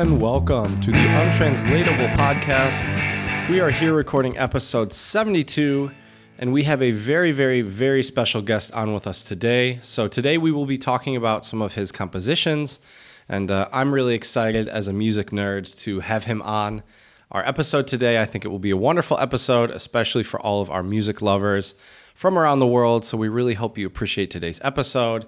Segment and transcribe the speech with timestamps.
[0.00, 3.50] And welcome to the Untranslatable Podcast.
[3.50, 5.90] We are here recording episode 72,
[6.38, 9.78] and we have a very, very, very special guest on with us today.
[9.82, 12.80] So, today we will be talking about some of his compositions,
[13.28, 16.82] and uh, I'm really excited as a music nerd to have him on
[17.30, 18.22] our episode today.
[18.22, 21.74] I think it will be a wonderful episode, especially for all of our music lovers
[22.14, 23.04] from around the world.
[23.04, 25.26] So, we really hope you appreciate today's episode.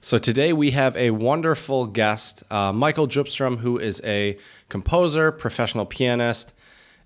[0.00, 5.86] So today we have a wonderful guest, uh, Michael Djupstrom, who is a composer, professional
[5.86, 6.52] pianist,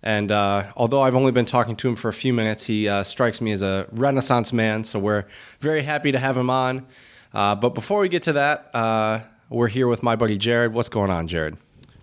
[0.03, 3.05] and uh, although I've only been talking to him for a few minutes, he uh,
[3.05, 4.83] strikes me as a Renaissance man.
[4.83, 5.27] So we're
[5.61, 6.87] very happy to have him on.
[7.35, 10.73] Uh, but before we get to that, uh, we're here with my buddy Jared.
[10.73, 11.59] What's going on, Jared?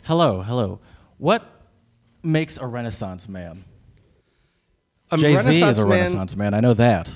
[0.05, 0.79] Hello, hello.
[1.17, 1.43] What
[2.21, 3.65] makes a Renaissance man?
[5.11, 6.53] A Jay Z is a man- Renaissance man.
[6.53, 7.11] I know that.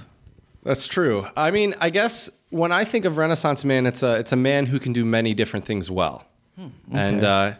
[0.63, 1.27] That's true.
[1.37, 4.67] I mean, I guess when I think of Renaissance man, it's a it's a man
[4.67, 6.27] who can do many different things well.
[6.91, 7.53] And uh,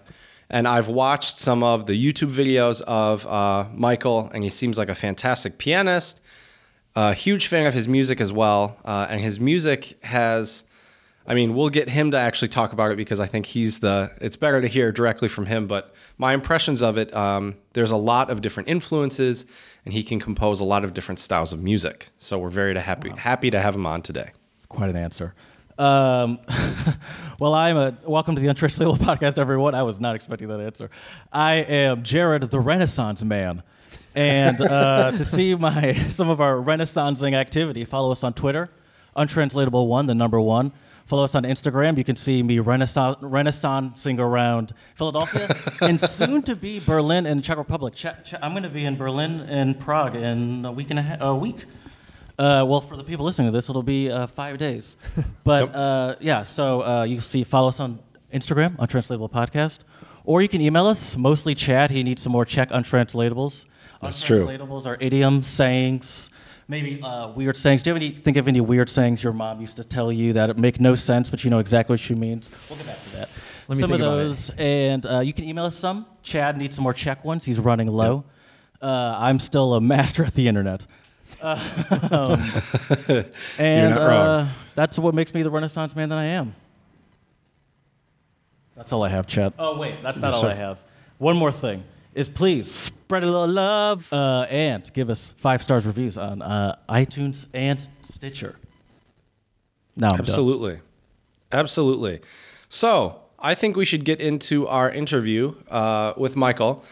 [0.49, 4.89] and I've watched some of the YouTube videos of uh, Michael, and he seems like
[4.89, 6.21] a fantastic pianist.
[6.93, 10.65] A huge fan of his music as well, uh, and his music has.
[11.25, 14.11] I mean, we'll get him to actually talk about it because I think he's the.
[14.19, 17.97] It's better to hear directly from him, but my impressions of it, um, there's a
[17.97, 19.45] lot of different influences,
[19.85, 22.09] and he can compose a lot of different styles of music.
[22.17, 24.31] So we're very to happy happy to have him on today.
[24.71, 25.33] Quite an answer.
[25.77, 26.39] Um,
[27.39, 29.75] well, I'm a welcome to the Untranslatable podcast, everyone.
[29.75, 30.89] I was not expecting that answer.
[31.31, 33.63] I am Jared, the Renaissance man,
[34.15, 38.69] and uh, to see my some of our Renaissancing activity, follow us on Twitter,
[39.17, 40.71] untranslatable one, the number one.
[41.05, 41.97] Follow us on Instagram.
[41.97, 47.57] You can see me renaissance, renaissancing around Philadelphia and soon to be Berlin and Czech
[47.57, 47.95] Republic.
[48.41, 51.35] I'm going to be in Berlin and Prague in a week and a, ha- a
[51.35, 51.65] week.
[52.41, 54.97] Uh, well, for the people listening to this, it'll be uh, five days.
[55.43, 57.99] But uh, yeah, so uh, you can see, follow us on
[58.33, 59.79] Instagram, on Untranslatable Podcast,
[60.23, 61.15] or you can email us.
[61.15, 61.91] Mostly Chad.
[61.91, 63.67] He needs some more Czech untranslatables.
[64.01, 64.45] That's true.
[64.45, 66.31] Untranslatables are idioms, sayings,
[66.67, 67.83] maybe uh, weird sayings.
[67.83, 68.11] Do you have any?
[68.11, 71.29] Think of any weird sayings your mom used to tell you that make no sense,
[71.29, 72.49] but you know exactly what she means?
[72.69, 73.29] We'll get back to that.
[73.67, 76.07] Let me some of those, and uh, you can email us some.
[76.23, 77.45] Chad needs some more Czech ones.
[77.45, 78.23] He's running low.
[78.81, 80.87] Uh, I'm still a master at the internet.
[81.41, 81.59] Uh,
[82.11, 83.23] um,
[83.59, 84.27] and not wrong.
[84.27, 86.55] uh, that's what makes me the Renaissance man that I am.
[88.75, 89.53] That's all I have, Chad.
[89.59, 90.49] Oh wait, that's not Yes, all sir.
[90.51, 90.79] I have.
[91.17, 91.83] One more thing
[92.15, 96.75] is please spread a little love uh, and give us five stars reviews on uh,
[96.89, 98.55] iTunes and Stitcher.
[99.95, 100.19] Now I'm done.
[100.21, 100.79] Absolutely.
[101.51, 102.21] Absolutely.
[102.69, 106.83] So I think we should get into our interview uh, with Michael.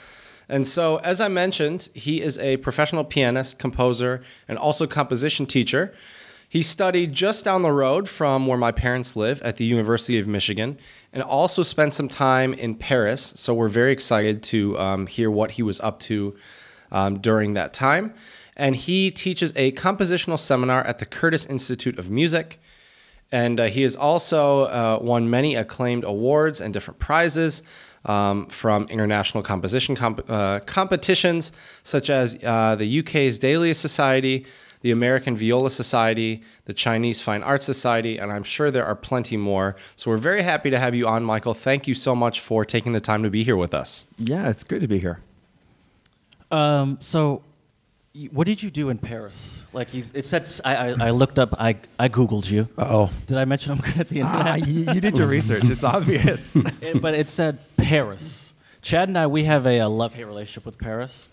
[0.50, 5.94] And so, as I mentioned, he is a professional pianist, composer, and also composition teacher.
[6.50, 10.28] He studied just down the road from where my parents live at the University of
[10.28, 10.80] Michigan
[11.14, 13.34] and also spent some time in Paris.
[13.36, 16.36] So, we're very excited to um, hear what he was up to
[16.92, 18.16] um, during that time.
[18.58, 22.60] And he teaches a compositional seminar at the Curtis Institute of Music.
[23.32, 27.62] And uh, he has also uh, won many acclaimed awards and different prizes
[28.06, 31.52] um, from international composition comp- uh, competitions,
[31.84, 34.46] such as uh, the UK's Delius Society,
[34.82, 39.36] the American Viola Society, the Chinese Fine Arts Society, and I'm sure there are plenty
[39.36, 39.76] more.
[39.98, 41.54] So we're very happy to have you on, Michael.
[41.54, 44.06] Thank you so much for taking the time to be here with us.
[44.18, 45.20] Yeah, it's good to be here.
[46.52, 47.44] Um, so, y-
[48.32, 49.64] what did you do in Paris?
[49.72, 52.68] Like you, it said, I I looked up, I, I googled you.
[52.78, 54.46] Oh, Did I mention I'm good at the internet?
[54.48, 55.70] ah, you, you did your research.
[55.70, 56.56] It's obvious.
[56.82, 58.54] It- but it said Paris.
[58.82, 61.28] Chad and I, we have a, uh love-hate relationship with Paris.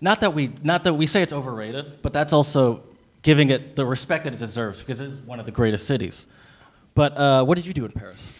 [0.00, 2.82] Not that we, not that we say it's overrated, but that's also
[3.22, 6.26] giving it the respect that it deserves because it is one of the greatest cities.
[6.94, 8.32] But uh, what did you do in Paris?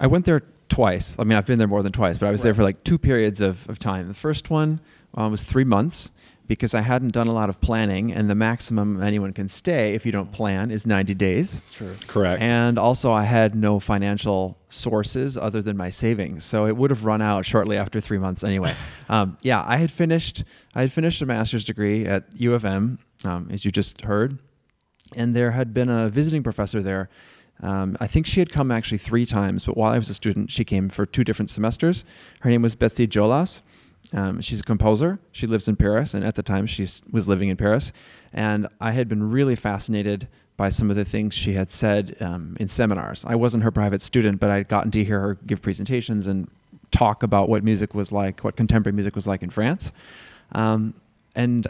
[0.00, 1.16] I went there twice.
[1.18, 2.98] I mean, I've been there more than twice, but I was there for like two
[2.98, 4.06] periods of, of time.
[4.08, 4.80] The first one
[5.16, 6.10] uh, was three months
[6.48, 10.06] because I hadn't done a lot of planning, and the maximum anyone can stay if
[10.06, 11.58] you don't plan is 90 days.
[11.58, 11.94] It's true.
[12.06, 12.40] Correct.
[12.40, 17.04] And also, I had no financial sources other than my savings, so it would have
[17.04, 18.74] run out shortly after three months anyway.
[19.10, 20.42] um, yeah, I had finished.
[20.74, 24.38] I had finished a master's degree at U of M, um, as you just heard,
[25.14, 27.10] and there had been a visiting professor there.
[27.60, 30.50] Um, I think she had come actually three times, but while I was a student,
[30.50, 32.04] she came for two different semesters.
[32.40, 33.62] Her name was Betsy Jolas.
[34.12, 35.18] Um, she's a composer.
[35.32, 37.92] She lives in Paris, and at the time she was living in Paris.
[38.32, 42.56] And I had been really fascinated by some of the things she had said um,
[42.58, 43.24] in seminars.
[43.26, 46.50] I wasn't her private student, but I'd gotten to hear her give presentations and
[46.90, 49.92] talk about what music was like, what contemporary music was like in France.
[50.52, 50.94] Um,
[51.36, 51.68] and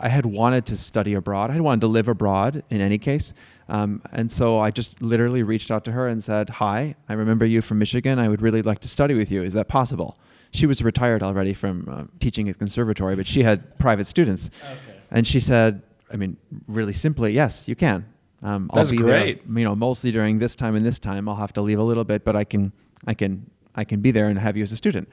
[0.00, 1.50] I had wanted to study abroad.
[1.50, 3.34] I had wanted to live abroad in any case.
[3.68, 7.44] Um, and so I just literally reached out to her and said, Hi, I remember
[7.44, 8.18] you from Michigan.
[8.18, 9.42] I would really like to study with you.
[9.42, 10.16] Is that possible?
[10.50, 14.50] She was retired already from uh, teaching at conservatory, but she had private students.
[14.62, 14.78] Okay.
[15.10, 16.36] And she said, I mean,
[16.66, 18.06] really simply, yes, you can.
[18.42, 19.46] Um, That's I'll be great.
[19.46, 21.28] there, you know, mostly during this time and this time.
[21.28, 22.72] I'll have to leave a little bit, but I can,
[23.06, 25.08] I can, I can be there and have you as a student.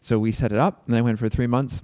[0.00, 1.82] So we set it up, and I went for three months.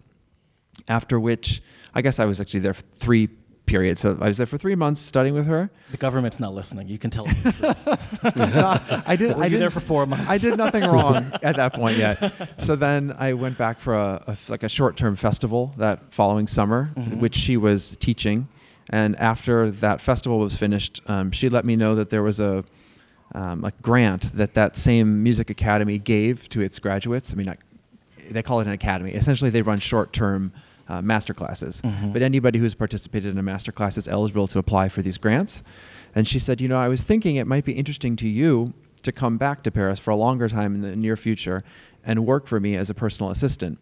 [0.89, 1.63] After which,
[1.95, 3.29] I guess I was actually there for three
[3.71, 4.01] periods.
[4.01, 5.71] So I was there for three months studying with her.
[5.93, 6.89] The government's not listening.
[6.89, 9.03] You can tell the.
[9.07, 9.37] I did.
[9.37, 10.29] Were I you did there for four months?
[10.29, 12.17] I did nothing wrong at that point yet.
[12.61, 16.91] So then I went back for a, a like a short-term festival that following summer,
[16.97, 17.19] Mhm.
[17.21, 18.49] which she was teaching.
[18.91, 22.65] And after that festival was finished, um, she let me know that there was a
[23.35, 27.33] um, a grant that that same music academy gave to its graduates.
[27.33, 27.59] I mean, not,
[28.29, 29.13] they call it an academy.
[29.13, 30.53] Essentially, they run short-term
[30.91, 31.81] uh, master classes.
[31.83, 32.13] Mhm.
[32.13, 35.63] But anybody who's participated in a master class is eligible to apply for these grants.
[36.15, 39.13] And she said, you know, I was thinking it might be interesting to you to
[39.13, 41.63] come back to Paris for a longer time in the near future
[42.05, 43.79] and work for me as a personal assistant.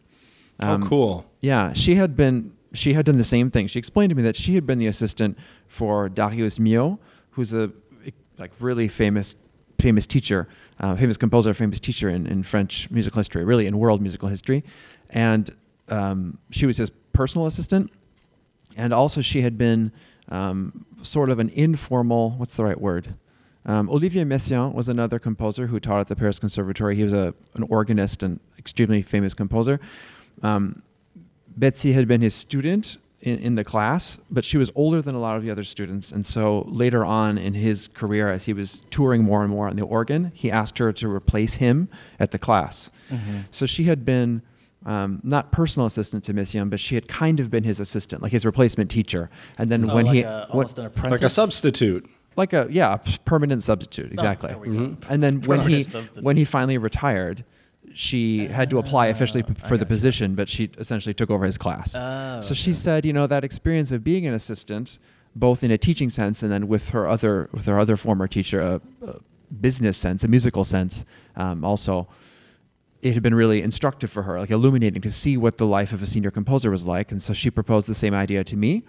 [0.61, 1.27] Um, oh, cool.
[1.41, 3.67] Yeah, she had been she had done the same thing.
[3.67, 6.99] She explained to me that she had been the assistant for Darius Milhaud,
[7.31, 7.71] who's a
[8.39, 9.37] like really famous
[9.81, 10.49] famous teacher,
[10.81, 14.63] uh, famous composer, famous teacher in, in French musical history, really in world musical history,
[15.11, 15.51] and
[15.91, 17.91] um, she was his personal assistant,
[18.77, 19.93] and also she had been
[20.29, 23.17] um, sort of an informal what's the right word.
[23.67, 26.97] Um, Olivier Messiaen was another composer who taught at the Paris Conservatory.
[26.97, 29.79] He was a, an organist and extremely famous composer.
[30.43, 30.83] Um,
[31.57, 35.19] Betsy had been his student in, in the class, but she was older than a
[35.19, 36.13] lot of the other students.
[36.13, 39.77] And so later on in his career, as he was touring more and more on
[39.77, 41.89] the organ, he asked her to replace him
[42.21, 42.91] at the class.
[43.11, 43.43] Mhm.
[43.51, 44.43] So she had been
[44.87, 48.33] um, not personal assistant to Messiaen, but she had kind of been his assistant, like
[48.33, 49.29] his replacement teacher.
[49.59, 51.21] And then Oh, when like he, a, when- almost an apprentice.
[51.21, 52.09] Like a substitute.
[52.37, 54.51] like a yeah, a permanent substitute, exactly.
[54.51, 54.83] Oh, there we go.
[54.85, 54.97] Mhm.
[55.11, 56.23] And then when he substitute.
[56.25, 57.45] when he finally retired,
[57.95, 59.95] she had to apply officially p- Ah, for the gotcha.
[59.95, 61.97] position, but she essentially took over his class.
[61.99, 64.99] Oh, so she said, you know, that experience of being an assistant,
[65.35, 68.61] both in a teaching sense and then with her other with her other former teacher,
[68.61, 69.17] a, a
[69.61, 71.05] business sense, a musical sense,
[71.37, 72.07] um, also.
[73.03, 76.03] It had been really instructive for her, like illuminating to see what the life of
[76.03, 77.13] a senior composer was like.
[77.13, 78.83] And so she proposed the same idea to me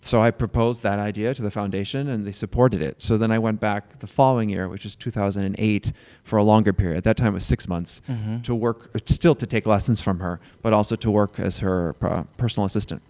[0.00, 3.02] so I proposed that idea to the foundation and they supported it.
[3.02, 5.92] So then I went back the following year, which was 2008,
[6.22, 7.02] for a longer period.
[7.02, 8.44] That time was six months Mhm.
[8.44, 12.22] to work, still to take lessons from her, but also to work as her uh,
[12.36, 13.02] personal assistant.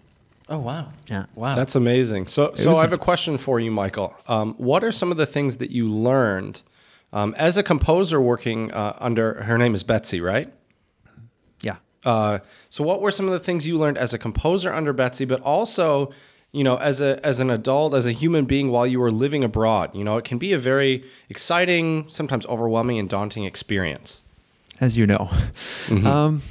[0.49, 0.87] Oh wow.
[1.11, 1.27] Yeah.
[1.35, 1.53] Wow.
[1.53, 2.25] That's amazing.
[2.25, 4.15] So, so was I a- have a question for you, Michael.
[4.27, 6.63] Um, what are some of the things that you learned
[7.11, 9.43] um, as a composer working uh, under?
[9.43, 10.51] Her name is Betsy, right?
[11.61, 11.77] Yeah.
[12.03, 12.39] Uh,
[12.69, 15.41] so, what were some of the things you learned as a composer under Betsy, but
[15.41, 16.11] also,
[16.51, 19.43] you know, as a as an adult, as a human being, while you were living
[19.43, 19.93] abroad?
[19.95, 24.21] You know, it can be a very exciting, sometimes overwhelming, and daunting experience.
[24.81, 25.29] As you know.
[26.05, 26.41] Um,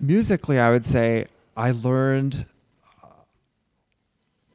[0.00, 2.46] musically, I would say I learned.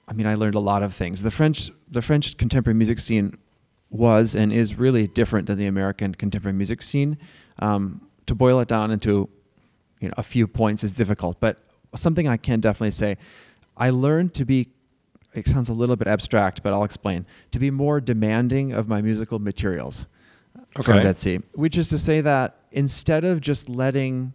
[0.08, 1.24] I mean, I learned a lot of things.
[1.24, 3.38] The French, the French contemporary music scene
[3.96, 7.18] was and is really different than the American contemporary music scene.
[7.60, 9.30] Um, to boil it down into,
[10.00, 11.60] you know, a few points is difficult, but
[11.96, 13.18] something I can definitely say,
[13.78, 14.70] I learned to be.
[15.34, 17.26] It sounds a little bit abstract, but I'll explain.
[17.52, 20.08] To be more demanding of my musical materials
[20.82, 24.32] from Betsy, which is to say that instead of just letting,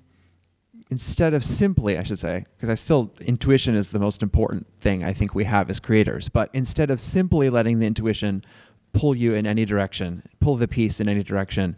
[0.91, 5.03] instead of simply, I should say, because I still, intuition is the most important thing
[5.03, 8.45] I think we have as creators, but instead of simply letting the intuition
[8.93, 11.77] pull you in any direction, pull the piece in any direction,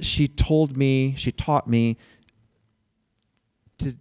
[0.00, 1.96] she told me, she taught me
[3.78, 3.96] to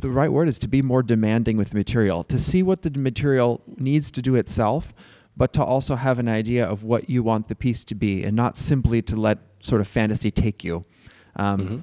[0.00, 2.90] the right word is to be more demanding with the material, to see what the
[2.98, 4.92] material needs to do itself,
[5.36, 8.34] but to also have an idea of what you want the piece to be, and
[8.36, 10.84] not simply to let sort of fantasy take you.
[11.36, 11.82] Um, Mhm.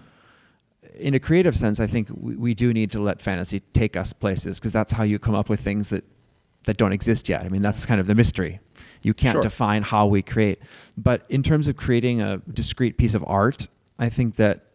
[1.00, 4.12] In a creative sense, I think we, we do need to let fantasy take us
[4.12, 6.03] places because that's how you come up with things that
[6.65, 7.44] that don't exist yet.
[7.44, 8.60] I mean, that's kind of the mystery.
[9.03, 9.41] You can't Sure.
[9.41, 10.60] define how we create.
[10.98, 13.67] But in terms of creating a discrete piece of art,
[13.98, 14.65] I think that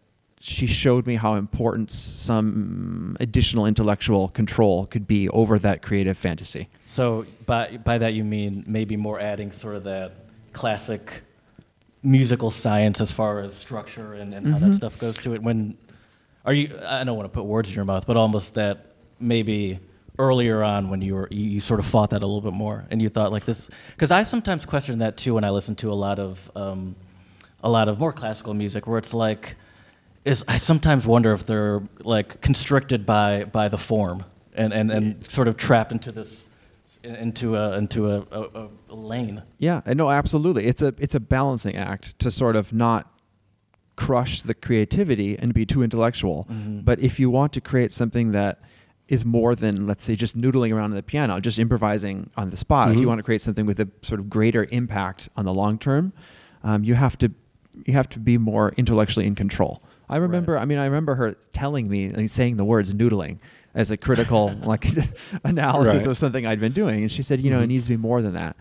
[0.40, 6.68] she showed me how important some additional intellectual control could be over that creative fantasy.
[6.84, 10.12] So by by that you mean maybe more adding sort of that
[10.52, 11.22] classic
[12.02, 14.74] musical science as far as structure and, and how that Mhm.
[14.76, 15.42] stuff goes to it.
[15.42, 15.76] When
[16.44, 16.78] are you?
[16.86, 18.86] I don't want to put words in your mouth, but almost that
[19.18, 19.80] maybe
[20.18, 22.86] earlier on when you were you, you sort of fought that a little bit more
[22.90, 25.92] and you thought like this because I sometimes question that too when I listen to
[25.92, 26.96] a lot of um,
[27.62, 29.56] a lot of more classical music where it's like
[30.24, 35.30] is I sometimes wonder if they're like constricted by by the form and and, and
[35.30, 36.46] sort of trapped into this
[37.02, 39.42] into a into a, a, a lane.
[39.58, 40.66] Yeah, no, absolutely.
[40.66, 43.12] It's a it's a balancing act to sort of not
[43.96, 46.46] crush the creativity and be too intellectual.
[46.50, 46.80] Mm-hmm.
[46.80, 48.60] But if you want to create something that
[49.08, 52.56] is more than let's say just noodling around on the piano, just improvising on the
[52.56, 52.90] spot.
[52.90, 53.00] If Mhm.
[53.02, 56.12] you want to create something with a sort of greater impact on the long term,
[56.64, 57.30] um, you have to
[57.84, 59.82] you have to be more intellectually in control.
[60.08, 60.56] I remember.
[60.58, 63.36] I mean, I remember her telling me, like, saying the words "noodling"
[63.74, 64.86] as a critical like
[65.44, 66.06] analysis Right.
[66.06, 67.68] of something I'd been doing, and she said, you know, it Mhm.
[67.68, 68.56] needs to be more than that.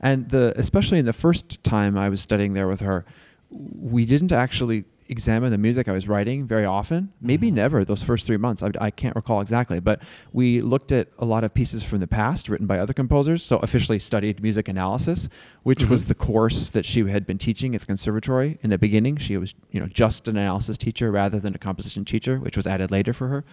[0.00, 3.04] And the especially in the first time I was studying there with her,
[3.50, 7.12] we didn't actually examine the music I was writing very often.
[7.20, 7.54] Maybe Mhm.
[7.54, 8.62] never those first three months.
[8.62, 10.00] I, I can't recall exactly, but
[10.32, 13.42] we looked at a lot of pieces from the past written by other composers.
[13.42, 15.28] So officially studied music analysis,
[15.64, 16.08] which was Mhm.
[16.08, 19.16] the course that she had been teaching at the conservatory in the beginning.
[19.16, 22.66] She was, you know, just an analysis teacher rather than a composition teacher, which was
[22.66, 23.44] added later for her.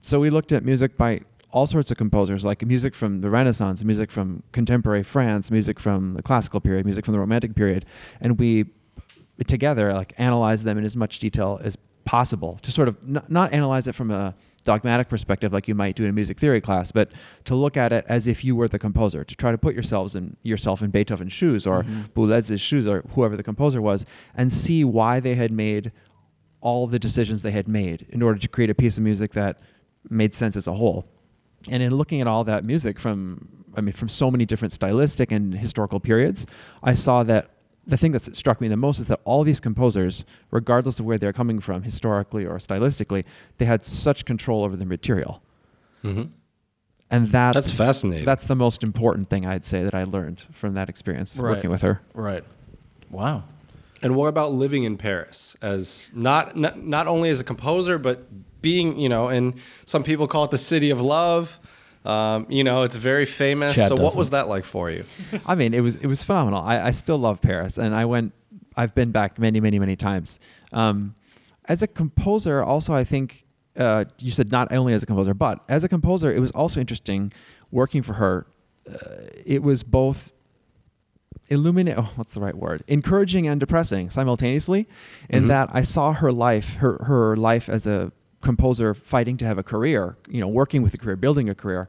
[0.00, 3.84] So we looked at music by all sorts of composers, like music from the Renaissance,
[3.84, 7.84] music from contemporary France, music from the classical period, music from the Romantic period,
[8.20, 8.66] and we
[9.46, 13.52] together like analyze them in as much detail as possible to sort of n- not
[13.52, 14.34] analyze it from a
[14.64, 17.10] dogmatic perspective like you might do in a music theory class, but
[17.44, 20.14] to look at it as if you were the composer, to try to put yourselves
[20.14, 22.14] in yourself in Beethoven's shoes or Mhm.
[22.14, 25.90] Boulez's shoes or whoever the composer was, and see why they had made
[26.60, 29.58] all the decisions they had made in order to create a piece of music that
[30.08, 31.04] made sense as a whole.
[31.68, 35.32] And in looking at all that music from, I mean, from so many different stylistic
[35.32, 36.46] and historical periods,
[36.84, 37.50] I saw that
[37.86, 41.18] the thing that struck me the most is that all these composers, regardless of where
[41.18, 43.24] they're coming from, historically or stylistically,
[43.58, 45.42] they had such control over the material.
[46.04, 46.28] Mhm.
[47.10, 48.24] And that's, That's fascinating.
[48.24, 51.56] That's the most important thing I'd say that I learned from that experience Right.
[51.56, 52.00] working with her.
[52.14, 52.44] Right.
[53.10, 53.42] Wow.
[54.00, 58.26] And what about living in Paris as not, not not only as a composer, but
[58.62, 61.60] being, you know, and some people call it the city of love.
[62.04, 63.74] Um, you know, it's very famous.
[63.74, 64.18] Chad so what doesn't.
[64.18, 65.02] was that like for you?
[65.46, 66.60] I mean, it was it was phenomenal.
[66.62, 68.32] I, I still love Paris, and I went.
[68.76, 70.40] I've been back many, many, many times.
[70.72, 71.14] Um,
[71.66, 73.44] as a composer, also, I think
[73.76, 76.80] uh, you said not only as a composer, but as a composer, it was also
[76.80, 77.32] interesting
[77.70, 78.46] working for her.
[78.90, 78.96] Uh,
[79.44, 80.32] it was both
[81.48, 81.96] illuminate.
[81.98, 82.82] Oh, what's the right word?
[82.88, 84.88] Encouraging and depressing simultaneously.
[85.28, 85.48] In Mhm.
[85.48, 88.10] that I saw her life, her her life as a
[88.42, 90.16] composer, fighting to have a career.
[90.28, 91.88] You know, working with a career, building a career,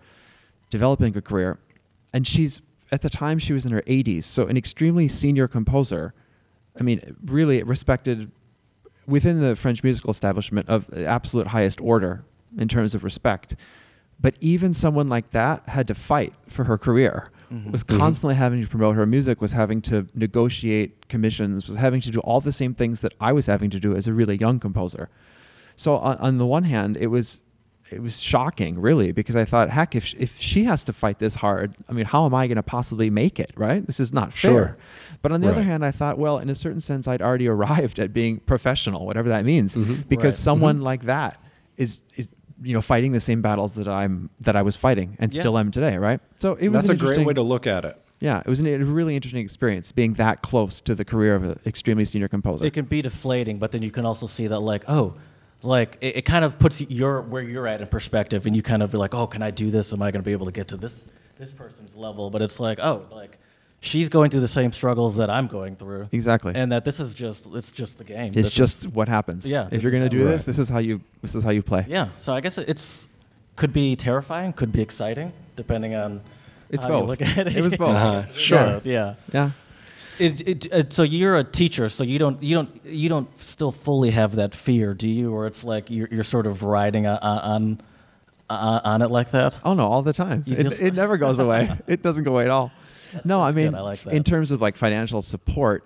[0.69, 1.57] developing a career,
[2.13, 6.13] and she's at the time she was in her 80s, so an extremely senior composer.
[6.79, 8.31] I mean, really respected
[9.07, 12.24] within the French musical establishment of absolute highest order
[12.57, 13.55] in terms of respect.
[14.22, 17.27] But even someone like that had to fight for her career.
[17.51, 17.72] Mhm.
[17.72, 17.98] Was Mhm.
[17.98, 22.19] constantly having to promote her music, was having to negotiate commissions, was having to do
[22.19, 25.10] all the same things that I was having to do as a really young composer.
[25.75, 27.41] So on, on the one hand, it was
[27.91, 31.19] it was shocking, really, because I thought, heck, if sh- if she has to fight
[31.19, 33.51] this hard, I mean, how am I going to possibly make it?
[33.55, 33.85] Right?
[33.85, 34.51] This is not fair.
[34.51, 34.77] Sure.
[35.21, 37.99] But on the other hand, I thought, well, in a certain sense, I'd already arrived
[37.99, 40.07] at being professional, whatever that means, Mhm.
[40.07, 40.43] because Right.
[40.43, 40.83] someone Mhm.
[40.83, 41.37] like that
[41.77, 42.29] is is
[42.63, 45.41] you know fighting the same battles that I'm that I was fighting and Yeah.
[45.41, 46.19] still am today, right?
[46.39, 47.99] So it was That's a great way to look at it.
[48.21, 51.43] Yeah, it was an, a really interesting experience being that close to the career of
[51.43, 52.65] an extremely senior composer.
[52.65, 55.15] It can be deflating, but then you can also see that like, oh,
[55.63, 58.84] like it, it kind of puts your where you're at in perspective, and you kind
[58.84, 59.93] of be like, oh, can I do this?
[59.93, 61.01] Am I going to be able to get to this
[61.38, 62.29] this person's level?
[62.29, 63.38] But it's like, oh, like
[63.79, 66.53] she's going through the same struggles that I'm going through, Exactly.
[66.55, 68.27] and that this is just it's just the game.
[68.27, 69.50] it's This is- just what happens.
[69.50, 70.46] Yeah, If you're going to do this, Right.
[70.46, 71.86] this is how you this is how you play.
[71.88, 72.10] yeah.
[72.17, 73.08] So I guess it's
[73.55, 76.22] could be terrifying, could be exciting, depending on
[76.70, 77.10] It's how you both.
[77.10, 77.55] look at it.
[77.58, 77.89] It was both.
[77.89, 78.24] Uh-huh.
[78.34, 78.58] Sure.
[78.58, 78.79] Yeah.
[78.86, 79.15] yeah.
[79.34, 79.51] Yeah.
[80.20, 83.72] It, it, uh, so you're a teacher, so you don't you don't you don't still
[83.72, 85.34] fully have that fear, do you?
[85.34, 87.82] Or it's like you're, you're sort of riding on on,
[88.50, 89.60] on on it like that.
[89.63, 90.43] Oh no, all the time.
[90.46, 91.72] You It, just- it never goes away.
[91.88, 92.72] it doesn't go away at all.
[93.25, 93.74] no, I mean.
[93.74, 95.84] I like in terms of like financial support,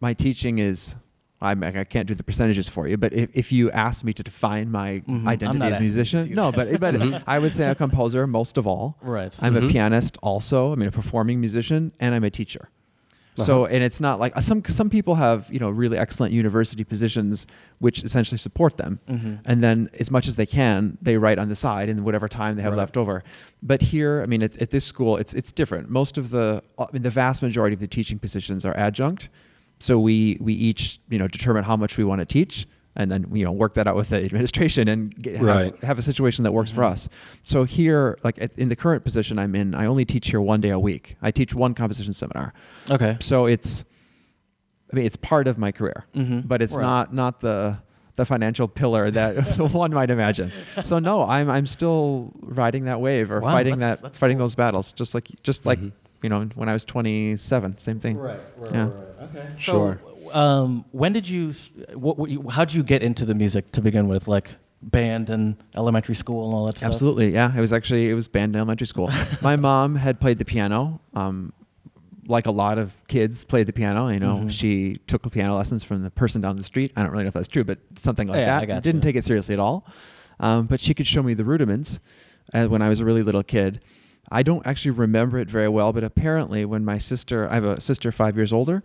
[0.00, 0.96] my teaching is.
[1.44, 4.22] I'm, I can't do the percentages for you, but if, if you ask me to
[4.22, 5.26] define my Mhm.
[5.26, 6.80] Identity as a asking you to musician, no, that.
[6.80, 8.96] but but I would say a composer most of all.
[9.02, 9.34] Right.
[9.42, 9.68] I'm Mhm.
[9.68, 10.70] a pianist also.
[10.70, 12.68] I mean, a performing musician, and I'm a teacher.
[13.34, 13.74] So, Uh-huh.
[13.74, 17.46] and it's not like some some people have you know really excellent university positions
[17.78, 19.38] which essentially support them, Mhm.
[19.46, 22.56] and then as much as they can, they write on the side in whatever time
[22.56, 22.78] they have Right.
[22.78, 23.22] left over.
[23.62, 25.88] But here, I mean, at, at this school, it's it's different.
[25.88, 29.30] Most of the, I mean, the vast majority of the teaching positions are adjunct.
[29.78, 33.26] So we we each you know determine how much we want to teach, and then
[33.32, 35.84] you know work that out with the administration and get, have, Right.
[35.84, 36.92] have a situation that works for Mhm.
[36.92, 37.08] us.
[37.42, 40.60] So here, like at, in the current position I'm in, I only teach here one
[40.60, 41.16] day a week.
[41.22, 42.52] I teach one composition seminar.
[42.90, 43.16] Okay.
[43.20, 43.84] So it's,
[44.92, 46.46] I mean, it's part of my career, Mhm.
[46.46, 46.82] but it's Right.
[46.82, 47.78] not not the
[48.16, 49.36] the financial pillar that
[49.72, 50.52] one might imagine.
[50.82, 54.36] So no, I'm I'm still riding that wave or Wow, fighting that's- that that's fighting
[54.36, 54.44] cool.
[54.44, 55.92] those battles, just like just like Mhm.
[56.22, 58.18] you know when I was 27, same thing.
[58.18, 58.82] Right, right, Yeah.
[58.84, 59.28] right, right.
[59.30, 59.46] Okay.
[59.56, 59.98] Sure.
[60.04, 61.54] So, um, when did you?
[61.90, 62.48] You?
[62.50, 64.28] How did you get into the music to begin with?
[64.28, 66.88] Like band and elementary school and all that stuff.
[66.88, 67.56] Absolutely, yeah.
[67.56, 69.10] It was actually it was band in elementary school.
[69.42, 71.00] My mom had played the piano.
[71.14, 71.52] Um,
[72.28, 74.08] like a lot of kids played the piano.
[74.08, 74.50] You know, Mhm.
[74.50, 76.92] she took piano lessons from the person down the street.
[76.96, 78.82] I don't really know if that's true, but something like Yeah, I that.
[78.82, 79.86] Didn't take it seriously at all.
[80.40, 82.00] Um, but she could show me the rudiments
[82.54, 83.80] uh, when I was a really little kid.
[84.30, 87.80] I don't actually remember it very well, but apparently, when my sister, I have a
[87.80, 88.82] sister five years older,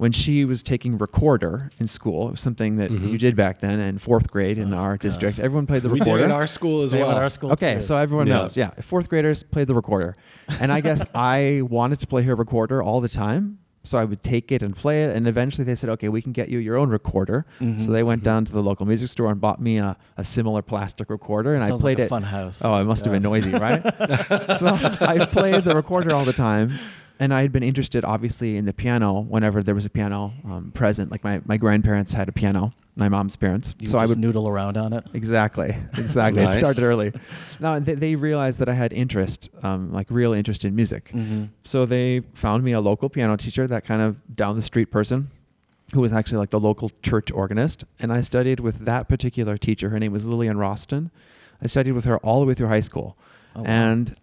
[0.00, 3.10] when she was taking recorder in school, something that Mhm.
[3.12, 5.02] you did back then in fourth grade in Oh, our gosh.
[5.02, 5.38] district.
[5.38, 6.04] Everyone played the recorder.
[6.04, 6.24] we recorder.
[6.28, 7.10] did at our school as Same well.
[7.10, 7.52] at our school.
[7.52, 7.80] Okay, too.
[7.82, 8.38] so everyone Yeah.
[8.38, 8.56] knows.
[8.56, 10.16] Yeah, fourth graders played the recorder,
[10.58, 13.58] and I guess I wanted to play her recorder all the time.
[13.82, 16.32] So I would take it and play it, and eventually they said, "Okay, we can
[16.32, 18.24] get you your own recorder." Mhm, So they went mhm.
[18.24, 21.62] down to the local music store and bought me a, a similar plastic recorder, and
[21.64, 22.08] I played like a it.
[22.08, 22.60] Fun house.
[22.64, 23.82] Oh, it must have been noisy, right?
[24.58, 26.72] so I played the recorder all the time,
[27.20, 30.72] and I had been interested, obviously, in the piano whenever there was a piano um,
[30.72, 31.12] present.
[31.12, 33.74] Like my, my grandparents had a piano, my mom's parents.
[33.78, 35.06] You so I would noodle around on it.
[35.12, 35.76] Exactly.
[35.98, 36.42] Exactly.
[36.42, 36.56] Nice.
[36.56, 37.12] It started early.
[37.60, 41.10] Now they, they realized that I had interest, um, like real interest in music.
[41.14, 41.44] Mm-hmm.
[41.62, 45.30] So they found me a local piano teacher, that kind of down the street person,
[45.92, 47.84] who was actually like the local church organist.
[47.98, 49.90] And I studied with that particular teacher.
[49.90, 51.10] Her name was Lillian Roston.
[51.62, 53.18] I studied with her all the way through high school.
[53.54, 53.66] Oh, wow.
[53.66, 54.16] and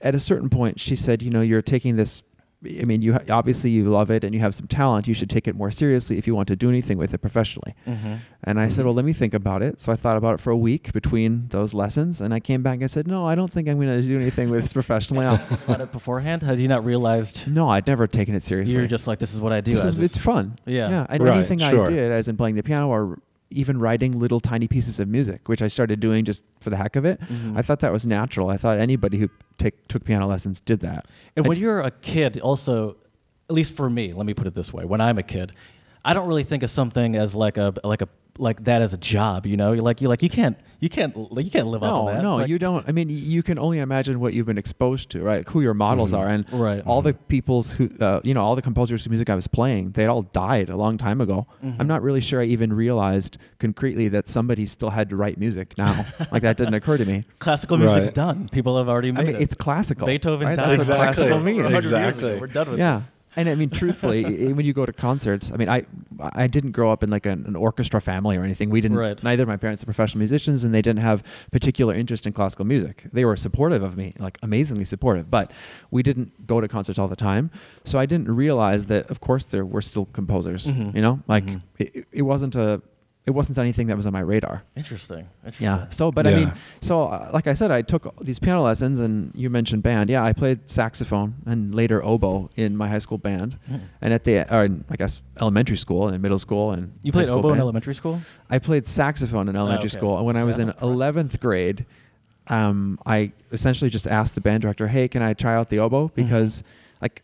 [0.00, 2.22] at a certain point, she said, "You know, you're taking this.
[2.62, 5.08] I mean, you ha- obviously you love it and you have some talent.
[5.08, 7.74] You should take it more seriously if you want to do anything with it professionally."
[7.88, 8.18] Mhm.
[8.44, 8.86] And I said, Mhm.
[8.86, 9.80] well, let me think about it.
[9.80, 12.20] So I thought about it for a week between those lessons.
[12.20, 14.50] And I came back and said, no, I don't think I'm going to do anything
[14.50, 15.24] with this professionally.
[15.24, 16.42] I'll- Thought it beforehand?
[16.42, 18.74] Had you not realized no, I'd never taken it seriously.
[18.74, 19.70] you're just like this is what I do?
[19.70, 20.56] This I is, just- it's fun.
[20.66, 20.90] Yeah.
[20.90, 21.06] Yeah.
[21.08, 21.86] And Right, anything sure.
[21.86, 23.18] I did, as in playing the piano or
[23.50, 26.96] even writing little tiny pieces of music, which I started doing just for the heck
[26.96, 27.56] of it, Mhm.
[27.56, 28.48] I thought that was natural.
[28.48, 31.06] I thought anybody who take, took piano lessons did that.
[31.36, 32.96] And when d- you're a kid, also,
[33.48, 35.52] at least for me, let me put it this way: when I'm a kid,
[36.04, 38.08] I don't really think of something as like a like a
[38.38, 39.46] like that as a job.
[39.46, 42.08] You know, you're like you like you can't you can't you can't live off No,
[42.08, 42.22] of that.
[42.22, 42.88] no, like- you don't.
[42.88, 45.46] I mean, you can only imagine what you've been exposed to, right?
[45.48, 46.18] Who your models Mhm.
[46.18, 46.82] are, and Right.
[46.86, 49.90] all the people's who, uh, you know, all the composers whose music I was playing,
[49.92, 51.46] they all died a long time ago.
[51.64, 51.76] Mhm.
[51.80, 55.74] I'm not really sure I even realized concretely that somebody still had to write music
[55.76, 56.06] now.
[56.32, 57.24] like that didn't occur to me.
[57.38, 58.14] classical music's Right.
[58.14, 58.48] done.
[58.50, 59.42] People have already made I mean, it.
[59.42, 60.06] it's classical.
[60.06, 60.56] Beethoven right?
[60.56, 61.58] died That's what classical over means.
[61.58, 61.96] 100 years ago.
[61.98, 62.38] Exactly.
[62.40, 62.96] We're done with Yeah.
[62.98, 63.06] this.
[63.36, 65.86] And I mean, truthfully, when you go to concerts, I mean, I
[66.32, 68.70] I didn't grow up in like an, an orchestra family or anything.
[68.70, 68.96] We didn't.
[68.98, 69.22] Right.
[69.22, 72.64] Neither of my parents are professional musicians, and they didn't have particular interest in classical
[72.64, 73.04] music.
[73.12, 75.52] They were supportive of me, like amazingly supportive, but
[75.90, 77.50] we didn't go to concerts all the time.
[77.84, 80.66] So I didn't realize that, of course, there were still composers.
[80.66, 80.94] Mhm.
[80.94, 81.62] You know, like Mhm.
[81.78, 82.82] it, it wasn't a,
[83.26, 84.62] it wasn't anything that was on my radar.
[84.76, 85.28] Interesting.
[85.44, 85.64] Interesting.
[85.64, 85.88] Yeah.
[85.90, 89.30] So, but I mean, so uh, like I said, I took these piano lessons, and
[89.34, 90.08] you mentioned band.
[90.10, 93.80] Yeah, I played saxophone and later oboe in my high school band, Mm.
[94.00, 97.26] and at the or in, I guess elementary school and middle school and You played
[97.26, 98.20] school oboe in elementary school?
[98.48, 99.98] I played saxophone in elementary okay.
[99.98, 101.84] school, and when I was in eleventh grade,
[102.48, 106.10] um, I essentially just asked the band director, "Hey, can I try out the oboe?"
[106.14, 106.64] Because,
[107.02, 107.22] like,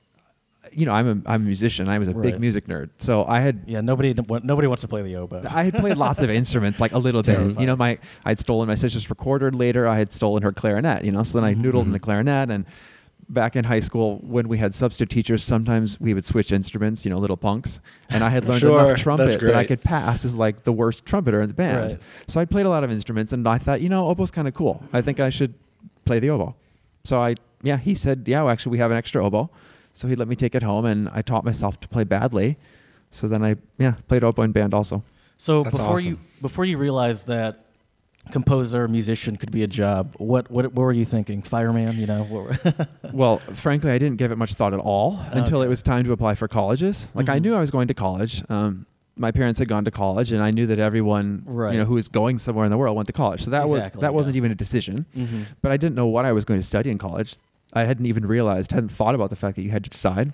[0.76, 1.88] you know, I'm a I'm a musician.
[1.88, 2.20] I was a Mm-hmm.
[2.20, 2.32] Right.
[2.32, 5.42] big music nerd, so I had Yeah, nobody nobody wants to play the oboe.
[5.50, 7.34] I had played lots of instruments, like a little bit.
[7.34, 7.60] terrifying.
[7.60, 9.50] You know, my I had stolen my sister's recorder.
[9.50, 11.04] Later, I had stolen her clarinet.
[11.04, 11.62] You know, so then I Mhm.
[11.62, 11.92] noodled in Mhm.
[11.92, 12.50] the clarinet.
[12.50, 12.66] And
[13.28, 17.04] back in high school, when we had substitute teachers, sometimes we would switch instruments.
[17.06, 17.80] You know, little punks.
[18.10, 21.06] And I had learned Sure, enough trumpet that I could pass as like the worst
[21.06, 21.90] trumpeter in the band.
[21.92, 22.00] Right.
[22.28, 24.52] So I played a lot of instruments, and I thought, you know, oboe's kind of
[24.54, 24.82] cool.
[24.92, 25.54] I think I should
[26.04, 26.54] play the oboe.
[27.04, 29.48] So I, yeah, he said, yeah, well, actually, we have an extra oboe.
[29.96, 32.58] So he let me take it home, and I taught myself to play badly.
[33.10, 35.02] So then I, yeah, played oboe in band also.
[35.38, 36.10] So That's before awesome.
[36.10, 37.64] you before you realized that
[38.30, 41.40] composer musician could be a job, what what, what were you thinking?
[41.42, 42.24] Fireman, you know?
[42.24, 45.82] What were Well, frankly, I didn't give it much thought at all until it was
[45.82, 47.08] time to apply for colleges.
[47.14, 47.42] Like I Mhm.
[47.42, 48.42] knew I was going to college.
[48.50, 48.84] Um,
[49.18, 51.72] my parents had gone to college, and I knew that everyone, Right.
[51.72, 53.42] you know, who was going somewhere in the world went to college.
[53.44, 55.06] So that Exactly, was that wasn't even a decision.
[55.16, 55.46] Mhm.
[55.62, 57.36] But I didn't know what I was going to study in college.
[57.76, 60.32] I hadn't even realized, hadn't thought about the fact that you had to decide.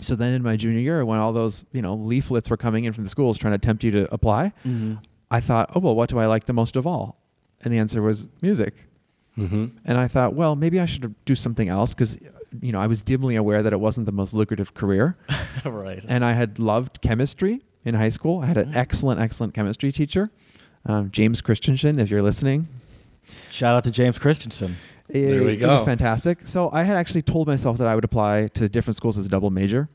[0.00, 2.92] So then, in my junior year, when all those you know leaflets were coming in
[2.92, 4.98] from the schools trying to tempt you to apply, Mhm.
[5.30, 7.16] I thought, oh well, what do I like the most of all?
[7.62, 8.74] And the answer was music.
[9.38, 9.66] Mm-hmm.
[9.84, 12.18] And I thought, well, maybe I should do something else because,
[12.60, 15.16] you know, I was dimly aware that it wasn't the most lucrative career.
[15.64, 16.04] right.
[16.08, 18.40] and I had loved chemistry in high school.
[18.40, 18.76] I had an Mhm.
[18.76, 20.30] excellent, excellent chemistry teacher,
[20.86, 22.68] um, James Christensen, if you're listening.
[23.50, 24.76] Shout out to James Christensen.
[25.24, 26.46] It, There we it was fantastic.
[26.46, 29.28] So I had actually told myself that I would apply to different schools as a
[29.28, 29.88] double major.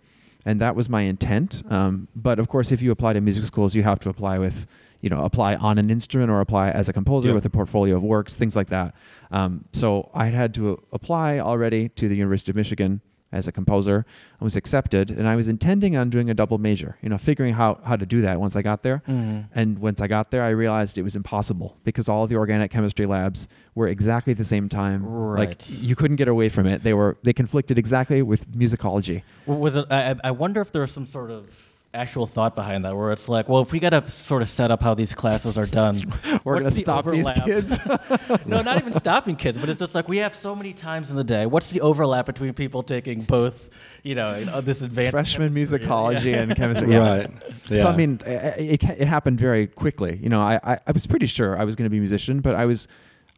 [0.43, 1.61] and that was my intent.
[1.69, 4.65] Um, but of course, if you apply to music schools, you have to apply with,
[4.99, 7.35] you know, apply on an instrument or apply as a composer Yeah.
[7.35, 8.95] with a portfolio of works, things like that.
[9.31, 14.05] Um, so I had to apply already to the University of Michigan as a composer.
[14.39, 16.97] I was accepted, and I was intending on doing a double major.
[17.01, 19.01] You know, figuring how how to do that once I got there.
[19.07, 19.45] Mhm.
[19.55, 23.05] And once I got there, I realized it was impossible because all the organic chemistry
[23.05, 25.05] labs were exactly the same time.
[25.05, 25.39] Right.
[25.49, 26.83] Like you couldn't get away from it.
[26.83, 29.23] They were they conflicted exactly with musicology.
[29.45, 29.85] Was it?
[29.89, 31.45] I, I I wonder if there was some sort of
[31.93, 34.71] actual thought behind that, where it's like, well, if we got to sort of set
[34.71, 36.01] up how these classes are done,
[36.43, 37.45] We're gonna the stop these overlap?
[37.45, 38.45] kids.
[38.47, 41.17] no, not even stopping kids, but it's just like we have so many times in
[41.17, 41.45] the day.
[41.45, 43.69] What's the overlap between people taking both,
[44.03, 46.41] you know, you know, this advanced Freshman musicology yeah.
[46.41, 46.91] and chemistry.
[46.91, 47.09] Yeah.
[47.19, 47.31] Right.
[47.73, 50.17] So I mean, it, it, it happened very quickly.
[50.21, 52.39] You know, I, I, I was pretty sure I was going to be a musician,
[52.39, 52.87] but I was,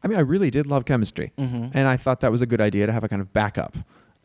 [0.03, 1.71] I mean, I really did love chemistry, Mhm.
[1.73, 3.75] and I thought that was a good idea to have a kind of backup.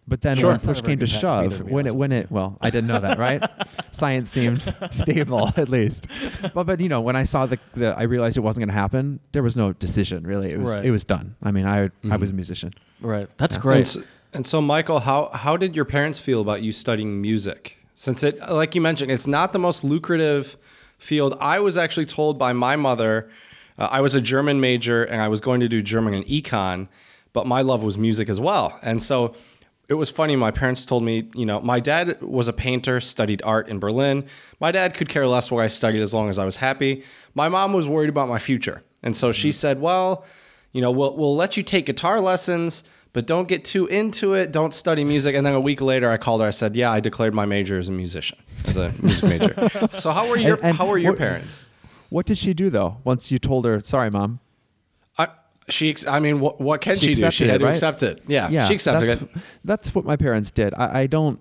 [0.09, 0.51] But then Sure.
[0.51, 3.01] when push came to good either, shove, when it when it well, I didn't know
[3.01, 3.43] that, right?
[3.91, 6.07] Science seemed stable at least,
[6.55, 8.81] but but you know when I saw the, the I realized it wasn't going to
[8.81, 9.21] happen.
[9.33, 10.51] There was no decision really.
[10.53, 10.85] It was Right.
[10.85, 11.35] it was done.
[11.43, 12.21] I mean, I I Mhm.
[12.21, 12.73] was a musician.
[13.01, 13.29] Right.
[13.37, 13.61] That's Yeah.
[13.61, 13.77] great.
[13.79, 17.79] And so, and so, Michael, how how did your parents feel about you studying music?
[17.95, 20.57] Since it, like you mentioned, it's not the most lucrative
[20.99, 21.37] field.
[21.41, 23.29] I was actually told by my mother,
[23.79, 26.89] uh, I was a German major and I was going to do German and econ,
[27.33, 28.79] but my love was music as well.
[28.83, 29.35] And so
[29.89, 30.37] it was funny.
[30.37, 34.27] My parents told me, you know, my dad was a painter, studied art in Berlin.
[34.61, 37.05] My dad could care less what I studied as long as I was happy.
[37.35, 38.83] My mom was worried about my future.
[39.03, 39.55] And so she mm-hmm.
[39.55, 40.27] said, well,
[40.73, 44.53] you know, we'll, we'll let you take guitar lessons, but don't get too into it.
[44.53, 45.35] Don't study music.
[45.35, 46.47] And then a week later, I called her.
[46.47, 49.69] I said, yeah, I declared my major as a musician, as a music major.
[49.99, 51.65] so how were your, And- and how were your what- parents?
[52.11, 52.97] What did she do though?
[53.05, 54.41] Once you told her, sorry, mom.
[55.69, 57.31] I, she, ex- I mean, what, what can She she, do?
[57.31, 57.71] She had it, to right?
[57.71, 58.23] accept it.
[58.27, 59.29] Yeah, yeah, she accepted that's, it.
[59.65, 60.75] That's what my parents did.
[60.75, 61.41] I, I don't.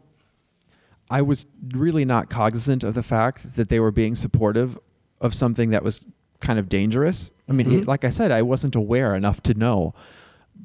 [1.10, 4.78] I was really not cognizant of the fact that they were being supportive
[5.22, 6.04] of something that was
[6.42, 7.32] kind of dangerous.
[7.48, 7.80] I mean, Mm-hmm.
[7.80, 9.94] it, like I said, I wasn't aware enough to know,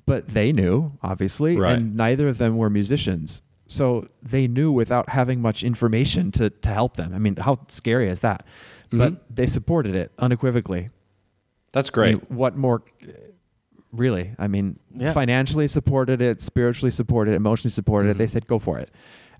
[0.04, 1.76] but they knew obviously, Right.
[1.78, 3.40] and neither of them were musicians.
[3.68, 7.14] So they knew without having much information to, to help them.
[7.14, 8.44] I mean, how scary is that?
[8.90, 8.98] Mhm.
[8.98, 10.88] But they supported it unequivocally.
[11.72, 12.14] That's I great.
[12.16, 12.82] mean, what more?
[13.92, 15.12] Really, I mean, Yeah.
[15.12, 18.18] financially supported it, spiritually supported it, emotionally supported it.
[18.18, 18.30] They Mhm.
[18.30, 18.90] said, "Go for it."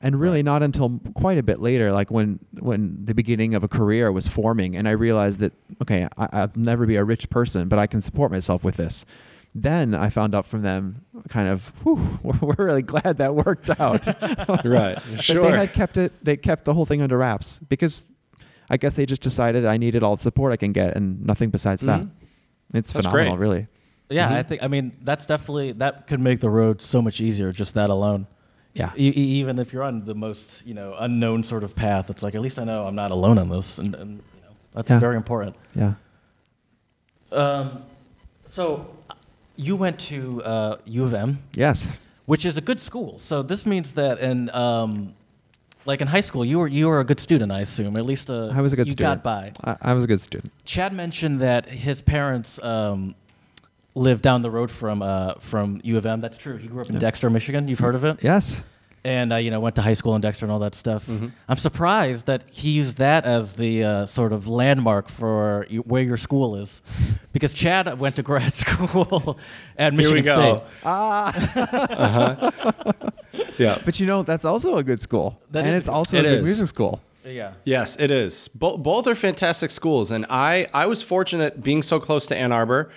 [0.02, 3.68] And really, not until quite a bit later, like when when the beginning of a
[3.68, 7.68] career was forming, and I realized that okay, I, I'll never be a rich person,
[7.68, 9.06] but I can support myself with this.
[9.54, 14.06] Then I found out from them, kind of, whew, we're really glad that worked out.
[14.64, 14.98] right.
[15.20, 15.42] Sure.
[15.50, 16.12] they had kept it.
[16.22, 18.04] They kept the whole thing under wraps because
[18.70, 21.50] I guess they just decided I needed all the support I can get and nothing
[21.50, 22.00] besides that.
[22.02, 22.10] Mhm.
[22.74, 23.46] It's That's phenomenal, great.
[23.48, 23.66] really.
[24.12, 24.32] Yeah, Mhm.
[24.32, 24.62] I think.
[24.62, 27.50] I mean, that's definitely that could make the road so much easier.
[27.52, 28.26] Just that alone.
[28.74, 28.90] Yeah.
[28.96, 32.22] E- e- even if you're on the most you know unknown sort of path, it's
[32.22, 34.90] like at least I know I'm not alone on this, and, and you know, that's
[34.90, 34.98] Yeah.
[34.98, 35.56] very important.
[35.74, 35.94] Yeah.
[37.30, 37.82] Um,
[38.50, 38.86] so
[39.56, 42.00] you went to uh, U of M, Yes.
[42.26, 43.18] which is a good school.
[43.18, 45.14] So this means that in um,
[45.86, 47.96] like in high school, you were you were a good student, I assume.
[47.96, 49.22] At least uh, I was a good you student.
[49.22, 49.52] got by.
[49.64, 50.52] I, I was a good student.
[50.64, 53.14] Chad mentioned that his parents um,
[53.94, 56.20] live down the road from uh, from U of M.
[56.20, 56.56] That's true.
[56.56, 57.00] He grew up in Yeah.
[57.00, 57.68] Dexter, Michigan.
[57.68, 58.22] You've heard of it?
[58.22, 58.64] Yes.
[59.04, 61.04] And uh, you know went to high school in Dexter and all that stuff.
[61.06, 61.32] Mhm.
[61.48, 66.02] I'm surprised that he used that as the uh, sort of landmark for you, where
[66.04, 66.80] your school is,
[67.32, 69.38] because Chad went to grad school
[69.76, 70.56] at Michigan Here we Michigan go.
[70.58, 70.68] State.
[70.84, 72.50] Ah.
[73.58, 73.78] Yeah.
[73.84, 75.40] but you know, that's also a good school.
[75.50, 76.26] That and is it's good also school.
[76.26, 77.00] a It good music school.
[77.26, 77.52] Yeah.
[77.64, 78.48] Yes, it is.
[78.48, 82.52] Bo- both are fantastic schools, and I I was fortunate being so close to Ann
[82.52, 82.90] Arbor.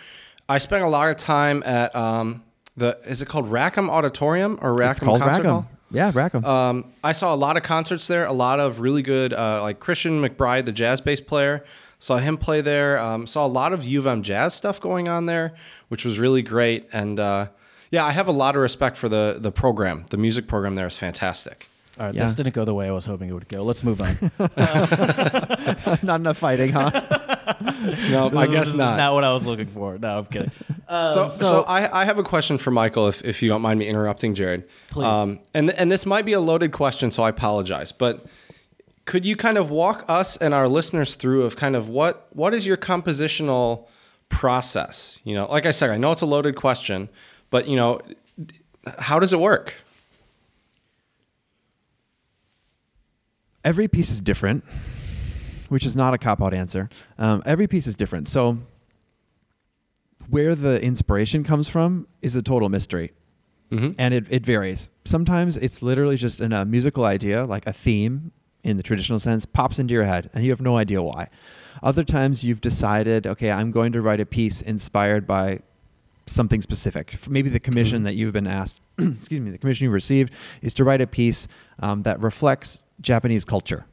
[0.48, 2.44] I spent a lot of time at um,
[2.78, 5.52] the is it called Rackham Auditorium or Rackham It's called Concert Rackham.
[5.52, 5.70] Hall?
[5.92, 6.46] Yeah, Rackham.
[6.46, 8.26] Um, I saw a lot of concerts there.
[8.26, 11.64] A lot of really good, uh, like Christian McBride, the jazz bass player.
[12.00, 13.00] Saw him play there.
[13.00, 15.56] Um, saw a lot of U of M jazz stuff going on there,
[15.88, 16.88] which was really great.
[16.92, 17.48] And uh,
[17.92, 20.06] yeah, I have a lot of respect for the the program.
[20.10, 21.70] The music program there is fantastic.
[22.00, 22.16] All right.
[22.16, 22.26] Yeah.
[22.26, 23.64] This didn't go the way I was hoping it would go.
[23.64, 24.18] Let's move on.
[26.04, 26.92] Not enough fighting, huh?
[28.10, 28.98] No, I guess not.
[28.98, 29.98] Not what I was looking for.
[30.00, 30.52] No, I'm kidding.
[30.88, 33.80] Um, So, so, I, I have a question for Michael, if, if you don't mind
[33.80, 34.68] me interrupting, Jared.
[34.90, 35.38] Please.
[35.54, 37.92] and and this might be a loaded question, so I apologize.
[37.92, 38.26] But
[39.06, 42.54] could you kind of walk us and our listeners through of kind of what what
[42.54, 43.88] is your compositional
[44.30, 45.20] process?
[45.24, 47.10] You know, like I said, I know it's a loaded question,
[47.52, 48.02] but you know,
[48.98, 49.76] how does it work?
[53.66, 54.64] Every piece is different,
[55.68, 56.88] which is not a cop out answer.
[57.18, 58.30] Um, every piece is different.
[58.30, 58.60] So,
[60.30, 63.12] where the inspiration comes from is a total mystery.
[63.72, 63.96] Mhm.
[63.98, 64.90] and it, it varies.
[65.06, 68.32] Sometimes it's literally just in a musical idea, like a theme
[68.64, 71.30] in the traditional sense, pops into your head, and you have no idea why.
[71.82, 75.62] Other times you've decided, okay, I'm going to write a piece inspired by
[76.28, 77.16] something specific.
[77.28, 78.06] Maybe the commission Mhm.
[78.06, 81.48] that you've been asked, excuse me, the commission you received is to write a piece
[81.80, 83.86] um, that reflects Japanese culture.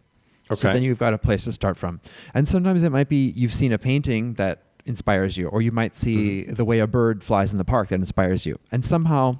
[0.51, 0.55] Okay.
[0.61, 2.01] So then you've got a place to start from.
[2.35, 5.95] And sometimes it might be you've seen a painting that inspires you, or you might
[5.95, 6.57] see Mhm.
[6.57, 8.59] the way a bird flies in the park that inspires you.
[8.73, 9.39] And somehow,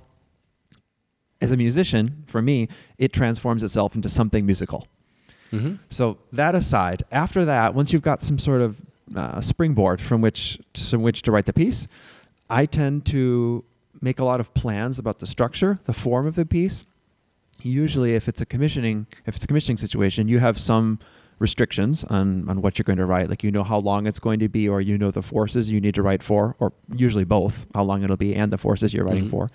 [1.41, 4.87] as a musician, for me, it transforms itself into something musical.
[5.53, 5.79] Mhm.
[5.89, 8.81] So that aside, after that, once you've got some sort of
[9.15, 10.59] uh, springboard from which
[10.91, 11.87] from which to write the piece,
[12.49, 13.63] I tend to
[14.01, 16.87] make a lot of plans about the structure, the form of the piece.
[17.65, 20.99] Usually, if it's a commissioning, if it's a commissioning situation, you have some
[21.39, 23.29] restrictions on, on what you're going to write.
[23.29, 25.81] Like you know how long it's going to be, or you know the forces you
[25.81, 29.05] need to write for, or usually both, how long it'll be and the forces you're
[29.05, 29.31] writing Mhm.
[29.31, 29.51] for.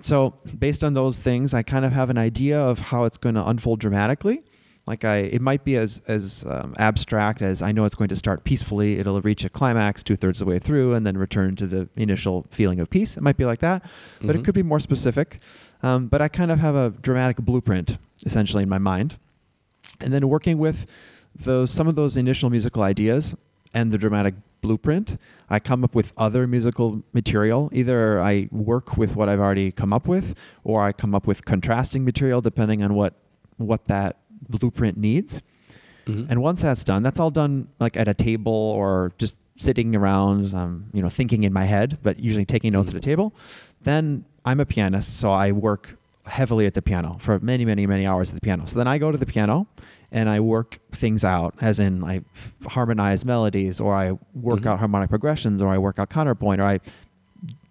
[0.00, 3.34] So based on those things, I kind of have an idea of how it's going
[3.36, 4.42] to unfold dramatically.
[4.86, 8.14] Like I, it might be as as um, abstract as I know it's going to
[8.16, 8.98] start peacefully.
[8.98, 11.88] It'll reach a climax two thirds of the way through, and then return to the
[11.96, 13.16] initial feeling of peace.
[13.16, 13.82] It might be like that,
[14.20, 14.38] but Mhm.
[14.40, 15.40] it could be more specific.
[15.82, 19.18] Um, but I kind of have a dramatic blueprint essentially in my mind,
[20.00, 20.86] and then working with
[21.34, 23.36] those some of those initial musical ideas
[23.74, 25.18] and the dramatic blueprint,
[25.50, 27.68] I come up with other musical material.
[27.72, 30.34] Either I work with what I've already come up with,
[30.64, 33.14] or I come up with contrasting material depending on what
[33.58, 34.16] what that
[34.48, 35.42] blueprint needs.
[36.06, 36.26] Mhm.
[36.30, 40.54] And once that's done, that's all done like at a table or just sitting around,
[40.54, 43.34] um, you know, thinking in my head, but usually taking notes at a table.
[43.82, 48.06] Then I'm a pianist, so I work heavily at the piano for many, many, many
[48.06, 48.64] hours at the piano.
[48.66, 49.66] So then I go to the piano
[50.12, 54.66] and I work things out, as in I f- harmonize melodies, or I work Mhm.
[54.66, 56.78] out harmonic progressions, or I work out counterpoint, or I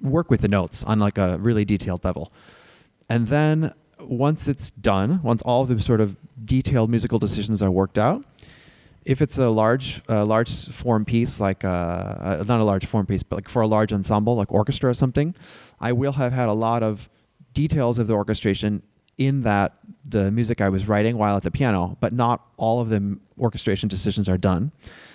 [0.02, 2.32] work with the notes on like a really detailed level.
[3.10, 7.72] And then once it's done, once all of the sort of detailed musical decisions are
[7.72, 8.24] worked out,
[9.06, 13.06] if it's a large, uh, large form piece, like uh, uh, not a large form
[13.06, 15.36] piece, but like for a large ensemble, like orchestra or something,
[15.80, 17.08] I will have had a lot of
[17.54, 18.82] details of the orchestration
[19.18, 22.90] in that the music I was writing while at the piano, but not all of
[22.90, 24.72] the orchestration decisions are done.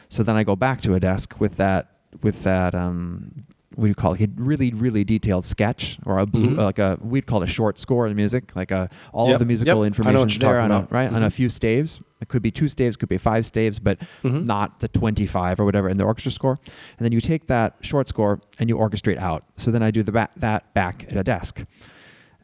[0.09, 1.89] So then I go back to a desk with that,
[2.23, 4.21] with that, um, what do you call it?
[4.23, 6.57] A really, really detailed sketch or a blue, Mhm.
[6.57, 9.39] like a we'd call it a short score in music, like a all Yep, of
[9.41, 9.75] the musical yep.
[9.75, 9.87] I know what
[10.31, 12.01] information there on a, right on a few staves.
[12.21, 14.45] It could be two staves, could be five staves, but Mhm.
[14.45, 16.59] not the 25 or whatever in the orchestra score.
[16.99, 19.45] And then you take that short score and you orchestrate out.
[19.57, 21.65] So then I do the ba- that back at a desk.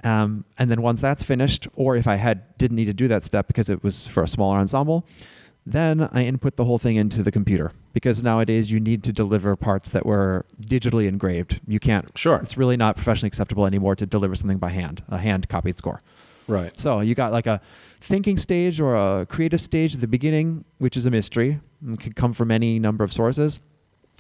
[0.05, 3.23] Um, and then once that's finished, or if I had didn't need to do that
[3.23, 5.07] step because it was for a smaller ensemble,
[5.69, 9.57] then I input the whole thing into the computer because nowadays you need to deliver
[9.57, 11.61] parts that were digitally engraved.
[11.67, 12.17] You can't.
[12.17, 12.37] Sure.
[12.37, 16.01] It's really not professionally acceptable anymore to deliver something by hand, a hand copied score.
[16.49, 16.77] Right.
[16.79, 17.61] So you got like a
[18.01, 22.17] thinking stage or a creative stage at the beginning, which is a mystery and could
[22.17, 23.61] come from any number of sources.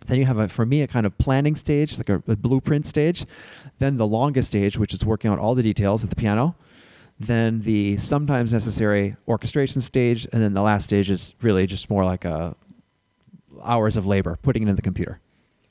[0.06, 2.86] Then you have a, for me, a kind of planning stage, like a, a blueprint
[2.86, 3.24] stage.
[3.78, 6.54] Then the longest stage, which is working out all the details at the piano.
[7.18, 12.04] Then the sometimes necessary orchestration stage, and then the last stage is really just more
[12.04, 12.54] like a
[13.64, 15.18] hours of labor putting it in the computer.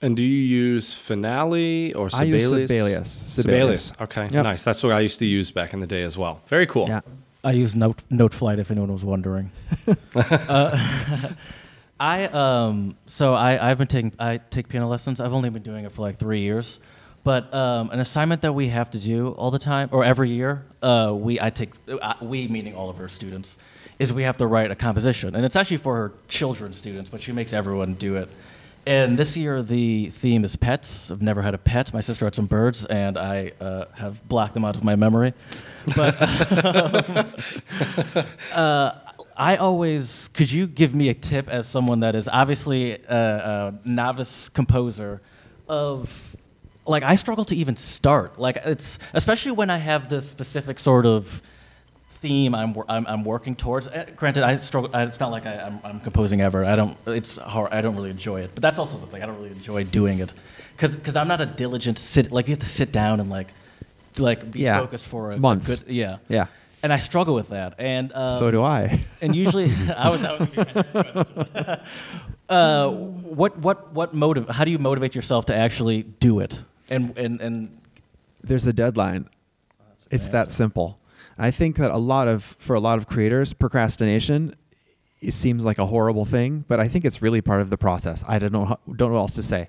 [0.05, 2.53] And do you use Finale or Sibelius?
[2.53, 3.09] I use Sibelius.
[3.11, 3.91] Sibelius.
[3.99, 4.43] Okay, Yep.
[4.43, 4.61] nice.
[4.61, 6.41] That's what I used to use back in the day as well.
[6.45, 6.85] Very cool.
[6.87, 7.01] Yeah.
[7.43, 9.49] I use Note Noteflight if anyone was wondering.
[10.15, 10.77] uh,
[11.99, 15.19] I um so I I've been taking I take piano lessons.
[15.19, 16.77] I've only been doing it for like three years,
[17.23, 20.65] but um, an assignment that we have to do all the time or every year,
[20.83, 23.57] uh, we I take uh, we meaning all of our students,
[23.97, 27.21] is we have to write a composition, and it's actually for her children students, but
[27.23, 28.29] she makes everyone do it.
[28.87, 31.09] And this year the theme is pets.
[31.09, 31.93] I've never had a pet.
[31.93, 35.33] My sister had some birds, and I uh, have blocked them out of my memory.
[35.95, 36.21] But
[38.53, 38.95] uh,
[39.37, 43.73] I always could you give me a tip as someone that is obviously a, a
[43.83, 45.21] novice composer
[45.67, 46.35] of
[46.85, 51.05] like I struggle to even start like it's especially when I have this specific sort
[51.05, 51.41] of
[52.21, 53.87] theme I'm I'm, I'm working towards.
[53.87, 54.89] Uh, granted, I struggle.
[54.93, 56.65] It's not like I, I'm, I'm composing ever.
[56.65, 56.95] I don't.
[57.07, 57.71] It's hard.
[57.73, 58.51] I don't really enjoy it.
[58.55, 59.21] But that's also the thing.
[59.23, 60.33] I don't really enjoy doing it
[60.77, 62.31] because I'm not a diligent sit.
[62.31, 63.47] Like you have to sit down and like
[64.17, 64.79] like be Yeah.
[64.79, 65.79] focused for a, Months.
[65.79, 66.45] good yeah Yeah.
[66.83, 67.73] and I struggle with that.
[67.79, 69.03] And um, so do I.
[69.21, 69.65] And usually,
[69.97, 70.21] I was.
[70.21, 71.79] That was gonna be my next question.
[72.49, 74.47] uh, what what what motive?
[74.49, 76.61] How do you motivate yourself to actually do it?
[76.89, 77.69] And and and
[78.43, 79.27] there's a deadline.
[80.11, 80.97] It's that simple.
[81.37, 84.55] I think that a lot of for a lot of creators, procrastination
[85.21, 88.23] it seems like a horrible thing, but I think it's really part of the process.
[88.27, 89.67] I don't know don't know what else to say.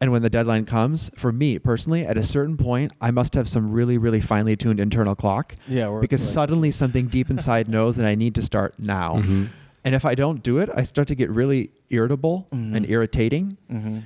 [0.00, 3.48] And when the deadline comes, for me personally, at a certain point, I must have
[3.48, 5.54] some really, really finely tuned internal clock.
[5.68, 9.16] Yeah, Because like- suddenly something deep inside knows that I need to start now.
[9.18, 9.48] Mhm.
[9.84, 12.74] And if I don't do it, I start to get really irritable Mhm.
[12.76, 13.56] and irritating.
[13.70, 13.98] hmm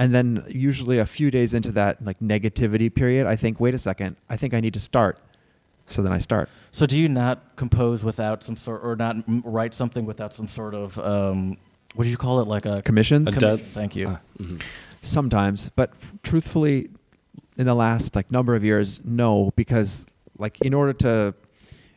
[0.00, 3.78] And then usually a few days into that like negativity period, I think, wait a
[3.78, 5.18] second, I think I need to start.
[5.88, 6.48] So then I start.
[6.70, 10.46] So do you not compose without some sort, or not m- write something without some
[10.46, 11.56] sort of, um,
[11.94, 13.34] what do you call it, like a Commissions?
[13.36, 14.08] A dead- Thank you.
[14.08, 14.60] Ah, mhm.
[15.00, 16.88] Sometimes, but f- truthfully,
[17.56, 20.06] in the last like number of years, no, because
[20.38, 21.34] like in order to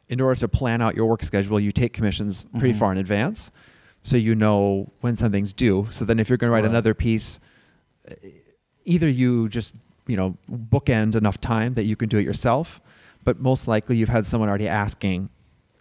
[0.08, 2.80] in order to plan out your work schedule, you take commissions pretty Mhm.
[2.80, 3.52] far in advance,
[4.04, 5.88] so you know when something's due.
[5.90, 6.70] So then, if you're going to write Right.
[6.70, 7.40] another piece,
[8.10, 8.14] uh,
[8.86, 9.76] either you just
[10.08, 12.82] you know bookend enough time that you can do it yourself,
[13.24, 15.30] but most likely you've had someone already asking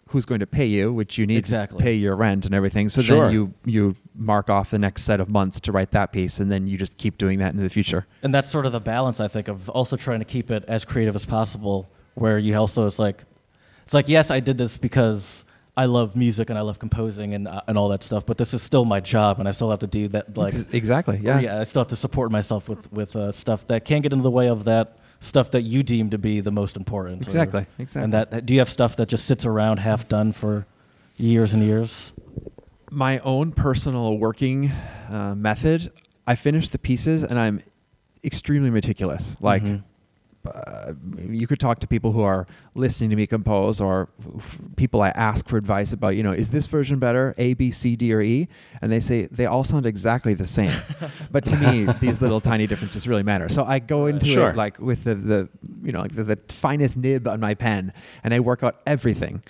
[0.09, 1.77] who's going to pay you, which you need Exactly.
[1.77, 2.89] to pay your rent and everything.
[2.89, 3.23] So Sure.
[3.25, 6.51] then you you mark off the next set of months to write that piece, and
[6.51, 8.05] then you just keep doing that into the future.
[8.21, 10.83] And that's sort of the balance, I think, of also trying to keep it as
[10.83, 13.23] creative as possible, where you also it's like,
[13.85, 15.45] it's like yes, I did this because
[15.77, 18.53] I love music and I love composing and uh, and all that stuff, but this
[18.53, 20.35] is still my job, and I still have to do that.
[20.37, 21.39] Like, exactly, yeah.
[21.39, 24.21] yeah, I still have to support myself with with uh, stuff that can get in
[24.23, 27.21] the way of that stuff that you deem to be the most important.
[27.21, 28.03] or- Exactly, exactly.
[28.03, 30.65] And that do you have stuff that just sits around half done for
[31.17, 32.11] years and years?
[32.93, 34.69] my own personal working
[35.09, 35.89] uh, method,
[36.27, 37.61] I finish the pieces and I'm
[38.21, 39.37] extremely meticulous.
[39.39, 39.83] Like, Mhm.
[40.45, 45.01] Uh, you could talk to people who are listening to me compose or f- people
[45.01, 48.13] I ask for advice about, you know, is this version better, A, B, C, D,
[48.13, 48.47] or E?
[48.81, 50.75] And they say they all sound exactly the same.
[51.31, 53.49] but to me, these little tiny differences really matter.
[53.49, 54.49] So I go into Sure.
[54.49, 55.49] it like with the, the
[55.83, 59.43] you know, like the, the finest nib on my pen and I work out everything.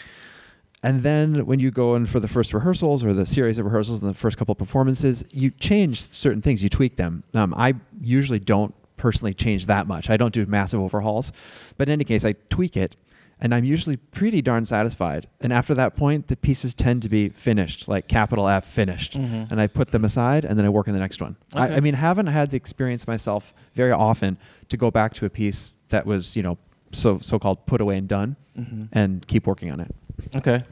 [0.83, 4.01] And then when you go in for the first rehearsals or the series of rehearsals
[4.01, 7.21] and the first couple of performances, you change certain things, you tweak them.
[7.35, 10.09] Um, I usually don't personally change that much.
[10.09, 11.33] I don't do massive overhauls.
[11.77, 12.95] But in any case, I tweak it
[13.43, 15.27] and I'm usually pretty darn satisfied.
[15.41, 19.17] And after that point, the pieces tend to be finished, like capital F finished.
[19.17, 19.49] Mhm.
[19.51, 21.35] And I put them aside and then I work on the next one.
[21.53, 21.75] I, Okay.
[21.77, 24.37] I mean, haven't had the experience myself very often
[24.69, 26.57] to go back to a piece that was, you know,
[26.91, 28.87] so so called put away and done Mhm.
[28.91, 29.95] and keep working on it.
[30.35, 30.63] Okay.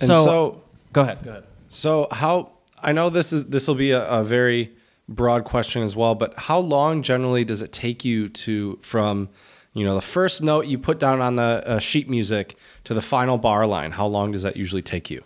[0.00, 0.62] And so, so
[0.92, 1.18] go ahead.
[1.22, 1.44] Go ahead.
[1.68, 2.50] So how
[2.82, 4.72] I know this is this will be a, a very
[5.10, 9.28] broad question as well, but how long generally does it take you to from
[9.74, 13.02] you know the first note you put down on the uh, sheet music to the
[13.02, 13.92] final bar line?
[13.92, 15.22] How long does that usually take you?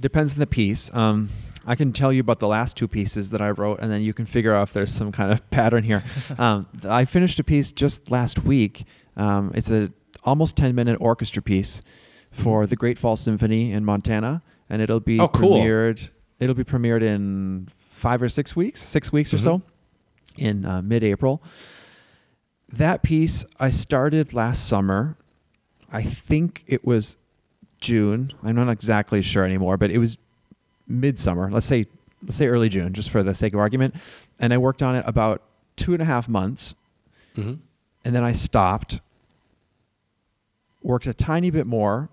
[0.00, 0.92] Depends on the piece.
[0.94, 1.28] Um,
[1.66, 4.14] I can tell you about the last two pieces that I wrote, and then you
[4.14, 6.02] can figure out if there's some kind of pattern here.
[6.38, 8.84] um, I finished a piece just last week.
[9.16, 9.92] Um, it's a
[10.24, 11.82] almost 10 minute orchestra piece
[12.30, 15.58] for the Great Falls Symphony in Montana, and it'll be Oh, cool.
[15.58, 16.08] premiered.
[16.38, 17.68] It'll be premiered in
[18.00, 19.40] five or six weeks, six weeks or Mhm.
[19.42, 19.62] so,
[20.38, 21.42] in uh, mid-April.
[22.72, 25.16] That piece I started last summer.
[25.92, 27.16] I think it was
[27.80, 28.32] June.
[28.42, 30.16] I'm not exactly sure anymore, but it was
[30.88, 31.50] midsummer.
[31.50, 31.86] Let's say
[32.22, 33.94] let's say early June, just for the sake of argument.
[34.38, 35.42] And I worked on it about
[35.76, 36.74] two and a half months,
[37.36, 37.54] Mm-hmm.
[38.04, 39.00] and then I stopped.
[40.82, 42.08] Worked a tiny bit more.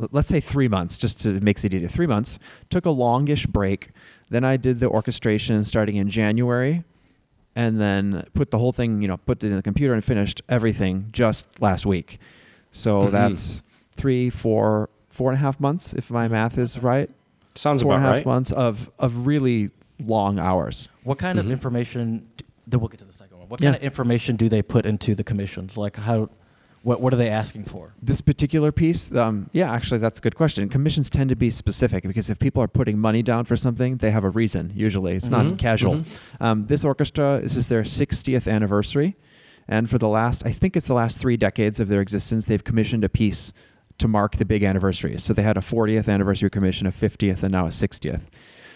[0.00, 1.88] L- Let's say three months, just to makes it easier.
[1.88, 2.38] Three months.
[2.70, 3.90] Took a longish break.
[4.30, 6.84] Then I did the orchestration starting in January,
[7.54, 10.42] and then put the whole thing, you know, put it in the computer and finished
[10.48, 12.18] everything just last week.
[12.70, 13.10] So Mhm.
[13.12, 17.08] that's three, four, four and a half months, if my math is right.
[17.54, 18.26] Sounds four about and a half right.
[18.26, 19.70] months of of really
[20.04, 20.88] long hours.
[21.04, 21.42] What kind Mhm.
[21.46, 22.26] of information?
[22.36, 23.48] d- Then we'll get to the second one.
[23.48, 23.68] What Yeah.
[23.70, 25.78] kind of information do they put into the commissions?
[25.78, 26.28] Like how?
[26.86, 27.94] What What are they asking for?
[28.00, 30.68] This particular piece, um, yeah, actually, that's a good question.
[30.68, 34.12] Commissions tend to be specific because if people are putting money down for something, they
[34.12, 34.72] have a reason.
[34.72, 35.96] Usually, it's Mhm, not casual.
[35.96, 36.06] mhm.
[36.38, 39.16] Um, this orchestra, this is their 60th anniversary,
[39.66, 42.62] and for the last, I think it's the last three decades of their existence, they've
[42.62, 43.52] commissioned a piece
[43.98, 45.24] to mark the big anniversaries.
[45.24, 48.30] So they had a 40th anniversary commission, a 50th, and now a 60th.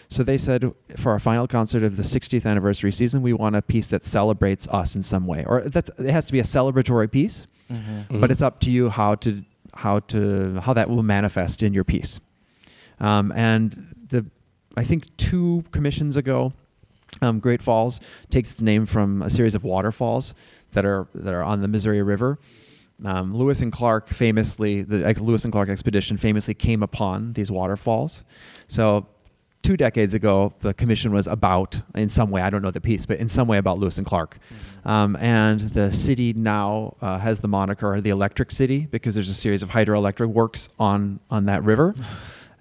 [0.09, 3.61] So they said for our final concert of the 60th anniversary season, we want a
[3.61, 7.09] piece that celebrates us in some way, or that's it has to be a celebratory
[7.09, 8.19] piece Mm-hmm.
[8.19, 9.43] but it's up to you how to
[9.73, 12.19] how to how that will manifest in your piece.
[12.99, 14.25] Um, and the
[14.77, 16.53] I think two commissions ago,
[17.21, 17.99] um, Great Falls
[18.29, 20.33] takes its name from a series of waterfalls
[20.73, 22.39] that are that are on the Missouri River.
[23.03, 28.23] Um, Lewis and Clark famously, the Lewis and Clark expedition famously came upon these waterfalls.
[28.67, 29.07] So,
[29.61, 33.05] two decades ago, the commission was about, in some way, I don't know the piece,
[33.05, 34.37] but in some way about Lewis and Clark.
[34.85, 39.33] Um, and the city now uh, has the moniker the Electric City because there's a
[39.33, 41.95] series of hydroelectric works on on that river.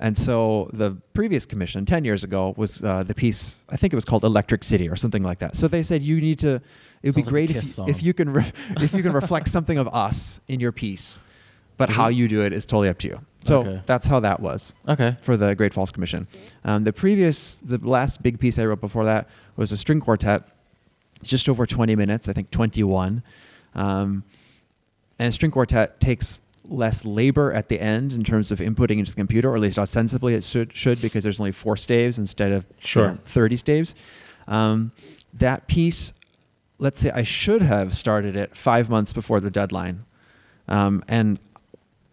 [0.02, 3.96] And so the previous commission, 10 years ago, was uh, the piece, I think it
[3.96, 5.56] was called Electric City or something like that.
[5.56, 6.62] So they said, you need to, it would
[7.02, 7.90] be Sounds like a great Kiss if, song.
[7.90, 11.20] if you can re- if you can reflect something of us in your piece,
[11.76, 13.20] but how you do it is totally up to you.
[13.44, 13.80] So Okay.
[13.86, 15.16] that's how that was Okay.
[15.22, 16.26] for the Great Falls Commission.
[16.64, 20.42] Um, the previous, the last big piece I wrote before that was a string quartet,
[21.22, 23.22] just over 20 minutes, I think 21.
[23.74, 24.24] Um,
[25.18, 29.10] and a string quartet takes less labor at the end in terms of inputting into
[29.12, 32.52] the computer, or at least ostensibly it should, should because there's only four staves instead
[32.52, 33.94] of you know, 30 staves.
[34.48, 34.92] Um,
[35.34, 36.12] that piece,
[36.78, 40.04] let's say I should have started it five months before the deadline.
[40.68, 41.38] Um, and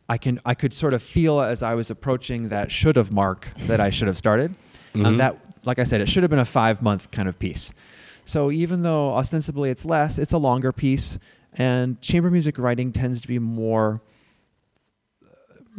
[0.09, 3.49] I can I could sort of feel as I was approaching that should have mark
[3.67, 4.55] that I should have started.
[4.93, 5.05] Mhm.
[5.05, 7.73] Um, that like I said, it should have been a five month kind of piece.
[8.23, 11.19] So even though ostensibly it's less, it's a longer piece,
[11.53, 14.01] and chamber music writing tends to be more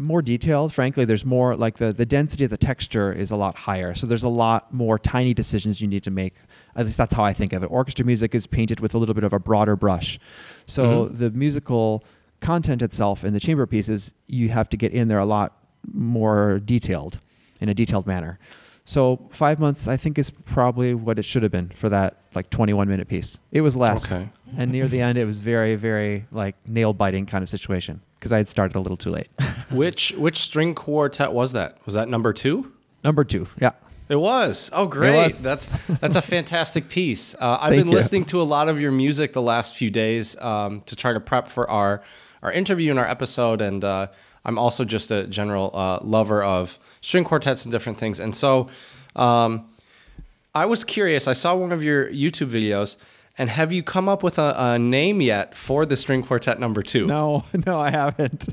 [0.01, 0.72] more detailed.
[0.72, 3.95] Frankly, there's more like the the density of the texture is a lot higher.
[3.95, 6.35] So there's a lot more tiny decisions you need to make.
[6.76, 7.66] At least that's how I think of it.
[7.66, 10.18] Orchestra music is painted with a little bit of a broader brush.
[10.66, 11.18] So Mhm.
[11.18, 12.05] the musical
[12.41, 15.57] content itself in the chamber pieces, you have to get in there a lot
[15.93, 17.20] more detailed,
[17.61, 18.39] in a detailed manner.
[18.84, 22.49] So five months, I think, is probably what it should have been for that like
[22.49, 23.39] 21 minute piece.
[23.53, 24.28] It was less, Okay.
[24.57, 28.32] and near the end, it was very, very like nail biting kind of situation because
[28.32, 29.28] I had started a little too late.
[29.70, 31.76] Which which string quartet was that?
[31.84, 32.72] Was that number two?
[33.05, 33.72] Number two, yeah.
[34.09, 34.70] It was.
[34.72, 35.14] Oh, great!
[35.14, 35.43] was.
[35.43, 35.66] That's
[36.01, 37.34] that's a fantastic piece.
[37.34, 37.95] Uh, I've Thank been you.
[37.97, 41.20] listening to a lot of your music the last few days um, to try to
[41.20, 42.03] prep for our
[42.43, 44.09] our interview and our episode, and uh,
[44.45, 48.20] I'm also just a general uh, lover of string quartets and different things.
[48.20, 48.68] And so,
[49.16, 49.68] um,
[50.55, 51.28] I was curious.
[51.28, 52.97] I saw one of your YouTube videos,
[53.36, 56.82] and have you come up with a, a name yet for the string quartet number
[56.82, 57.07] two?
[57.07, 58.49] No, no, I haven't.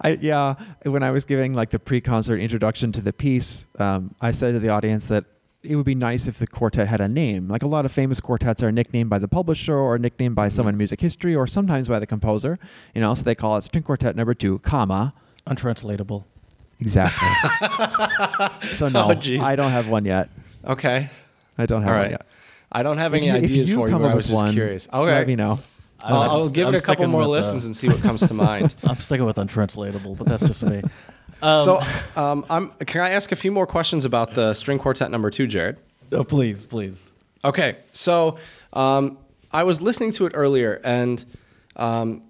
[0.00, 0.54] I yeah,
[0.84, 4.60] when I was giving like the pre-concert introduction to the piece, um, I said to
[4.60, 5.24] the audience that
[5.62, 7.48] it would be nice if the quartet had a name.
[7.48, 10.70] Like a lot of famous quartets are nicknamed by the publisher or nicknamed by someone
[10.70, 10.78] in mm-hmm.
[10.78, 12.58] music history or sometimes by the composer.
[12.94, 15.14] You know, so they call it string quartet number two, comma.
[15.46, 16.26] Untranslatable.
[16.80, 17.28] Exactly.
[18.70, 19.40] so no, Oh.
[19.40, 20.30] I don't have one yet.
[20.64, 21.10] Okay.
[21.56, 22.26] I don't have All one yet.
[22.72, 24.32] I don't have any if ideas you for you, come but up I was with
[24.34, 24.88] just one, curious.
[24.92, 25.12] Okay.
[25.12, 25.60] Let me know.
[26.00, 28.26] I'll, I'm- I'll give I'm it a couple more with, listens and see what comes
[28.26, 28.74] to mind.
[28.84, 30.82] I'm sticking with untranslatable, but that's just me.
[31.42, 31.80] Um, so,
[32.16, 35.46] um, I'm, can I ask a few more questions about the string quartet number two,
[35.46, 35.76] Jared?
[36.12, 37.10] oh, please, please.
[37.44, 38.38] Okay, so
[38.72, 39.18] um,
[39.50, 41.24] I was listening to it earlier, and
[41.76, 42.22] um,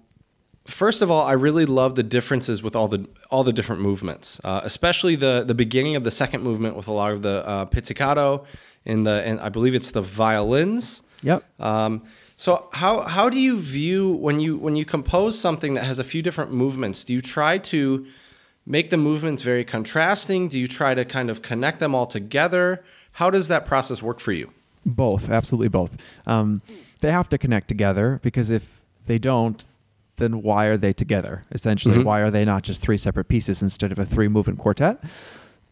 [0.65, 4.41] first of all, I really love the differences with all the all the different movements,
[4.43, 7.65] uh, especially the the beginning of the second movement with a lot of the uh,
[7.65, 8.45] pizzicato
[8.85, 11.03] in the and I believe it's the violins.
[11.21, 11.43] Yep.
[11.61, 12.03] Um,
[12.35, 16.03] so how how do you view when you when you compose something that has a
[16.03, 17.03] few different movements?
[17.03, 18.05] Do you try to
[18.65, 20.47] make the movements very contrasting?
[20.47, 22.83] Do you try to kind of connect them all together?
[23.13, 24.51] How does that process work for you?
[24.85, 25.97] Both, absolutely both.
[26.25, 26.61] Um,
[27.01, 29.63] they have to connect together because if they don't,
[30.17, 31.41] then why are they together?
[31.51, 32.03] Essentially, Mhm.
[32.05, 35.03] why are they not just three separate pieces instead of a three movement quartet?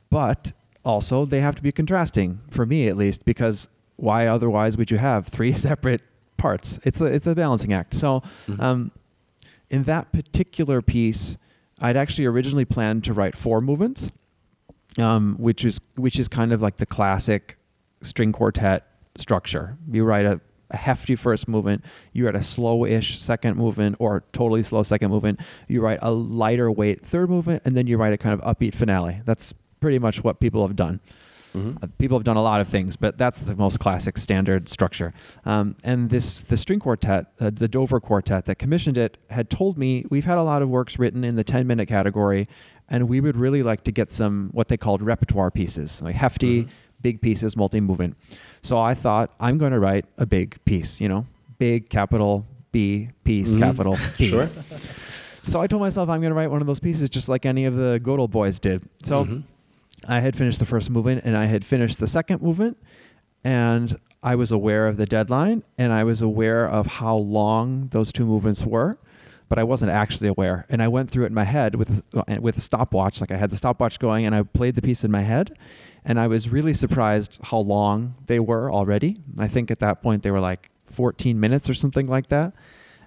[0.09, 0.51] But
[0.83, 3.67] also, they have to be contrasting for me at least because
[3.97, 6.01] why otherwise would you have three separate
[6.37, 6.79] parts?
[6.83, 7.93] It's a it's a balancing act.
[7.93, 8.23] So,
[8.59, 8.91] um,
[9.69, 11.37] in that particular piece,
[11.81, 14.11] I'd actually originally planned to write four movements
[14.97, 17.57] um, which is which is kind of like the classic
[18.01, 19.77] string quartet structure.
[19.89, 24.63] You write a, a hefty first movement, you write a slow-ish second movement, or totally
[24.63, 25.39] slow second movement.
[25.67, 28.75] You write a lighter weight third movement, and then you write a kind of upbeat
[28.75, 29.21] finale.
[29.25, 30.99] That's pretty much what people have done.
[31.55, 35.13] Uh, people have done a lot of things, but that's the most classic standard structure.
[35.45, 39.77] Um, and this the string quartet, uh, the Dover quartet that commissioned it, had told
[39.77, 42.47] me we've had a lot of works written in the 10 minute category,
[42.89, 46.67] and we would really like to get some what they called repertoire pieces, like hefty,
[47.01, 48.15] big pieces, multi movement.
[48.61, 51.25] So I thought I'm going to write a big piece, you know,
[51.57, 53.59] big capital B piece Mhm.
[53.59, 54.27] capital P.
[54.29, 54.49] Sure.
[55.43, 57.65] So I told myself I'm going to write one of those pieces just like any
[57.65, 58.83] of the Godel boys did.
[59.03, 59.43] So Mhm.
[60.07, 62.77] I had finished the first movement and I had finished the second movement
[63.43, 68.11] and I was aware of the deadline and I was aware of how long those
[68.11, 68.97] two movements were,
[69.49, 70.65] but I wasn't actually aware.
[70.69, 73.37] And I went through it in my head with a, with a stopwatch, like I
[73.37, 75.57] had the stopwatch going and I played the piece in my head
[76.05, 79.17] and I was really surprised how long they were already.
[79.37, 82.53] I think at that point they were like 14 minutes or something like that.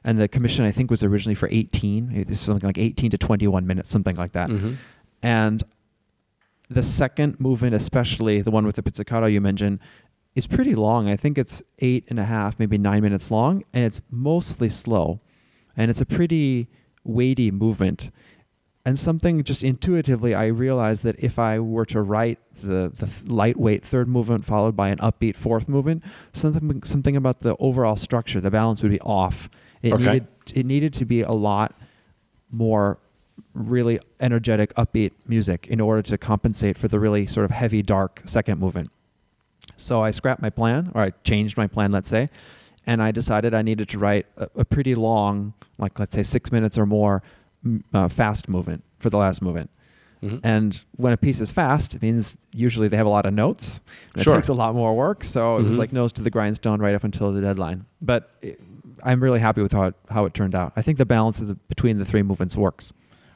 [0.04, 2.08] And the commission I think was originally for 18.
[2.24, 4.50] This was something like 18 to 21 minutes, something like that.
[4.50, 4.76] Mhm.
[5.22, 5.62] And
[6.74, 9.78] the second movement, especially the one with the pizzicato you mentioned,
[10.34, 11.08] is pretty long.
[11.08, 15.18] I think it's eight and a half, maybe nine minutes long, and it's mostly slow.
[15.76, 16.68] And it's a pretty
[17.04, 18.10] weighty movement.
[18.86, 23.82] and something just intuitively I realized that if I were to write the the lightweight
[23.82, 26.02] third movement followed by an upbeat fourth movement,
[26.32, 29.48] something something about the overall structure, the balance would be off.
[29.80, 30.04] It Okay.
[30.04, 30.26] needed
[30.60, 31.70] it needed to be a lot
[32.50, 32.98] more
[33.54, 38.20] really energetic upbeat music in order to compensate for the really sort of heavy dark
[38.26, 38.90] second movement.
[39.76, 42.28] So I scrapped my plan, or I changed my plan, let's say,
[42.86, 46.52] and I decided I needed to write a, a pretty long, like let's say six
[46.52, 47.22] minutes or more,
[47.94, 49.70] uh, fast movement for the last movement.
[50.22, 50.40] Mhm.
[50.44, 53.80] And when a piece is fast, it means usually they have a lot of notes.
[54.14, 54.34] And Sure.
[54.34, 55.22] It takes a lot more work.
[55.24, 55.78] So it was Mhm.
[55.78, 57.84] like nose to the grindstone right up until the deadline.
[58.02, 58.60] But it,
[59.02, 60.72] I'm really happy with how it, how it turned out.
[60.76, 62.92] I think the balance of the, between the three movements works.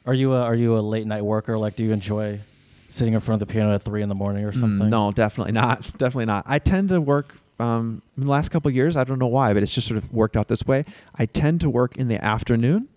[0.09, 1.55] Are you a, are you a late night worker?
[1.55, 2.39] Like, do you enjoy
[2.87, 4.87] sitting in front of the piano at three in the morning or something?
[4.87, 5.81] Mm, no, definitely not.
[5.99, 6.45] Definitely not.
[6.47, 7.35] I tend to work.
[7.59, 9.99] Um, in the last couple of years, I don't know why, but it's just sort
[9.99, 10.83] of worked out this way.
[11.13, 12.87] I tend to work in the afternoon,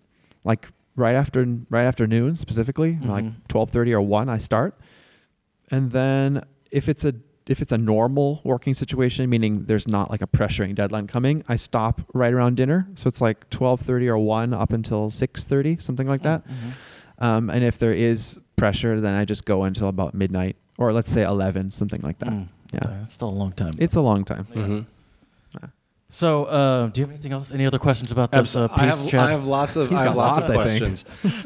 [0.43, 3.35] like right after right afternoon specifically, like Mhm.
[3.49, 4.31] twelve thirty or one.
[4.31, 4.79] I start,
[5.71, 7.13] and then if it's a
[7.49, 11.57] if it's a normal working situation, meaning there's not like a pressuring deadline coming, I
[11.57, 12.89] stop right around dinner.
[12.95, 16.47] So it's like twelve thirty or one up until six thirty, something like that.
[16.47, 16.73] Mhm.
[17.23, 21.11] Um, and if there is pressure, then I just go until about midnight, or let's
[21.11, 22.31] say eleven, something like that.
[22.31, 22.49] Mm.
[22.73, 22.81] Yeah.
[22.85, 23.73] Okay, that's still a long time.
[23.79, 24.47] It's a long time.
[24.55, 24.87] Mhm.
[26.09, 27.51] so, uh, do you have anything else?
[27.53, 29.21] Any other questions about this uh, piece, I have, Chad?
[29.21, 31.05] I have lots of He's I have lots, lots, of questions.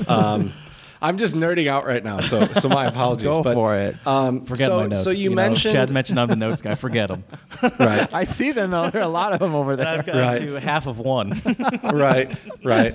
[0.08, 0.52] um,
[1.01, 3.24] I'm just nerding out right now, so so my apologies.
[3.24, 3.97] Go but, for it.
[4.07, 5.03] Um, Forget so, my notes.
[5.05, 6.74] So you, know, mentioned Chad mentioned I'm the notes guy.
[6.74, 7.24] Forget them.
[7.78, 8.90] right, I see them though.
[8.90, 10.14] There are a lot of them over And I've there.
[10.14, 10.38] got Right.
[10.42, 11.40] to half of one.
[11.82, 12.34] right,
[12.64, 12.94] right.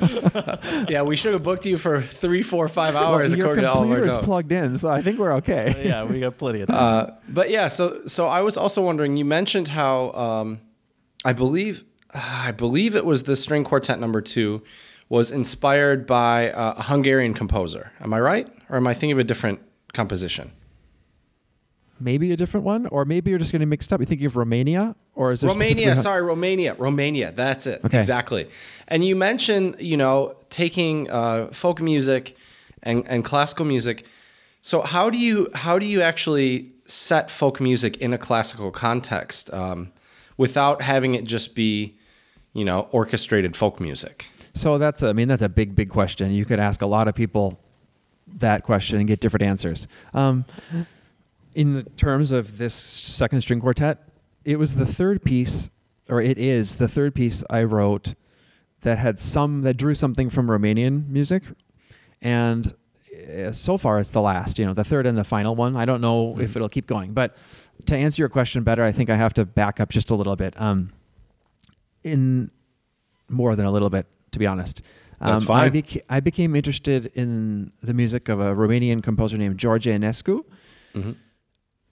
[0.90, 3.70] yeah, we should have booked you for three, four, five hours Well, your according to
[3.72, 4.26] all of our computer is notes.
[4.26, 5.84] plugged in, so I think we're okay.
[5.86, 6.78] yeah, we got plenty of time.
[6.78, 9.18] Uh, but yeah, so so I was also wondering.
[9.18, 10.60] You mentioned how um,
[11.24, 11.84] I believe
[12.14, 14.62] I believe it was the string quartet number two
[15.12, 17.92] was inspired by uh, a Hungarian composer.
[18.00, 19.60] Am I right, or am I thinking of a different
[19.92, 20.54] composition?
[22.00, 24.00] Maybe a different one, or maybe you're just getting mixed up.
[24.00, 27.34] You're thinking of Romania, or is there Romania, sorry, Romania, Romania.
[27.34, 27.82] That's it.
[27.84, 28.00] Okay.
[28.00, 28.48] Exactly.
[28.88, 32.38] And you mentioned, you know, taking uh, folk music
[32.82, 34.06] and, and classical music.
[34.62, 39.54] So how do you how do you actually set folk music in a classical context
[39.54, 39.92] um,
[40.38, 41.98] without having it just be,
[42.54, 44.28] you know, orchestrated folk music?
[44.54, 46.32] So that's a, I mean that's a big big question.
[46.32, 47.60] You could ask a lot of people
[48.28, 49.88] that question and get different answers.
[50.14, 50.46] Um,
[51.54, 54.00] in the terms of this second string quartet,
[54.46, 55.70] it was the third piece,
[56.10, 58.16] or it is the third piece I wrote
[58.82, 61.44] that had some that drew something from Romanian music,
[62.22, 62.74] and
[63.38, 64.60] uh, so far it's the last.
[64.60, 65.76] You know, the third and the final one.
[65.76, 67.38] I don't know if it'll keep going, but
[67.86, 70.36] to answer your question better, I think I have to back up just a little
[70.36, 70.60] bit.
[70.60, 70.92] Um,
[72.04, 72.50] in
[73.30, 74.82] more than a little bit, to be honest.
[75.20, 75.72] That's I, fine.
[75.72, 80.44] beca- I became interested in the music of a Romanian composer named George Enescu.
[80.96, 81.16] Mhm.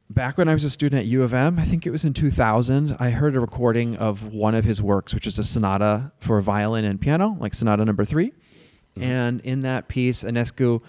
[0.10, 2.14] Back when I was a student at U of M, I think it was in
[2.14, 6.42] 2000, I heard a recording of one of his works, which is a sonata for
[6.42, 8.32] violin and piano, like sonata number 3
[9.00, 10.82] And in that piece, Enescu,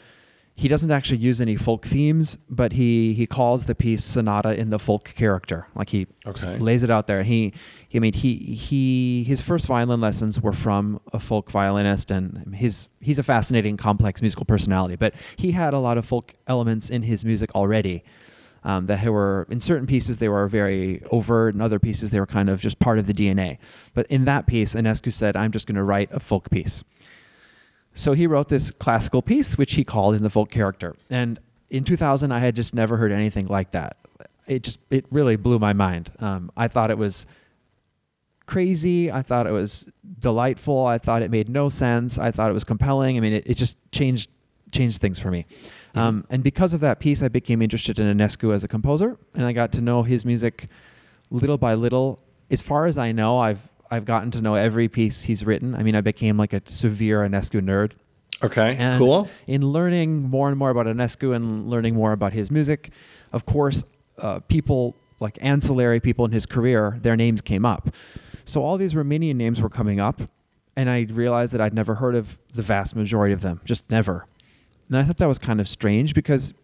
[0.56, 4.68] he doesn't actually use any folk themes, but he he calls the piece sonata in
[4.70, 5.66] the folk character.
[5.74, 6.58] Like he Okay.
[6.58, 7.22] lays it out there.
[7.22, 7.54] He,
[7.88, 12.54] he, I mean, he, he, his first violin lessons were from a folk violinist, and
[12.54, 14.96] his, he's a fascinating, complex musical personality.
[14.96, 18.04] But he had a lot of folk elements in his music already.
[18.62, 22.26] Um, that were in certain pieces they were very overt, in other pieces they were
[22.26, 23.56] kind of just part of the DNA.
[23.94, 26.84] But in that piece, Enescu said, "I'm just going to write a folk piece."
[27.94, 30.94] So he wrote this classical piece, which he called in the folk character.
[31.08, 31.38] And
[31.68, 33.96] in 2000, I had just never heard anything like that.
[34.46, 36.10] It just, it really blew my mind.
[36.18, 37.26] Um, I thought it was
[38.46, 39.10] crazy.
[39.10, 39.88] I thought it was
[40.18, 40.86] delightful.
[40.86, 42.18] I thought it made no sense.
[42.18, 43.16] I thought it was compelling.
[43.16, 44.28] I mean, it, it just changed
[44.72, 45.46] changed things for me.
[45.96, 49.44] Um, and because of that piece, I became interested in Enescu as a composer, and
[49.44, 50.68] I got to know his music
[51.30, 52.22] little by little.
[52.50, 55.74] As far as I know, I've I've gotten to know every piece he's written.
[55.74, 57.92] I mean, I became like a severe Enescu nerd.
[58.42, 58.74] Okay.
[58.78, 59.28] And cool.
[59.46, 62.90] in learning more and more about Enescu and learning more about his music,
[63.32, 63.84] of course,
[64.18, 67.94] uh, people like ancillary people in his career, their names came up.
[68.44, 70.22] So all these Romanian names were coming up,
[70.76, 74.26] and I realized that I'd never heard of the vast majority of them, just never.
[74.88, 76.54] And I thought that was kind of strange because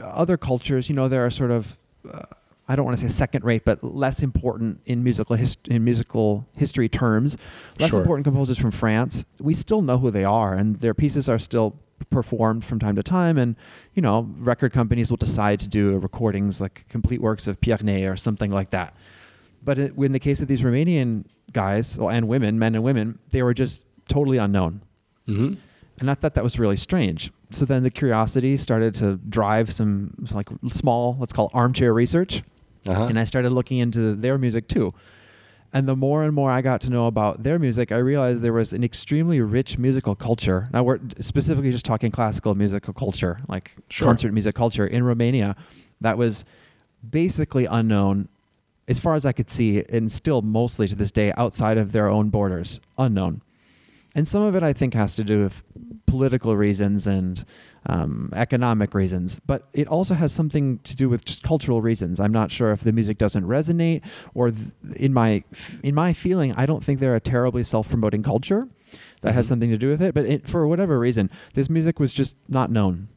[0.00, 1.78] other cultures, you know, there are sort of
[2.10, 2.22] uh,
[2.68, 6.46] I don't want to say second rate, but less important in musical his- in musical
[6.56, 7.36] history terms,
[7.78, 8.00] less Sure.
[8.00, 9.24] important composers from France.
[9.40, 11.76] We still know who they are, and their pieces are still
[12.10, 13.38] performed from time to time.
[13.38, 13.54] And
[13.94, 18.16] you know, record companies will decide to do recordings like complete works of Pierné or
[18.16, 18.94] something like that.
[19.64, 23.18] But it, in the case of these Romanian guys well, and women, men and women,
[23.30, 24.82] they were just totally unknown.
[25.26, 25.54] hmm
[26.00, 27.32] And I thought that was really strange.
[27.50, 32.42] so then the curiosity started to drive some like small, let's call it armchair research,
[32.88, 33.06] Uh-huh.
[33.06, 34.92] and I started looking into their music too.
[35.72, 38.52] And the more and more I got to know about their music, I realized there
[38.52, 40.68] was an extremely rich musical culture.
[40.72, 44.06] Now we're specifically just talking classical musical culture, like Sure.
[44.06, 45.56] concert music culture in Romania,
[46.00, 46.44] that was
[47.08, 48.28] basically unknown
[48.88, 52.08] as far as I could see, and still mostly to this day outside of their
[52.08, 53.42] own borders, unknown.
[54.16, 55.62] And some of it I think has to do with
[56.06, 57.44] political reasons and
[57.84, 62.18] um, economic reasons, but it also has something to do with just cultural reasons.
[62.18, 64.00] I'm not sure if the music doesn't resonate,
[64.34, 65.44] or th- in my
[65.82, 68.68] in my feeling, I don't think they're a terribly self-promoting culture.
[69.20, 69.48] That has Mhm.
[69.50, 70.14] something to do with it.
[70.14, 73.08] But it, for whatever reason, this music was just not known.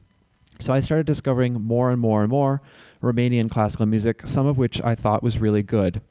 [0.60, 2.62] So I started discovering more and more and more
[3.02, 6.02] Romanian classical music, some of which I thought was really good.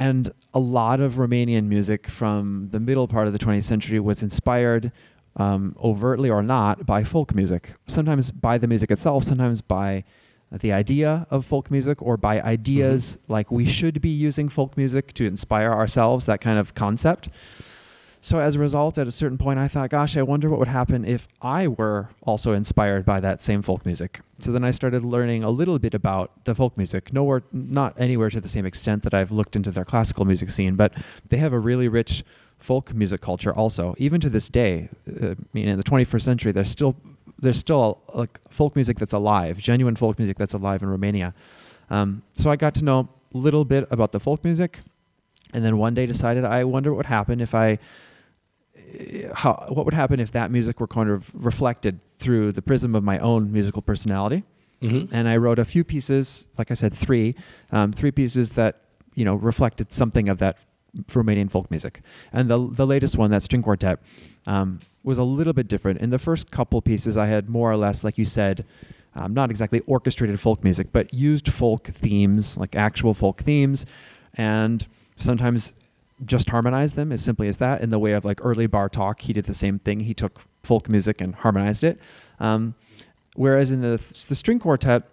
[0.00, 4.22] And a lot of Romanian music from the middle part of the 20th century was
[4.22, 4.92] inspired,
[5.36, 7.74] um, overtly or not, by folk music.
[7.86, 10.04] Sometimes by the music itself, sometimes by
[10.50, 15.12] the idea of folk music, or by ideas like we should be using folk music
[15.12, 17.28] to inspire ourselves, that kind of concept.
[18.22, 20.68] So as a result, at a certain point, I thought, gosh, I wonder what would
[20.68, 24.20] happen if I were also inspired by that same folk music.
[24.38, 27.14] So then I started learning a little bit about the folk music.
[27.14, 30.76] Nowhere, not anywhere to the same extent that I've looked into their classical music scene,
[30.76, 30.92] but
[31.28, 32.22] they have a really rich
[32.58, 33.94] folk music culture also.
[33.96, 34.90] Even to this day,
[35.22, 36.96] uh, I mean, in the 21st century, there's still
[37.38, 41.32] there's still like folk music that's alive, genuine folk music that's alive in Romania.
[41.88, 44.80] Um, so I got to know a little bit about the folk music,
[45.54, 47.78] and then one day decided I wonder what would happen if I
[49.34, 53.02] how what would happen if that music were kind of reflected through the prism of
[53.04, 54.42] my own musical personality
[54.82, 55.08] Mhm.
[55.12, 57.34] and I wrote a few pieces, like I said, three,
[57.70, 58.80] um, three pieces that
[59.14, 60.56] you know reflected something of that
[61.08, 62.00] Romanian folk music.
[62.32, 63.98] And the the latest one, that string quartet,
[64.46, 66.00] um, was a little bit different.
[66.00, 68.64] In the first couple pieces, I had more or less, like you said,
[69.14, 73.84] um, not exactly orchestrated folk music, but used folk themes, like actual folk themes,
[74.34, 74.86] and
[75.16, 75.74] sometimes
[76.24, 77.80] just harmonize them as simply as that.
[77.80, 80.00] In the way of like early Bartok, he did the same thing.
[80.00, 81.98] He took folk music and harmonized it.
[82.38, 82.74] Um,
[83.36, 83.96] whereas in the
[84.28, 85.04] the string quartet,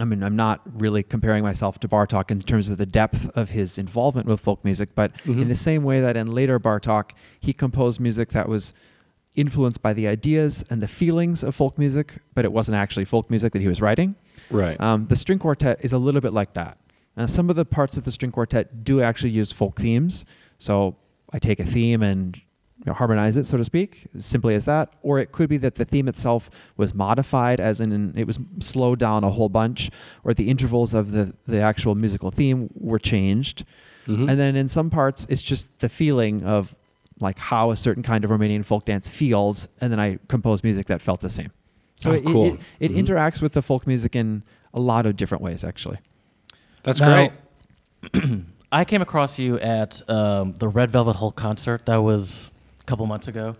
[0.00, 3.50] I mean, I'm not really comparing myself to Bartok in terms of the depth of
[3.50, 5.42] his involvement with folk music, but Mhm.
[5.42, 7.10] in the same way that in later Bartok,
[7.40, 8.74] he composed music that was
[9.36, 13.28] influenced by the ideas and the feelings of folk music, but it wasn't actually folk
[13.30, 14.14] music that he was writing.
[14.50, 14.80] Right.
[14.80, 16.78] Um, the string quartet is a little bit like that.
[17.16, 20.24] Uh, some of the parts of the string quartet do actually use folk themes.
[20.58, 20.96] So
[21.32, 24.92] I take a theme and you know, harmonize it, so to speak, simply as that.
[25.02, 28.98] Or it could be that the theme itself was modified, as in it was slowed
[28.98, 29.90] down a whole bunch,
[30.24, 33.64] or the intervals of the, the actual musical theme were changed.
[34.06, 34.28] Mhm.
[34.28, 36.74] And then in some parts, it's just the feeling of
[37.20, 40.86] like how a certain kind of Romanian folk dance feels, and then I compose music
[40.86, 41.52] that felt the same.
[41.96, 42.44] So Oh, it, cool.
[42.46, 43.06] it, it Mhm.
[43.06, 44.42] interacts with the folk music in
[44.74, 45.98] a lot of different ways, actually.
[46.84, 47.30] That's Now-
[48.12, 48.42] great.
[48.72, 53.06] I came across you at um, the Red Velvet Hulk concert that was a couple
[53.06, 53.54] months ago,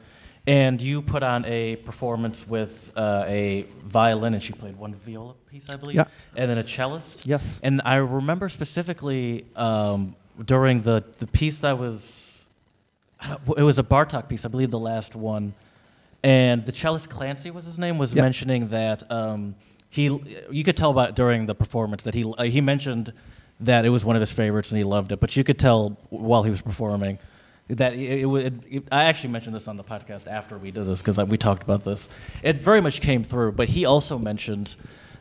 [0.46, 5.34] and you put on a performance with uh, a violin, and she played one viola
[5.50, 6.04] piece, I believe, Yeah.
[6.36, 7.26] and then a cellist.
[7.26, 7.60] Yes.
[7.62, 12.44] And I remember specifically um, during the, the piece that was,
[13.20, 15.54] I don't- it was a Bartok piece, I believe the last one.
[16.24, 18.24] And the cellist Clancy was his name, was Yep.
[18.24, 19.54] mentioning that um,
[19.94, 20.04] he,
[20.50, 23.12] you could tell about during the performance that he, uh, he mentioned
[23.60, 25.96] that it was one of his favorites and he loved it, but you could tell
[26.10, 27.18] while he was performing
[27.68, 31.16] that it, would- I actually mentioned this on the podcast after we did this because
[31.28, 32.08] we talked about this.
[32.42, 34.74] It very much came through, but he also mentioned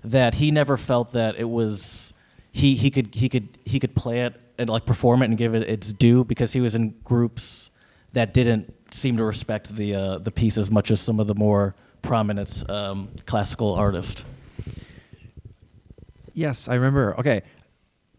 [0.03, 2.11] that he never felt that it was
[2.51, 5.53] he he could he could he could play it and like perform it and give
[5.53, 7.69] it its due because he was in groups
[8.13, 11.35] that didn't seem to respect the uh, the piece as much as some of the
[11.35, 14.25] more prominent um, classical artists.
[16.33, 17.15] Yes, I remember.
[17.19, 17.41] Okay.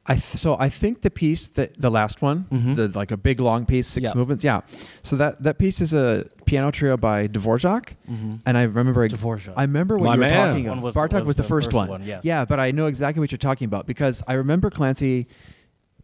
[0.07, 2.77] I th- so I think the piece that the last one, Mhm.
[2.77, 4.19] the like a big long piece, six Yeah.
[4.19, 4.45] movements.
[4.45, 4.61] Yeah.
[5.03, 8.41] So that that piece is a piano trio by Dvorak, Mhm.
[8.45, 9.55] and I remember Dvorak.
[9.57, 10.49] I remember what My you were man.
[10.49, 10.83] talking about.
[10.83, 11.89] was- Bartok was was, the, the first, first one.
[11.89, 12.21] one, yes.
[12.23, 15.27] Yeah, but I know exactly what you're talking about because I remember Clancy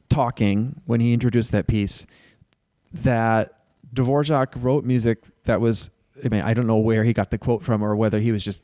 [0.09, 2.07] talking when he introduced that piece
[2.93, 3.53] that
[3.95, 5.91] Dvorak wrote music that was.
[6.25, 8.43] I mean, I don't know where he got the quote from or whether he was
[8.45, 8.63] just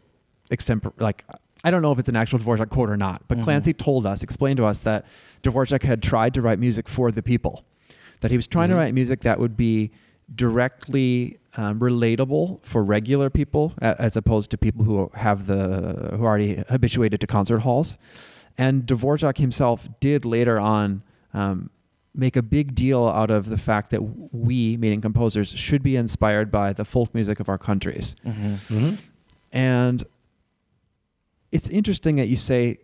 [0.51, 1.25] extempor like
[1.67, 3.43] I don't know if it's an actual Dvorak quote or not, but Mhm.
[3.45, 5.05] Clancy told us, explained to us that
[5.43, 7.65] Dvorak had tried to write music for the people,
[8.21, 8.73] that he was trying Mhm.
[8.73, 9.91] to write music that would be
[10.35, 16.29] directly um, relatable for regular people as opposed to people who have the who are
[16.29, 17.97] already habituated to concert halls.
[18.59, 21.03] And Dvorak himself did later on
[21.33, 21.71] um,
[22.15, 24.03] make a big deal out of the fact that
[24.35, 28.15] we, meaning composers, should be inspired by the folk music of our countries.
[28.27, 28.55] Mhm.
[28.69, 28.99] Mhm.
[29.53, 30.05] And
[31.57, 32.79] it's interesting that you say,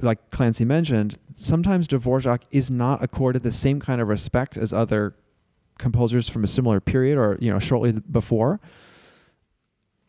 [0.00, 5.14] like Clancy mentioned, sometimes Dvorak is not accorded the same kind of respect as other
[5.78, 8.60] composers from a similar period or you know shortly before.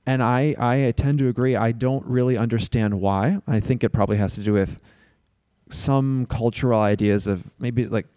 [0.06, 1.56] And I I tend to agree.
[1.56, 3.39] I don't really understand why.
[3.47, 4.80] I think it probably has to do with
[5.70, 8.08] some cultural ideas of maybe like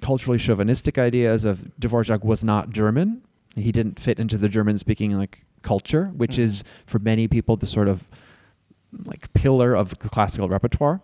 [0.00, 3.22] culturally chauvinistic ideas of Dvorak was not German.
[3.56, 6.44] He didn't fit into the German speaking like culture, which Mhm.
[6.46, 8.08] is for many people the sort of
[9.04, 11.00] like pillar of the classical repertoire.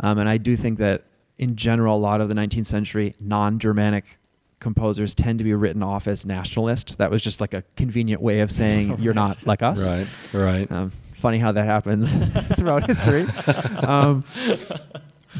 [0.00, 1.04] Um, and I do think that
[1.38, 4.18] in general, a lot of the 19th century non-Germanic
[4.60, 6.98] composers tend to be written off as nationalist.
[6.98, 9.88] That was just like a convenient way of saying you're not like us.
[9.88, 10.70] Right, right.
[10.70, 12.12] Um, funny how that happens
[12.56, 13.26] throughout history.
[13.78, 14.24] Um,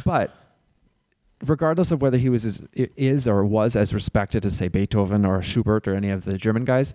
[0.04, 0.34] but
[1.44, 5.42] regardless of whether he was as, is or was as respected as say Beethoven or
[5.42, 6.94] Schubert or any of the German guys,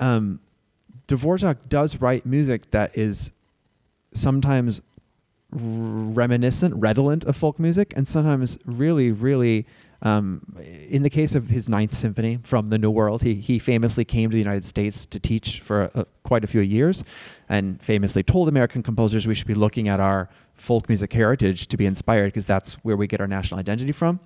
[0.00, 0.40] um,
[1.08, 3.32] Dvorak does write music that is
[4.12, 4.80] sometimes
[5.50, 9.66] reminiscent, redolent of folk music, and sometimes really, really.
[10.04, 10.42] Um,
[10.88, 14.30] in the case of his Ninth Symphony from the New World, he he famously came
[14.30, 17.04] to the United States to teach for uh, quite a few years,
[17.48, 21.76] and famously told American composers we should be looking at our folk music heritage to
[21.76, 24.18] be inspired because that's where we get our national identity from.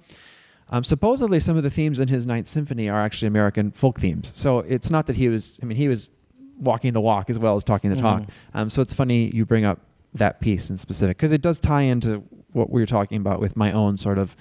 [0.70, 4.32] Um, supposedly, some of the themes in his Ninth Symphony are actually American folk themes.
[4.34, 5.60] So it's not that he was.
[5.62, 6.10] I mean, he was
[6.58, 8.22] walking the walk as well as talking the talk.
[8.22, 8.28] Mhm.
[8.54, 9.80] Um, so it's funny you bring up
[10.14, 13.56] that piece in specific because it does tie into what we were talking about with
[13.56, 14.34] my own sort of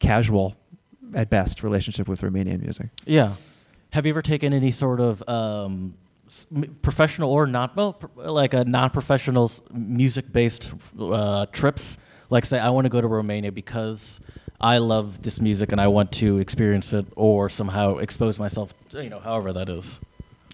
[0.00, 0.54] casual,
[1.14, 2.88] at best, relationship with Romanian music.
[3.06, 3.34] Yeah.
[3.90, 5.94] Have you ever taken any sort of um,
[6.82, 11.96] professional or not, well, like a non-professional music-based uh, trips?
[12.30, 14.20] Like, say, I want to go to Romania because
[14.60, 19.02] I love this music and I want to experience it or somehow expose myself, to,
[19.04, 20.00] you know, however that is.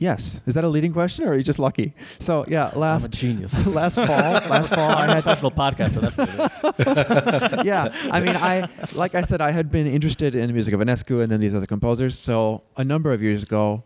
[0.00, 1.92] Yes, is that a leading question or are you just lucky?
[2.20, 3.66] So yeah, I'm a last genius.
[3.66, 6.00] last fall, last fall I I'm a had professional podcaster.
[6.00, 7.64] That's what it is.
[7.66, 10.80] yeah, I mean, I like I said, I had been interested in the music of
[10.80, 12.16] Enescu and then these other composers.
[12.18, 13.82] So a number of years ago,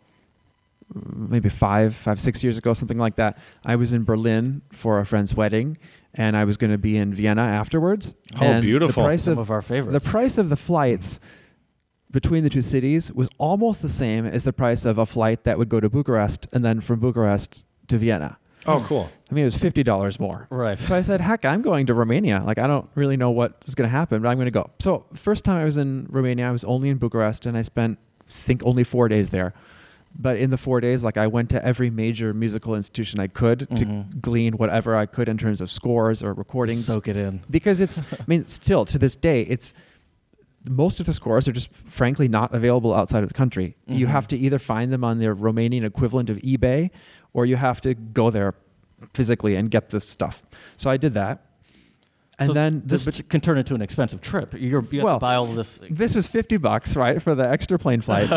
[1.15, 5.07] maybe five, five, six years ago, something like that, I was in Berlin for a
[5.07, 5.79] friend's wedding,
[6.15, 8.15] and I was going to be in Vienna afterwards.
[8.41, 9.03] Oh, and beautiful.
[9.03, 10.03] The price Some of, of our favorites.
[10.03, 11.21] the price of the flights
[12.13, 15.59] between the two cities was almost the same as the price of a flight that
[15.59, 18.39] would go to Bucharest and then from Bucharest to Vienna.
[18.67, 19.11] Oh, cool.
[19.31, 20.47] I mean, it was fifty dollars more.
[20.49, 20.79] Right.
[20.79, 22.45] So I said, "Heck, I'm going to Romania.
[22.47, 25.07] Like, I don't really know what's going to happen, but I'm going to go." So
[25.15, 28.33] first time I was in Romania, I was only in Bucharest, and I spent, I
[28.33, 29.53] think, only four days there.
[30.17, 33.61] But in the four days, like I went to every major musical institution I could
[33.77, 34.21] to Mhm.
[34.21, 37.41] glean whatever I could in terms of scores or recordings Soak it in.
[37.51, 39.73] because it's i mean still to this day it's
[40.69, 44.11] most of the scores are just frankly not available outside of the country you Mhm.
[44.11, 46.91] have to either find them on their romanian equivalent of ebay
[47.33, 48.55] or you have to go there
[49.13, 50.43] physically and get the stuff
[50.77, 51.47] so i did that
[52.39, 54.55] and So then this but can turn into an expensive trip.
[54.57, 55.79] You're, you Well, to buy all this.
[55.91, 58.31] this was 50 bucks right for the extra plane flight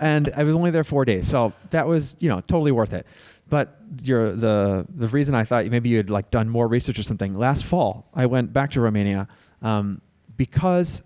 [0.00, 3.06] and i was only there four days so that was you know totally worth it
[3.48, 7.02] but your the the reason i thought maybe you had like done more research or
[7.02, 9.28] something last fall i went back to romania
[9.62, 10.00] um,
[10.36, 11.02] because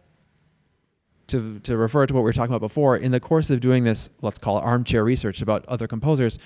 [1.30, 3.84] to, to refer to what we were talking about before, in the course of doing
[3.84, 6.38] this, let's call it armchair research about other composers,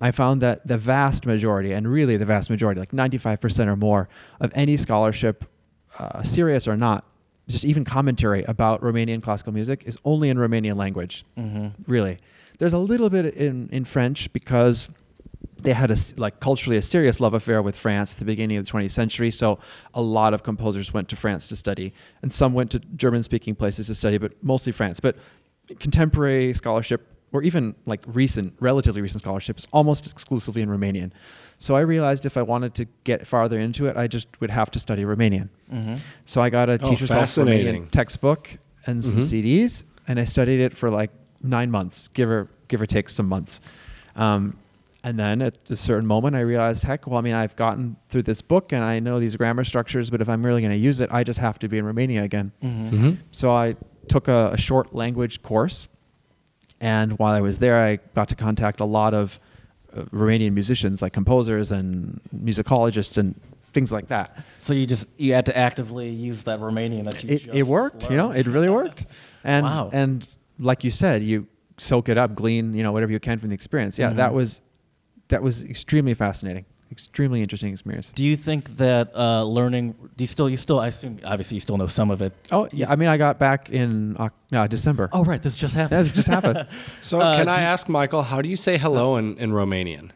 [0.00, 4.08] I found that the vast majority, and really the vast majority, like 95% or more,
[4.40, 5.44] of any scholarship,
[5.98, 7.04] uh, serious or not,
[7.48, 12.18] just even commentary about Romanian classical music is only in Romanian language, hmm really.
[12.58, 14.88] There's a little bit in, in French because
[15.62, 18.66] they had a like culturally a serious love affair with France at the beginning of
[18.66, 19.30] the 20th century.
[19.30, 19.58] So
[19.94, 21.92] a lot of composers went to France to study,
[22.22, 25.00] and some went to German-speaking places to study, but mostly France.
[25.00, 25.16] But
[25.78, 31.12] contemporary scholarship, or even like recent, relatively recent scholarship, is almost exclusively in Romanian.
[31.58, 34.70] So I realized if I wanted to get farther into it, I just would have
[34.72, 35.48] to study Romanian.
[35.70, 35.94] hmm
[36.24, 37.28] So I got a Oh, teacher's Self.
[37.46, 39.22] Romanian textbook and some Mhm.
[39.32, 41.10] CDs, and I studied it for like
[41.42, 43.60] nine months, give or give or take some months.
[44.16, 44.56] Um,
[45.04, 48.22] and then at a certain moment, I realized, heck, well, I mean, I've gotten through
[48.22, 51.00] this book and I know these grammar structures, but if I'm really going to use
[51.00, 52.52] it, I just have to be in Romania again.
[52.60, 53.76] hmm hmm So I
[54.08, 55.88] took a, a short language course,
[56.80, 59.38] and while I was there, I got to contact a lot of
[59.96, 63.38] uh, Romanian musicians, like composers and musicologists and
[63.72, 64.36] things like that.
[64.60, 67.62] So you just you had to actively use that Romanian that you it, just it
[67.66, 69.06] worked you know it really worked
[69.44, 69.90] and Wow.
[69.92, 70.26] and
[70.58, 71.46] like you said you
[71.78, 74.34] soak it up glean you know whatever you can from the experience yeah that Mhm.
[74.34, 74.60] was
[75.32, 79.84] that was extremely fascinating extremely interesting experience Do you think that uh, learning?
[80.16, 80.48] Do you still?
[80.54, 80.78] You still?
[80.84, 82.32] I assume obviously you still know some of it.
[82.56, 83.90] oh yeah i mean i got back in
[84.22, 85.98] uh, no, december Oh right, this just happened.
[86.00, 86.58] This just happened.
[87.10, 90.06] So, Uh, can I ask Michael, how do you say hello in, in Romanian?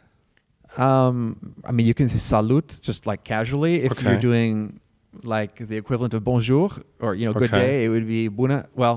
[0.77, 1.37] Um,
[1.69, 3.75] I mean, you can say salut just like casually.
[3.87, 4.05] If Okay.
[4.07, 4.81] you're doing
[5.23, 6.69] like the equivalent of bonjour
[7.01, 8.67] or you know good day, it would be buna.
[8.75, 8.97] Well,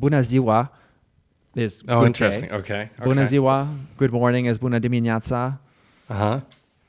[0.00, 0.68] bună ziua
[1.54, 2.48] is Oh, good interesting.
[2.48, 2.56] day.
[2.56, 2.90] Okay.
[3.02, 3.26] Bună okay.
[3.26, 5.58] ziua, good morning is bună dimineața.
[6.06, 6.40] Uh huh.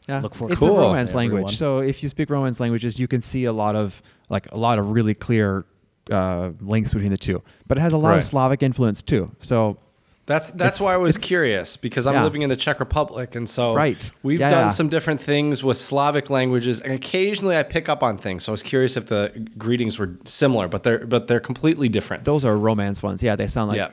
[0.08, 0.78] Yeah, Look for it's Cool.
[0.78, 1.24] a Romance everyone.
[1.34, 1.56] language.
[1.56, 4.78] So if you speak Romance languages, you can see a lot of like a lot
[4.80, 5.64] of really clear
[6.12, 7.42] uh, links between the two.
[7.68, 8.18] But it has a lot Right.
[8.18, 9.30] of Slavic influence too.
[9.40, 9.78] So
[10.26, 12.24] That's that's It's- why I was curious because I'm Yeah.
[12.24, 14.12] living in the Czech Republic, and so Right.
[14.24, 14.70] we've Yeah, done yeah.
[14.80, 18.44] some different things with Slavic languages, and occasionally I pick up on things.
[18.44, 22.24] So I was curious if the greetings were similar, but they're but they're completely different.
[22.24, 23.22] those are Romance ones.
[23.24, 23.90] Yeah, they sound like Yeah.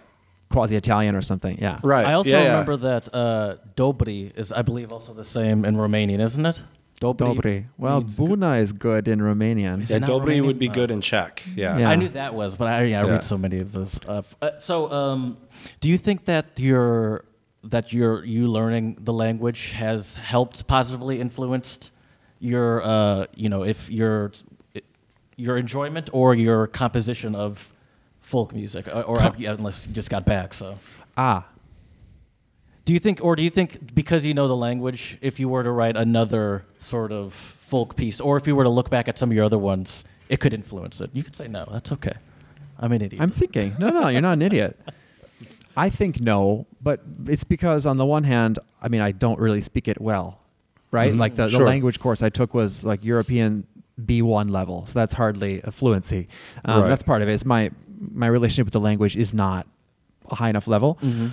[0.50, 1.58] Quasi Italian or something.
[1.60, 1.78] Yeah.
[1.82, 2.06] Right.
[2.06, 2.48] I also yeah, yeah.
[2.50, 6.62] remember that uh, dobri is, I believe, also the same in Romanian, isn't it?
[7.00, 7.66] Dobry.
[7.78, 8.28] Well, means good.
[8.28, 9.82] Buna is good in Romanian.
[9.82, 10.46] Is Yeah, it not Dobry Romanian?
[10.46, 11.44] would be good in Czech.
[11.54, 11.78] Yeah.
[11.78, 11.90] Yeah.
[11.90, 13.12] I knew that was, but I, yeah, I Yeah.
[13.12, 14.00] read so many of those.
[14.06, 15.36] Uh, uh, so, um,
[15.80, 17.24] do you think that your
[17.62, 21.90] that your you learning the language has helped positively influenced
[22.40, 24.32] your uh, you know if your
[25.36, 27.72] your enjoyment or your composition of
[28.28, 30.52] folk music, or, or yeah, unless you just got back?
[30.54, 30.78] So,
[31.16, 31.46] Ah,
[32.84, 35.62] do you think, or do you think because you know the language, if you were
[35.62, 39.18] to write another sort of folk piece, or if you were to look back at
[39.18, 41.10] some of your other ones, it could influence it?
[41.12, 41.66] You could say no.
[41.70, 42.14] That's okay.
[42.78, 43.20] I'm an idiot.
[43.20, 43.74] I'm thinking.
[43.78, 44.78] No, no, you're not an idiot.
[45.76, 49.60] I think no, but it's because on the one hand, I mean, I don't really
[49.60, 50.38] speak it well,
[50.90, 51.12] right?
[51.12, 51.18] Mhm.
[51.18, 53.66] Like the, the language course I took was like European
[54.00, 56.28] B1 level, so that's hardly a fluency.
[56.64, 56.88] Um, Right.
[56.88, 57.32] That's part of it.
[57.32, 57.34] it.
[57.34, 59.66] Is my my relationship with the language is not
[60.30, 61.32] a high enough level, Mhm.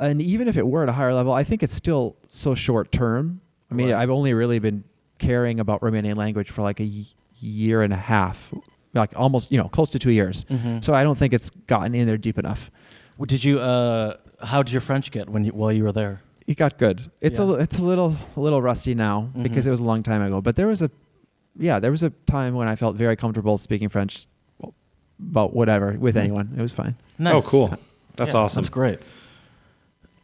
[0.00, 2.92] and even if it were at a higher level, I think it's still so short
[2.92, 3.40] term.
[3.70, 3.96] I mean, Right.
[4.02, 4.84] I've only really been
[5.18, 7.04] caring about Romanian language for like a y-
[7.40, 8.52] year and a half,
[8.94, 10.44] like almost you know close to two years.
[10.50, 10.82] Mhm.
[10.84, 12.70] So I don't think it's gotten in there deep enough.
[13.18, 13.58] Well, Did you?
[13.60, 16.22] Uh, how did your French get when you while you were there?
[16.46, 17.02] It got good.
[17.20, 17.44] It's Yeah.
[17.46, 19.68] a it's a little a little rusty now because Mhm.
[19.68, 20.40] it was a long time ago.
[20.40, 20.90] But there was a
[21.58, 24.26] yeah, there was a time when I felt very comfortable speaking French
[25.30, 26.54] about whatever with anyone.
[26.56, 26.96] It was fine.
[27.18, 27.34] Nice.
[27.34, 27.78] Oh, cool.
[28.16, 28.62] That's Yeah, awesome.
[28.62, 29.00] That's great.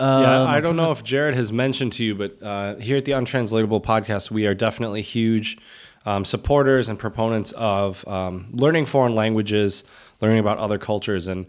[0.01, 3.05] yeah, Um, I don't know if Jared has mentioned to you, but uh, here at
[3.05, 5.59] the Untranslatable podcast, we are definitely huge
[6.07, 9.85] um, supporters and proponents of um, learning foreign languages,
[10.21, 11.47] learning about other cultures, and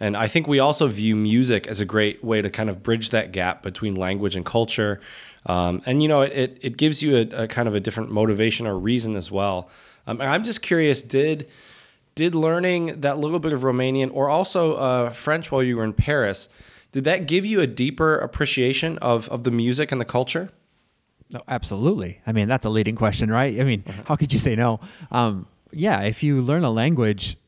[0.00, 3.10] and I think we also view music as a great way to kind of bridge
[3.10, 5.00] that gap between language and culture.
[5.46, 8.10] Um, and you know, it, it, it gives you a, a kind of a different
[8.10, 9.68] motivation or reason as well.
[10.08, 11.48] Um, and I'm just curious, did
[12.14, 15.92] did learning that little bit of Romanian or also uh, French while you were in
[15.92, 16.48] Paris,
[16.92, 20.50] did that give you a deeper appreciation of, of the music and the culture?
[21.32, 22.20] No, absolutely.
[22.26, 23.58] I mean, that's a leading question, right?
[23.58, 24.80] I mean, how could you say no?
[25.10, 27.38] Um, yeah, if you learn a language,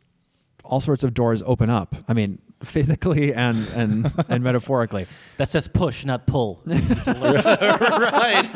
[0.65, 1.95] all sorts of doors open up.
[2.09, 5.07] I mean, physically and and and metaphorically.
[5.37, 6.63] That says push, not pull.
[6.67, 8.49] right,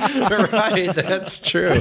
[0.52, 0.94] right.
[0.94, 1.72] That's true.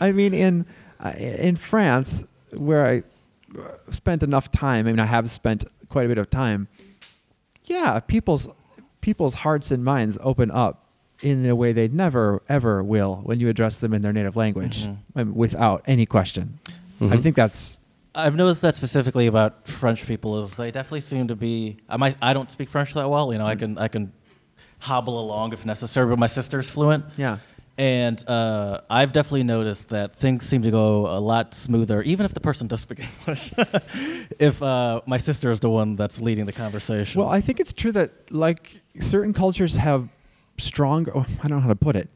[0.00, 0.64] I mean, in
[1.00, 2.24] uh, in France,
[2.56, 3.02] where I
[3.58, 4.86] uh, spent enough time.
[4.86, 6.68] I mean, I have spent quite a bit of time.
[7.64, 8.48] Yeah, people's
[9.00, 10.84] people's hearts and minds open up
[11.22, 14.84] in a way they never ever will when you address them in their native language,
[14.86, 14.96] Mhm.
[15.16, 16.58] I mean, without any question.
[17.00, 17.22] I Mhm.
[17.22, 17.76] think that's
[18.14, 21.78] I've noticed that specifically about French people is they definitely seem to be.
[21.88, 23.32] I might I don't speak French that well.
[23.32, 24.12] You know, I can I can
[24.80, 27.04] hobble along if necessary, but my sister's fluent.
[27.16, 27.38] yeah.
[27.78, 32.34] And uh, I've definitely noticed that things seem to go a lot smoother, even if
[32.34, 33.52] the person does speak English.
[34.40, 37.20] if uh, my sister is the one that's leading the conversation.
[37.20, 40.08] Well, I think it's true that like certain cultures have
[40.58, 41.12] stronger.
[41.16, 42.08] Oh, I don't know how to put it.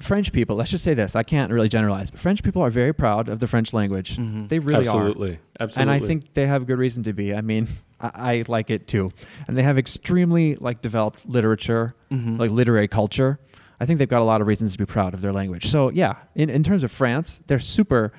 [0.00, 0.54] French people.
[0.56, 1.14] Let's just say this.
[1.16, 4.16] I can't really generalize, but French people are very proud of the French language.
[4.18, 4.48] Mhm.
[4.48, 4.88] They really are.
[4.88, 5.94] absolutely, absolutely.
[5.94, 7.34] And I think they have good reason to be.
[7.34, 7.66] I mean,
[8.00, 9.10] I, I like it too.
[9.48, 12.38] And they have extremely like developed literature, Mhm.
[12.38, 13.38] like literary culture.
[13.82, 15.66] I think they've got a lot of reasons to be proud of their language.
[15.66, 18.12] So yeah, in, in terms of France, they're super.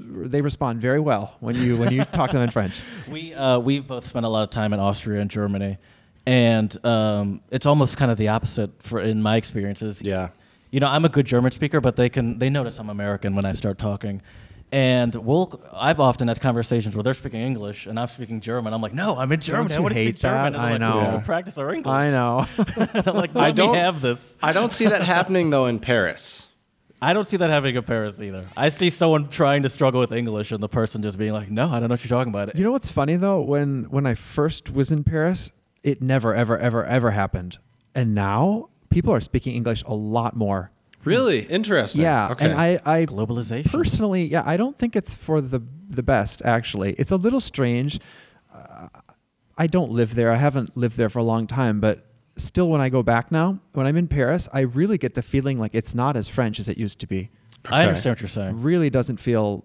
[0.00, 2.82] They respond very well when you when you talk to them in French.
[3.10, 5.78] We uh, we both spent a lot of time in Austria and Germany,
[6.24, 10.00] and um, it's almost kind of the opposite for in my experiences.
[10.02, 10.28] yeah.
[10.70, 13.44] You know, I'm a good German speaker, but they can they notice I'm American when
[13.44, 14.22] I start talking.
[14.70, 18.74] And we'll, I've often had conversations where they're speaking English and I'm speaking German.
[18.74, 19.72] I'm like, no, I'm in Germany.
[19.72, 20.54] you I want to hate speak German.
[20.54, 20.98] I like, know.
[20.98, 21.90] We can practice our English.
[21.90, 22.46] I know.
[23.06, 24.36] I'm like, I don't- have this.
[24.42, 26.48] I don't see that happening though in Paris.
[27.00, 28.44] I don't see that happening in Paris either.
[28.56, 31.68] I see someone trying to struggle with English and the person just being like, no,
[31.68, 32.56] I don't know what you're talking about.
[32.56, 33.40] You know what's funny though?
[33.40, 35.52] When when I first was in Paris,
[35.82, 37.58] it never ever ever ever happened.
[37.94, 40.72] And now people are speaking English a lot more.
[41.04, 42.02] Really interesting.
[42.02, 42.46] Yeah, Okay.
[42.50, 43.70] and I I Globalization.
[43.70, 46.42] personally, yeah, I don't think it's for the the best.
[46.44, 47.98] Actually, it's a little strange.
[48.54, 48.88] Uh,
[49.56, 50.30] I don't live there.
[50.32, 52.04] I haven't lived there for a long time, but
[52.36, 55.58] still when I go back now, when I'm in Paris, I really get the feeling
[55.58, 57.30] like it's not as French as it used to be.
[57.70, 58.62] I understand what you're saying.
[58.62, 59.64] really doesn't feel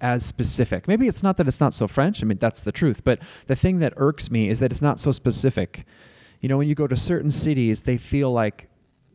[0.00, 0.88] as specific.
[0.88, 2.22] Maybe it's not that it's not so French.
[2.22, 3.02] I mean, that's the truth.
[3.04, 5.84] But the thing that irks me is that it's not so specific.
[6.40, 8.68] You know, when you go to certain cities, they feel like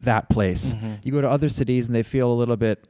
[0.04, 0.74] that place.
[0.74, 1.00] Mhm.
[1.04, 2.88] You go to other cities and they feel a little bit.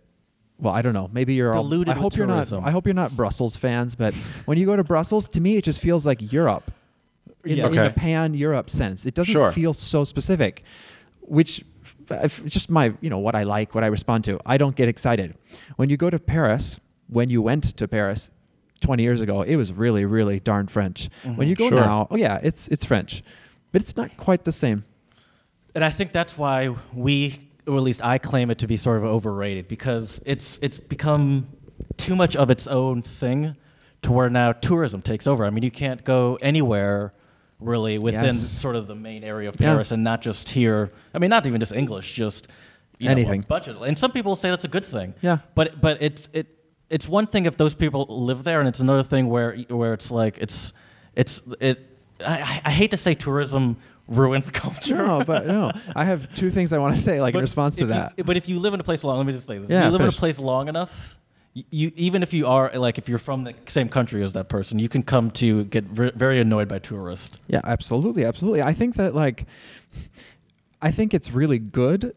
[0.60, 1.10] Well, I don't know.
[1.12, 1.66] Maybe you're all.
[1.90, 2.34] I hope you're not.
[2.36, 2.64] tourism.
[2.64, 3.96] I hope you're not Brussels fans.
[3.96, 4.14] But
[4.46, 6.72] when you go to Brussels, to me, it just feels like Europe.
[7.44, 7.68] In, Yeah.
[7.68, 9.52] in a pan Europe sense, it doesn't Sure.
[9.52, 10.64] feel so specific,
[11.22, 11.66] which
[12.12, 14.40] f- just my you know what I like, what I respond to.
[14.46, 15.34] I don't get excited
[15.78, 16.80] when you go to Paris.
[17.10, 18.30] When you went to Paris
[18.82, 21.10] 20 years ago, it was really really darn French.
[21.24, 21.48] When Mhm.
[21.48, 21.80] you go Sure.
[21.82, 23.24] now, oh yeah, it's it's French,
[23.72, 24.84] but it's not quite the same.
[25.76, 28.98] And I think that's why we, or at least I claim it to be sort
[28.98, 31.48] of overrated because it's it's become
[31.98, 33.56] too much of its own thing
[34.02, 35.46] to where now tourism takes over.
[35.46, 37.14] I mean, you can't go anywhere
[37.60, 38.40] really within Yes.
[38.40, 39.68] sort of the main area of Yeah.
[39.74, 40.92] Paris and not just hear.
[41.14, 42.48] I mean, not even just English, just
[42.98, 43.42] you know, Anything.
[43.44, 43.68] a bunch.
[43.68, 45.14] And some people say that's a good thing.
[45.22, 45.38] Yeah.
[45.56, 46.48] But but it's it
[46.90, 50.12] it's one thing if those people live there, and it's another thing where where it's
[50.12, 50.74] like it's
[51.16, 51.80] it's it.
[52.26, 53.78] I- I hate to say tourism
[54.12, 54.96] ruins culture.
[54.96, 57.84] No, but no, I have two things I want to say, like in response to
[57.86, 58.26] if you- that.
[58.26, 59.86] but if you live in a place long, let me just say this: Yeah, if
[59.86, 60.16] you live finish.
[60.16, 61.16] in a place long enough,
[61.54, 64.80] you even if you are like if you're from the same country as that person,
[64.80, 67.40] you can come to get ver- very annoyed by tourists.
[67.48, 68.62] Yeah, absolutely, absolutely.
[68.62, 69.46] I think that like
[70.82, 72.16] I think it's really good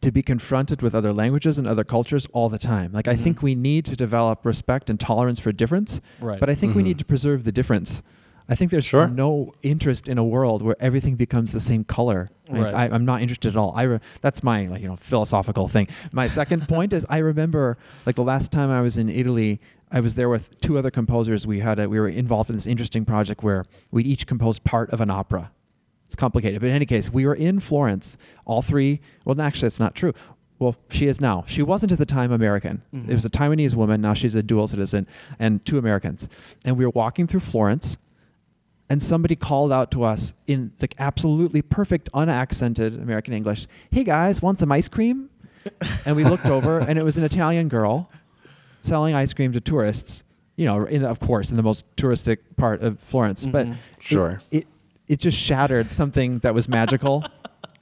[0.00, 2.90] to be confronted with other languages and other cultures all the time.
[2.94, 3.18] Like I Mhm.
[3.20, 6.40] think we need to develop respect and tolerance for difference, Right.
[6.40, 6.86] but I think we Mhm.
[6.86, 8.02] need to preserve the difference.
[8.50, 9.06] I think there's Sure.
[9.08, 12.30] no interest in a world where everything becomes the same color.
[12.50, 12.74] Right.
[12.74, 13.72] I, I'm not interested at all.
[13.76, 15.86] I re- that's my like you know philosophical thing.
[16.12, 19.60] My second point is I remember like the last time I was in Italy,
[19.92, 21.46] I was there with two other composers.
[21.46, 24.90] We had a, we were involved in this interesting project where we each composed part
[24.90, 25.52] of an opera.
[26.06, 28.18] It's complicated, but in any case, we were in Florence.
[28.44, 29.00] All three.
[29.24, 30.12] Well, actually, that's not true.
[30.58, 31.44] Well, she is now.
[31.46, 32.82] She wasn't at the time American.
[32.92, 33.08] Mhm.
[33.08, 34.00] It was a Taiwanese woman.
[34.00, 35.06] Now she's a dual citizen,
[35.38, 36.28] and two Americans.
[36.64, 37.96] And we were walking through Florence,
[38.90, 43.66] and somebody called out to us in the absolutely perfect, unaccented American English.
[43.90, 45.30] Hey guys, want some ice cream?
[46.04, 48.10] and we looked over, and it was an Italian girl
[48.82, 50.24] selling ice cream to tourists.
[50.56, 53.46] You know, in, of course, in the most touristic part of Florence.
[53.46, 53.72] But Mhm.
[53.72, 54.38] it- Sure.
[54.50, 54.66] it,
[55.08, 57.24] it just shattered something that was magical.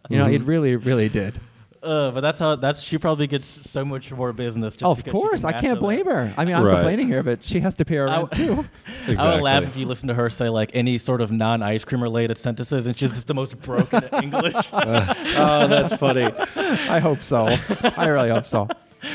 [0.08, 0.46] you know, it Mhm.
[0.46, 1.40] really, really did.
[1.82, 4.74] Uh, but that's how that's she probably gets so much more business.
[4.76, 6.12] Just Oh, of course, I can't blame that.
[6.12, 6.34] her.
[6.36, 6.74] I mean, I'm Right.
[6.74, 8.68] complaining here, but she has to pay her I rent w- too.
[9.18, 12.02] I would laugh if you listen to her say like any sort of non-ice cream
[12.02, 14.54] related sentences, and she's just the most broken English.
[14.72, 16.24] oh, that's funny.
[16.56, 17.46] I hope so.
[17.96, 18.68] I really hope so.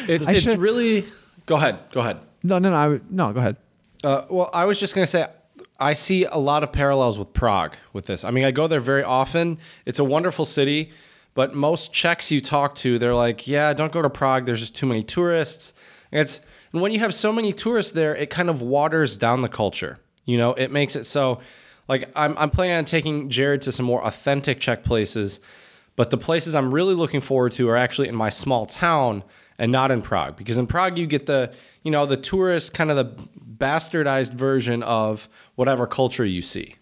[0.07, 1.05] It's I it's should- really.
[1.45, 1.80] Go ahead.
[1.91, 2.20] Go ahead.
[2.43, 2.76] No, no, no.
[2.76, 3.57] I, no, go ahead.
[4.03, 5.28] Uh, well, I was just gonna say,
[5.80, 8.24] I see a lot of parallels with Prague with this.
[8.24, 9.57] I mean, I go there very often.
[9.86, 10.91] It's a wonderful city,
[11.34, 14.46] but most Czechs you talk to, they're like, "Yeah, don't go to Prague.
[14.46, 15.74] There's just too many tourists."
[16.12, 19.42] And it's and when you have so many tourists there, it kind of waters down
[19.42, 20.00] the culture.
[20.26, 21.40] You know, it makes it so.
[21.90, 25.42] Like I'm, I'm planning on taking Jared to some more authentic Czech places,
[25.98, 29.24] but the places I'm really looking forward to are actually in my small town
[29.58, 31.54] and not in Prague because in Prague you get the
[31.84, 33.28] you know the tourist kind of the
[33.58, 36.76] bastardized version of whatever culture you see.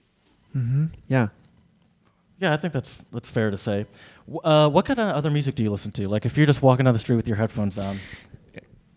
[0.55, 0.85] Mm-hmm.
[1.07, 1.29] Yeah.
[2.39, 3.85] Yeah, I think that's that's fair to say.
[4.31, 6.07] W- Uh, what kind of other music do you listen to?
[6.07, 7.97] Like if you're just walking down the street with your headphones on.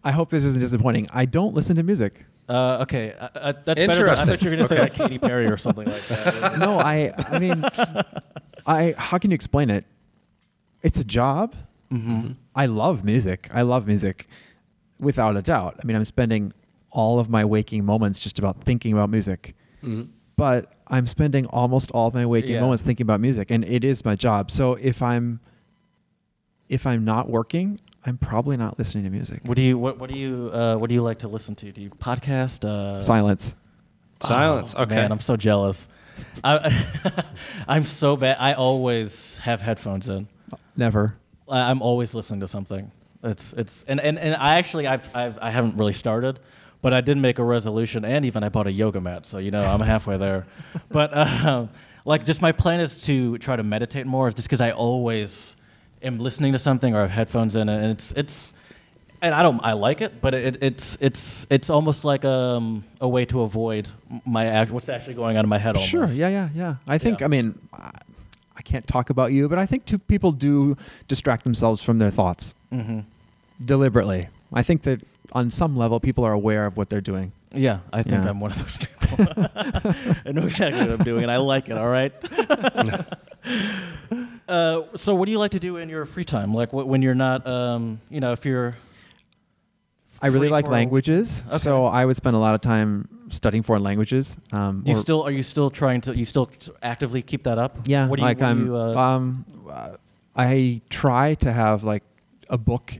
[0.06, 1.08] I hope this isn't disappointing.
[1.14, 2.26] I don't listen to music.
[2.46, 3.76] Uh, okay, uh, uh, that's better.
[3.76, 4.26] Than, I Interesting.
[4.26, 6.58] thought you were going to say like Katy Perry or something like that.
[6.64, 7.10] No, I.
[7.30, 7.64] I mean,
[8.66, 8.94] I.
[8.98, 9.86] How can you explain it?
[10.82, 11.54] It's a job.
[11.90, 13.48] hmm I love music.
[13.52, 14.26] I love music,
[15.00, 15.80] without a doubt.
[15.82, 16.52] I mean, I'm spending
[16.90, 19.56] all of my waking moments just about thinking about music.
[20.36, 22.60] But I'm spending almost all of my waking Yeah.
[22.60, 24.50] moments thinking about music, and it is my job.
[24.50, 25.40] So if I'm
[26.68, 29.40] if I'm not working, I'm probably not listening to music.
[29.44, 31.72] What do you what, what do you uh, what do you like to listen to?
[31.72, 32.64] Do you podcast?
[32.64, 33.56] Uh, Silence.
[34.20, 34.74] Silence.
[34.76, 34.94] Oh, okay.
[34.96, 35.88] Man, I'm so jealous.
[36.42, 36.84] I,
[37.68, 38.36] I'm so bad.
[38.38, 40.28] I always have headphones in.
[40.76, 41.16] Never.
[41.48, 42.90] I- I'm always listening to something.
[43.22, 46.38] It's it's and, and, and I actually I've, I've I haven't really started,
[46.84, 49.50] but I did make a resolution and even I bought a yoga mat, so you
[49.50, 50.46] know I'm halfway there.
[50.90, 51.70] but um,
[52.04, 55.56] like just my plan is to try to meditate more, just because I always
[56.02, 58.52] am listening to something or have headphones in, and it's it's
[59.22, 63.08] and I don't I like it, but it, it's it's it's almost like um, a
[63.08, 63.88] way to avoid
[64.26, 65.76] my act, what's actually going on in my head.
[65.76, 65.90] Almost.
[65.90, 66.06] Sure.
[66.08, 66.74] Yeah, yeah, yeah.
[66.86, 67.20] I think.
[67.20, 67.24] Yeah.
[67.24, 67.92] I mean, I,
[68.58, 70.76] I can't talk about you, but I think two people do
[71.08, 73.00] distract themselves from their thoughts hmm
[73.64, 74.28] deliberately.
[74.54, 75.02] I think that
[75.32, 77.32] on some level, people are aware of what they're doing.
[77.52, 78.30] Yeah, I think Yeah.
[78.30, 79.26] I'm one of those people.
[80.26, 81.76] I know exactly what I'm doing, and I like it.
[81.76, 82.12] All right.
[84.46, 86.52] Uh, so, what do you like to do in your free time?
[86.52, 88.74] Like wh- when you're not, um, you know, if you're.
[90.20, 93.62] I really free like for- languages, so I would spend a lot of time studying
[93.62, 94.36] foreign languages.
[94.52, 97.56] Um, you or- still are you still trying to you still t- actively keep that
[97.58, 97.78] up?
[97.86, 98.66] Yeah, What do you, like what do I'm.
[98.66, 99.90] you, uh, um, uh,
[100.36, 102.02] I try to have like
[102.50, 102.92] a book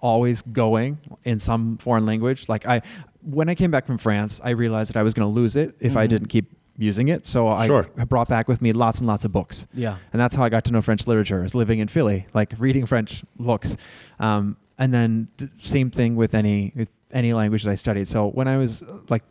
[0.00, 2.48] always going in some foreign language.
[2.48, 2.82] Like I,
[3.22, 5.76] when I came back from France, I realized that I was going to lose it
[5.80, 6.08] if I Mhm.
[6.08, 7.26] didn't keep using it.
[7.26, 7.82] So I Sure.
[8.08, 9.66] brought back with me lots and lots of books.
[9.74, 9.96] yeah.
[10.12, 12.86] And that's how I got to know French literature, is living in Philly, like reading
[12.86, 13.76] French books.
[14.18, 15.28] Um, and then
[15.60, 18.08] same thing with any with any language that I studied.
[18.08, 19.24] So when I was uh, like,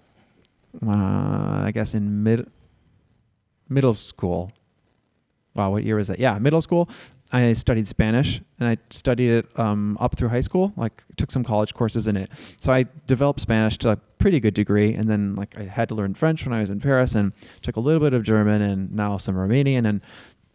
[0.86, 2.46] uh, I guess in mid
[3.68, 4.52] middle school.
[5.56, 6.20] Wow, what year was that?
[6.20, 6.88] Yeah, middle school.
[7.32, 10.74] I studied Spanish, and I studied it um, up through high school.
[10.76, 12.32] Like, took some college courses in it.
[12.60, 15.96] So I developed Spanish to a pretty good degree, and then like I had to
[15.96, 18.92] learn French when I was in Paris, and took a little bit of German, and
[18.94, 20.02] now some Romanian, and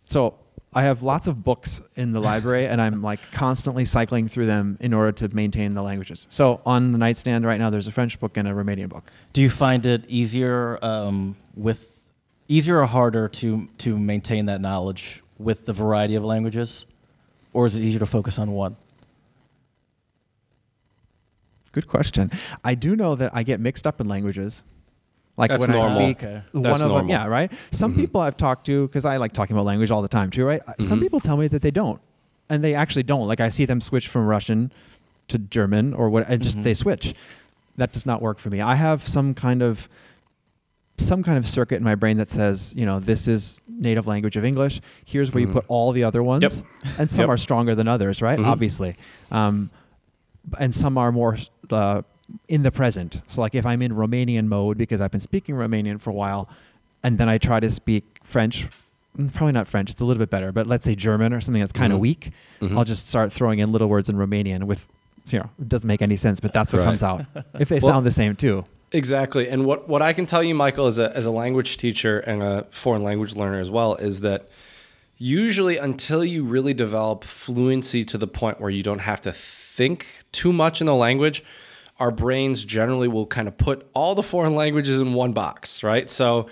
[0.05, 0.35] so
[0.75, 4.77] I have lots of books in the library, and I'm like constantly cycling through them
[4.81, 6.27] in order to maintain the languages.
[6.31, 9.11] So on the nightstand right now, there's a French book and a Romanian book.
[9.33, 12.03] Do you find it easier um, with
[12.49, 16.87] easier or harder to to maintain that knowledge with the variety of languages,
[17.53, 18.77] or is it easier to focus on one?
[21.73, 22.31] Good question.
[22.65, 24.63] I do know that I get mixed up in languages.
[25.37, 25.99] Like That's when normal.
[25.99, 26.43] I speak, Okay.
[26.53, 27.51] one That's of them, yeah, right.
[27.73, 27.97] Some Mhm.
[27.97, 30.63] people I've talked to, because I like talking about language all the time too, right?
[30.81, 31.03] Some Mhm.
[31.03, 32.01] people tell me that they don't,
[32.49, 33.27] and they actually don't.
[33.27, 34.71] Like I see them switch from Russian
[35.29, 36.63] to German or what, and just Mhm.
[36.63, 37.15] they switch.
[37.77, 38.61] That does not work for me.
[38.61, 39.89] I have some kind of
[40.97, 44.37] some kind of circuit in my brain that says, you know, this is native language
[44.37, 44.81] of English.
[45.05, 45.49] Here's where Mhm.
[45.49, 46.63] you put all the other ones,
[46.99, 47.29] and some Yep.
[47.31, 48.39] are stronger than others, right?
[48.39, 48.47] Mhm.
[48.47, 48.95] Obviously,
[49.33, 49.71] um,
[50.59, 51.37] and some are more
[51.71, 52.03] uh,
[52.49, 53.23] in the present.
[53.27, 56.49] So, like if I'm in Romanian mode because I've been speaking Romanian for a while,
[57.03, 58.69] and then I try to speak French,
[59.19, 59.91] mm, probably not French.
[59.91, 62.03] It's a little bit better, but let's say German or something that's kind of Mhm.
[62.03, 62.31] weak.
[62.61, 62.77] Mhm.
[62.77, 64.87] I'll just start throwing in little words in Romanian with,
[65.31, 66.85] you know, it doesn't make any sense, but that's what Right.
[66.87, 67.25] comes out.
[67.59, 68.65] If they Well- sound the same too.
[68.95, 69.49] Exactly.
[69.49, 72.45] And what, what I can tell you, Michael, as a, as a language teacher and
[72.45, 74.49] a foreign language learner as well, is that
[75.19, 80.07] usually until you really develop fluency to the point where you don't have to think
[80.31, 81.43] too much in the language,
[81.99, 86.09] our brains generally will kind of put all the foreign languages in one box, right?
[86.09, 86.49] So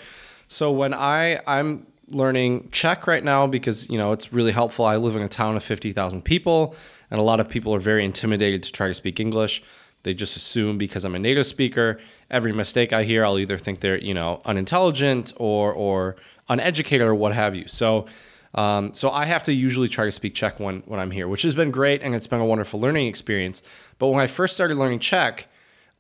[0.49, 4.85] so when I I'm learning Czech right now because you know it's really helpful.
[4.85, 6.75] I live in a town of 50,000 people
[7.09, 9.63] and a lot of people are very intimidated to try to speak English.
[10.03, 12.01] They just assume because I'm a native speaker,
[12.31, 16.17] every mistake I hear, I'll either think they're, you know, unintelligent or or
[16.49, 17.69] uneducated or what have you.
[17.69, 18.07] So
[18.55, 21.43] um, so I have to usually try to speak Czech when, when I'm here, which
[21.43, 23.63] has been great and it's been a wonderful learning experience.
[23.99, 25.49] But when I first started learning Czech,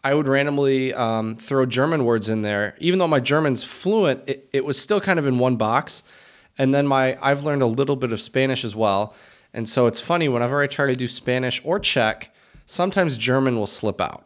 [0.05, 2.75] I would randomly um, throw German words in there.
[2.79, 6.03] Even though my German's fluent, it, it was still kind of in one box.
[6.59, 9.15] And then my I've learned a little bit of Spanish as well.
[9.55, 12.35] And so it's funny whenever I try to do Spanish or Czech,
[12.67, 14.25] sometimes German will slip out.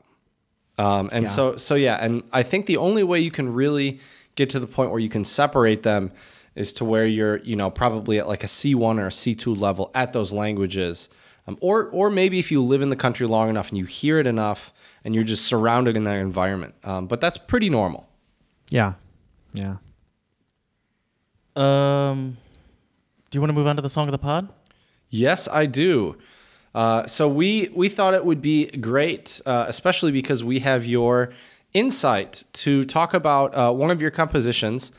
[0.79, 1.29] Um, and Yeah.
[1.31, 3.99] so so yeah, and I think the only way you can really
[4.35, 6.13] get to the point where you can separate them
[6.55, 9.91] is to where you're, you know, probably at like a C1 or a C2 level
[9.95, 11.09] at those languages.
[11.49, 14.19] Um, or or maybe if you live in the country long enough and you hear
[14.19, 14.73] it enough
[15.05, 16.75] and you're just surrounded in that environment.
[16.85, 18.09] Um, but that's pretty normal.
[18.71, 18.95] Yeah.
[19.55, 19.77] Yeah.
[21.55, 22.37] Um,
[23.31, 24.49] do you want to move on to the song of the pod?
[25.09, 26.17] Yes, I do.
[26.77, 31.31] Uh, so we we thought it would be great, uh, especially because we have your
[31.73, 34.93] insight to talk about uh, one of your compositions,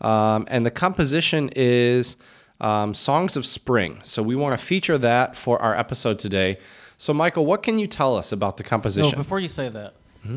[0.00, 2.16] um, and the composition is
[2.60, 6.56] um, "Songs of Spring." So we want to feature that for our episode today.
[6.98, 9.18] So, Michael, what can you tell us about the No, composition?
[9.18, 9.94] before you say that,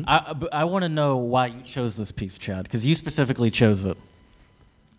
[0.08, 3.84] I, I want to know why you chose this piece, Chad, because you specifically chose
[3.84, 3.96] it.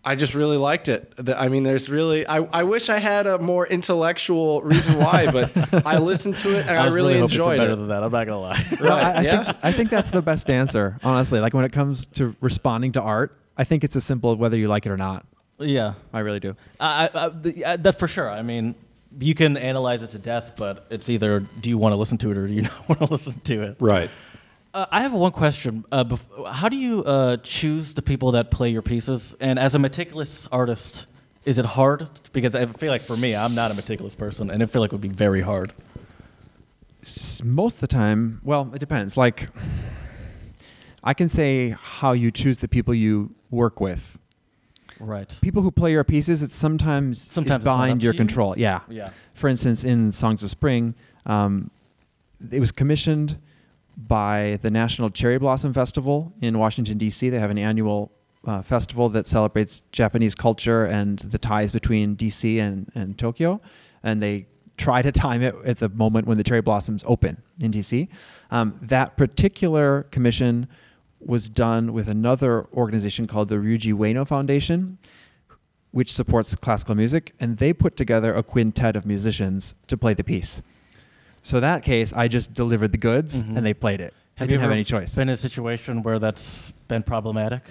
[0.02, 1.12] I just really liked it.
[1.36, 2.26] I mean, there's really.
[2.26, 5.52] I, I wish I had a more intellectual reason why, but
[5.86, 7.76] I listened to it and I, was really, hoping for enjoyed better it.
[7.76, 8.02] than that.
[8.02, 8.66] I'm not gonna lie.
[8.80, 9.44] Right, I, I, yeah.
[9.44, 11.40] think, I think that's the best answer, honestly.
[11.40, 14.56] Like when it comes to responding to art, I think it's as simple as whether
[14.56, 15.26] you like it or not.
[15.58, 16.56] yeah, I really do.
[16.78, 18.30] I, I, the, uh, that for sure.
[18.30, 18.74] I mean,
[19.18, 22.30] you can analyze it to death, but it's either do you want to listen to
[22.30, 23.76] it or do you not want to listen to it.
[23.80, 24.10] Right.
[24.72, 25.84] Uh, I have one question.
[25.90, 29.34] Uh, bef- how do you uh, choose the people that play your pieces?
[29.40, 31.06] And as a meticulous artist,
[31.44, 32.08] is it hard?
[32.32, 34.90] Because I feel like for me, I'm not a meticulous person, and I feel like
[34.92, 35.72] it would be very hard.
[37.02, 39.16] S- Most of the time, well, it depends.
[39.16, 39.48] Like,
[41.02, 44.18] I can say how you choose the people you work with.
[45.00, 45.34] Right.
[45.40, 48.18] People who play your pieces, it's sometimes, Sometimes it's it's not up behind your you?
[48.18, 48.54] control.
[48.56, 48.80] Yeah.
[48.88, 49.10] Yeah.
[49.34, 50.94] For instance, in Songs of Spring,
[51.26, 51.70] um,
[52.52, 53.38] it was commissioned
[53.96, 57.28] by the National Cherry Blossom Festival in Washington D.C.
[57.28, 58.12] They have an annual
[58.44, 63.60] uh, festival that celebrates Japanese culture and the ties between DC and, and Tokyo,
[64.02, 64.46] and they
[64.76, 68.08] try to time it at the moment when the cherry blossoms open in DC.
[68.50, 70.68] Um, that particular commission
[71.20, 74.96] was done with another organization called the Ryuji Ueno Foundation,
[75.90, 80.24] which supports classical music, and they put together a quintet of musicians to play the
[80.24, 80.62] piece.
[81.42, 83.56] So that case, I just delivered the goods, Mhm.
[83.56, 84.14] and they played it.
[84.38, 85.14] I didn't have any choice.
[85.14, 87.62] Been in a situation where that's been problematic?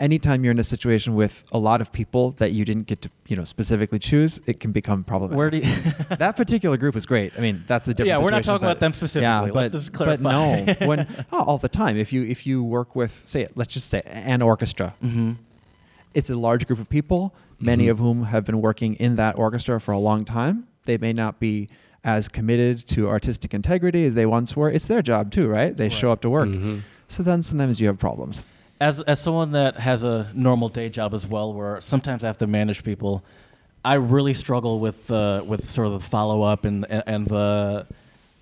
[0.00, 3.10] Anytime you're in a situation with a lot of people that you didn't get to,
[3.28, 5.38] you know, specifically choose, it can become problematic.
[5.38, 5.62] Where do you
[6.18, 7.32] that particular group was great.
[7.38, 8.18] I mean, that's a different.
[8.18, 9.22] Yeah, we're not talking about them specifically.
[9.22, 11.96] Yeah, Let's but, but no, when oh, all the time.
[11.96, 15.32] If you if you work with, say, it, let's just say an orchestra, hmm
[16.14, 17.90] it's a large group of people, many Mhm.
[17.92, 20.66] of whom have been working in that orchestra for a long time.
[20.84, 21.68] They may not be
[22.04, 24.68] as committed to artistic integrity as they once were.
[24.70, 25.76] It's their job too, right?
[25.76, 26.48] They show up to work.
[26.48, 26.80] Mhm.
[27.08, 28.44] So then sometimes you have problems.
[28.80, 32.38] As as someone that has a normal day job as well, where sometimes I have
[32.38, 33.22] to manage people,
[33.84, 37.86] I really struggle with uh, with sort of the follow up and, and and the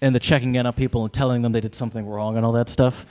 [0.01, 2.53] and the checking in on people and telling them they did something wrong and all
[2.53, 3.05] that stuff.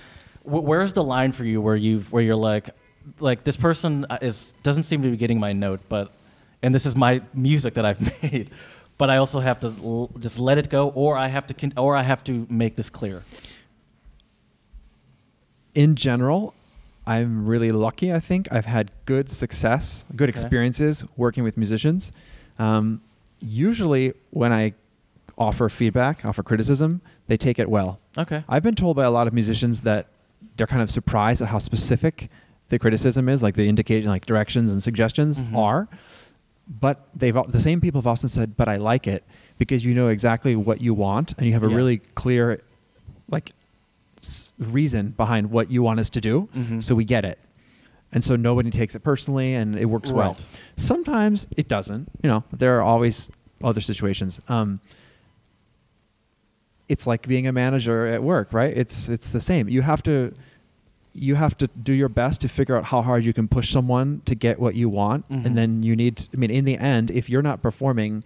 [0.43, 2.71] Wh- where's the line for you where you where you're like
[3.19, 6.11] like this person is doesn't seem to be getting my note, but
[6.63, 8.49] and this is my music that I've made,
[8.99, 11.73] but I also have to l- just let it go, or I have to con-
[11.75, 13.23] or I have to make this clear.
[15.75, 16.53] in general,
[17.07, 18.11] I'm really lucky.
[18.11, 20.31] I think I've had good success, good Okay.
[20.35, 22.11] experiences working with musicians.
[22.57, 23.01] Um,
[23.39, 24.73] usually, when I
[25.37, 27.99] offer feedback, offer criticism, they take it well.
[28.17, 28.43] Okay.
[28.49, 30.07] I've been told by a lot of musicians that
[30.57, 32.29] they're kind of surprised at how specific
[32.69, 35.55] the criticism is, like the indication, like directions and suggestions Mhm.
[35.55, 35.87] are.
[36.69, 39.23] But they've the same people have often said, "But I like it
[39.57, 41.75] because you know exactly what you want and you have a Yeah.
[41.75, 42.61] really clear,
[43.27, 43.53] like,
[44.21, 46.83] s- reason behind what you want us to do, Mhm.
[46.83, 47.39] so we get it."
[48.11, 50.37] And so nobody takes it personally, and it works well.
[50.75, 52.09] Sometimes it doesn't.
[52.23, 53.31] You know, there are always
[53.63, 54.39] other situations.
[54.47, 54.79] Um,
[56.87, 58.75] it's like being a manager at work, right?
[58.75, 59.69] It's it's the same.
[59.69, 60.33] You have to
[61.13, 64.21] you have to do your best to figure out how hard you can push someone
[64.25, 65.45] to get what you want, Mhm.
[65.45, 66.27] and then you need.
[66.33, 68.23] I mean, in the end, if you're not performing,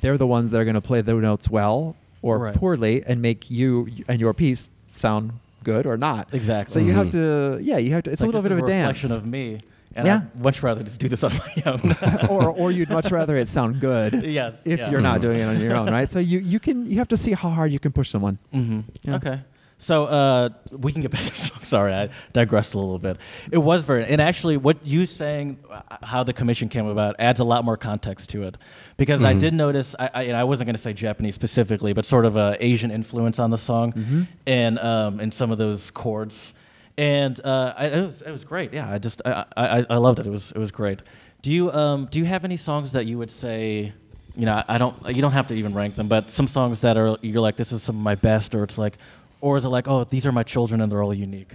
[0.00, 2.54] they're the ones that are going to play the notes well or Right.
[2.54, 5.32] poorly and make you and your piece sound
[5.64, 6.28] good or not.
[6.32, 6.72] Exactly.
[6.72, 7.12] So you have Mhm.
[7.12, 8.10] to, yeah, you have to.
[8.12, 9.02] It's, a like, little bit of is a dance.
[9.02, 9.58] reflection of me,
[9.96, 10.16] and Yeah.
[10.36, 11.80] I'd much rather just do this on my own.
[12.28, 14.12] or or you'd much rather it sound good.
[14.40, 14.90] Yes, If yeah.
[14.90, 15.22] you're not Mhm.
[15.22, 16.08] doing it on your own, right?
[16.08, 18.38] So you you can you have to see how hard you can push someone.
[18.52, 19.16] hmm Yeah.
[19.16, 19.40] Okay.
[19.78, 21.24] So uh, we can get back.
[21.24, 21.58] to the song.
[21.62, 23.18] Sorry, I digressed a little bit.
[23.52, 27.40] It was very, and actually, what you saying uh, how the commission came about adds
[27.40, 28.56] a lot more context to it,
[28.96, 29.40] because I Mhm.
[29.40, 29.94] did notice.
[29.98, 33.38] I, I, I wasn't going to say Japanese specifically, but sort of a Asian influence
[33.38, 34.26] on the song, Mhm.
[34.46, 36.54] and um, and some of those chords,
[36.96, 38.72] and uh, I, it, was, it was great.
[38.72, 40.26] Yeah, I just I, I, I loved it.
[40.26, 41.00] It was it was great.
[41.42, 43.92] Do you um do you have any songs that you would say?
[44.38, 44.94] You know, I don't.
[45.14, 47.72] You don't have to even rank them, but some songs that are you're like, this
[47.72, 48.98] is some of my best, or it's like,
[49.46, 51.52] or is it like, oh, these are my children and they're all unique?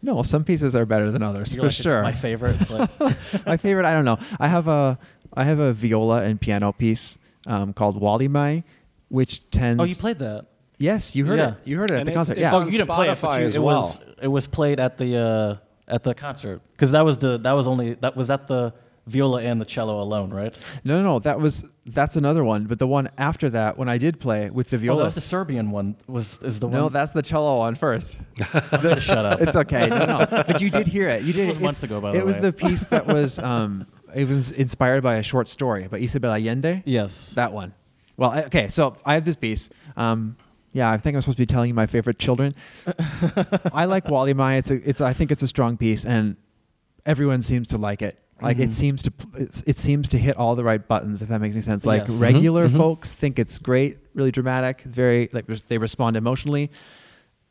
[0.00, 2.02] No, some pieces are better than others You're for like, this is sure.
[2.02, 2.56] my favorite.
[2.60, 2.70] It's
[3.00, 4.18] like, my favorite, I don't know.
[4.38, 4.98] I have a
[5.32, 8.62] I have a viola and piano piece um, called Walimai,
[9.08, 9.80] which tends.
[9.80, 10.46] oh, you played that.
[10.78, 11.48] Yes, you heard Yeah.
[11.52, 11.54] it.
[11.64, 12.38] You heard it at And the it's- concert.
[12.38, 12.58] it's yeah.
[12.58, 13.82] on you didn't play it, but you- as it well.
[13.82, 15.56] Was, it was played at the uh,
[15.94, 18.72] at the concert because that was the that was only that was that the
[19.08, 20.56] viola and the cello alone, right?
[20.84, 21.18] no, no, no.
[21.18, 22.64] That was that's another one.
[22.66, 25.02] But the one after that, when I did play with the Oh, viola.
[25.04, 25.96] that's the Serbian one.
[26.06, 26.74] Was is the one?
[26.80, 28.18] no, that's the cello one first.
[28.38, 29.40] shut up.
[29.40, 29.88] it's okay.
[29.88, 30.26] No, no.
[30.30, 31.22] But you did hear it.
[31.22, 31.44] You did.
[31.44, 32.20] It was it's- months ago, by the way.
[32.20, 33.38] It was the piece that was.
[33.38, 36.82] Um, it was inspired by a short story by Isabel Allende.
[36.86, 37.30] yes.
[37.34, 37.74] That one.
[38.16, 38.68] Well, okay.
[38.68, 39.70] So I have this piece.
[39.96, 40.36] Um,
[40.72, 42.52] yeah, I think I'm supposed to be telling you my favorite children.
[43.72, 44.58] I like Walimai.
[44.58, 45.00] It's a, it's.
[45.00, 46.36] I think it's a strong piece, and
[47.06, 48.18] everyone seems to like it.
[48.40, 48.72] Like it Mhm.
[48.72, 49.12] seems to,
[49.66, 51.22] it seems to hit all the right buttons.
[51.22, 51.84] If that makes any sense.
[51.84, 52.10] Like Yes.
[52.10, 52.76] Mhm, regular mhm.
[52.76, 56.70] folks think it's great, really dramatic, very like they respond emotionally.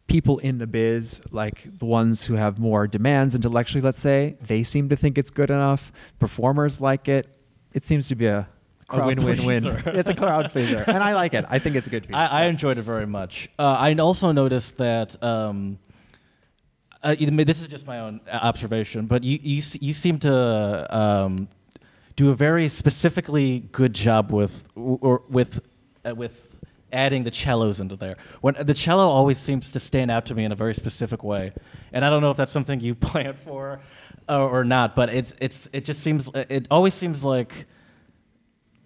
[0.08, 4.64] People in the biz, like the ones who have more demands intellectually, let's say, they
[4.64, 5.92] seem to think it's good enough.
[6.20, 7.28] Performers like it.
[7.74, 8.48] It seems to be a,
[8.90, 9.66] a win-win-win.
[9.88, 11.44] it's a crowd pleaser, and I like it.
[11.50, 12.16] I think it's a good piece.
[12.24, 13.50] I, I enjoyed it very much.
[13.60, 15.22] Uh, I also noticed that.
[15.22, 15.78] Um,
[17.08, 21.48] uh, this is just my own uh, observation, but you you you seem to um,
[22.16, 25.62] do a very specifically good job with or with
[26.06, 26.56] uh, with
[26.92, 28.18] adding the cellos into there.
[28.42, 31.54] When the cello always seems to stand out to me in a very specific way,
[31.94, 33.80] and I don't know if that's something you plan for
[34.28, 37.68] uh, or not, but it's it's it just seems it always seems like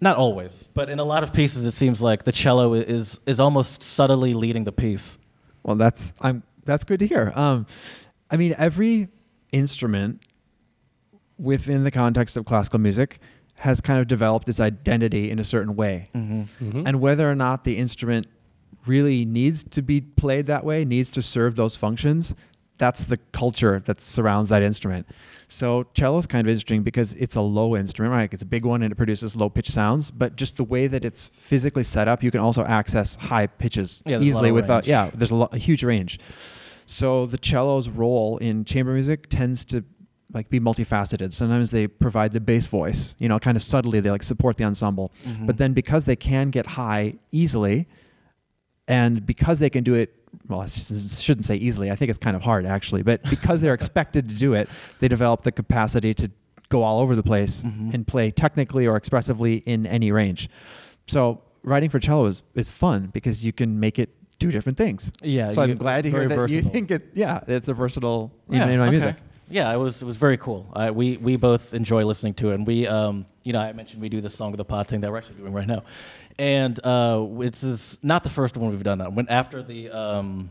[0.00, 3.40] not always, but in a lot of pieces, it seems like the cello is is
[3.40, 5.18] almost subtly leading the piece.
[5.64, 7.32] Well, that's I'm that's good to hear.
[7.34, 7.66] Um,
[8.32, 9.08] I mean, every
[9.52, 10.22] instrument
[11.38, 13.20] within the context of classical music
[13.56, 16.08] has kind of developed its identity in a certain way.
[16.14, 16.86] Mm-hmm.
[16.86, 18.26] And whether or not the instrument
[18.86, 22.34] really needs to be played that way, needs to serve those functions,
[22.78, 25.06] that's the culture that surrounds that instrument.
[25.46, 28.32] So cello is kind of interesting because it's a low instrument, right?
[28.32, 31.04] It's a big one and it produces low pitch sounds, but just the way that
[31.04, 34.88] it's physically set up, you can also access high pitches Yeah, easily without range.
[34.88, 36.18] yeah, there's a, lo- a huge range.
[36.86, 39.84] So the cello's role in chamber music tends to
[40.32, 41.32] like be multifaceted.
[41.32, 44.64] Sometimes they provide the bass voice, you know, kind of subtly they like support the
[44.64, 45.12] ensemble.
[45.24, 45.46] Mm-hmm.
[45.46, 47.86] But then because they can get high easily
[48.88, 50.14] and because they can do it
[50.48, 51.90] well, I shouldn't say easily.
[51.90, 54.66] I think it's kind of hard actually, but because they're expected to do it,
[54.98, 56.30] they develop the capacity to
[56.70, 57.92] go all over the place Mhm.
[57.92, 60.48] and play technically or expressively in any range.
[61.06, 64.08] So writing for cello is, is fun because you can make it
[64.42, 65.12] do different things.
[65.22, 67.02] Yeah, So I'm glad to hear very that you think it.
[67.14, 68.90] Yeah, it's a versatile even Yeah, in my okay.
[68.90, 69.16] music.
[69.48, 70.66] Yeah, it was it was very cool.
[70.72, 74.00] I, we we both enjoy listening to it, and we um you know I mentioned
[74.00, 75.82] we do this song of the pod thing that we're actually doing right now,
[76.38, 78.98] and uh this is not the first one we've done.
[78.98, 80.50] That when after the um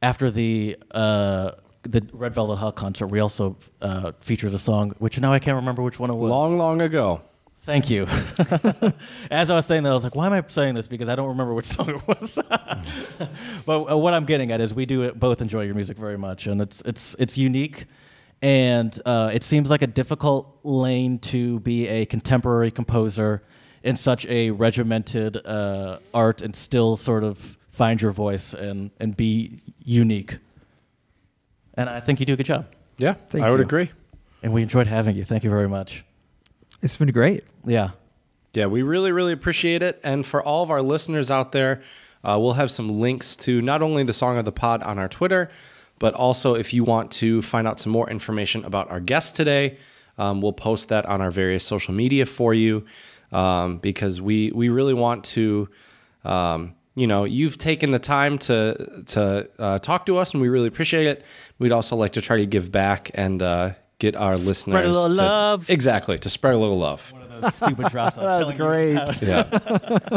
[0.00, 1.50] after the uh
[1.82, 5.56] the Red Velvet Hot concert, we also uh featured a song which now I can't
[5.56, 6.30] remember which one it was.
[6.30, 7.20] Long, long ago.
[7.64, 8.02] Thank you.
[9.30, 10.86] As I was saying that, I was like, why am I saying this?
[10.86, 12.38] Because I don't remember which song it was.
[13.66, 16.46] but uh, what I'm getting at is we do both enjoy your music very much,
[16.46, 17.86] and it's it's it's unique,
[18.42, 23.42] and uh, it seems like a difficult lane to be a contemporary composer
[23.82, 29.16] in such a regimented uh, art and still sort of find your voice and and
[29.16, 30.36] be unique.
[31.72, 32.66] And I think you do a good job.
[32.98, 33.64] Yeah, Thank I would you.
[33.64, 33.90] agree.
[34.42, 35.24] And we enjoyed having you.
[35.24, 36.04] Thank you very much.
[36.84, 37.44] It's been great.
[37.64, 37.92] Yeah.
[38.52, 39.98] Yeah, we really, really appreciate it.
[40.04, 41.82] And for all of our listeners out there,
[42.22, 45.08] uh, we'll have some links to not only the song of the pod on our
[45.08, 45.50] Twitter,
[45.98, 49.78] but also if you want to find out some more information about our guest today,
[50.18, 52.84] um, we'll post that on our various social media for you
[53.32, 55.68] um, because we we really want to.
[56.22, 60.48] Um, you know, you've taken the time to to uh, talk to us, and we
[60.48, 61.24] really appreciate it.
[61.58, 63.72] We'd also like to try to give back and uh,
[64.04, 65.70] get our listeners a little to- love.
[65.70, 67.10] exactly to spread a little love.
[67.12, 68.18] One of those stupid drops.
[68.18, 69.22] I That was great.
[69.22, 69.48] Yeah,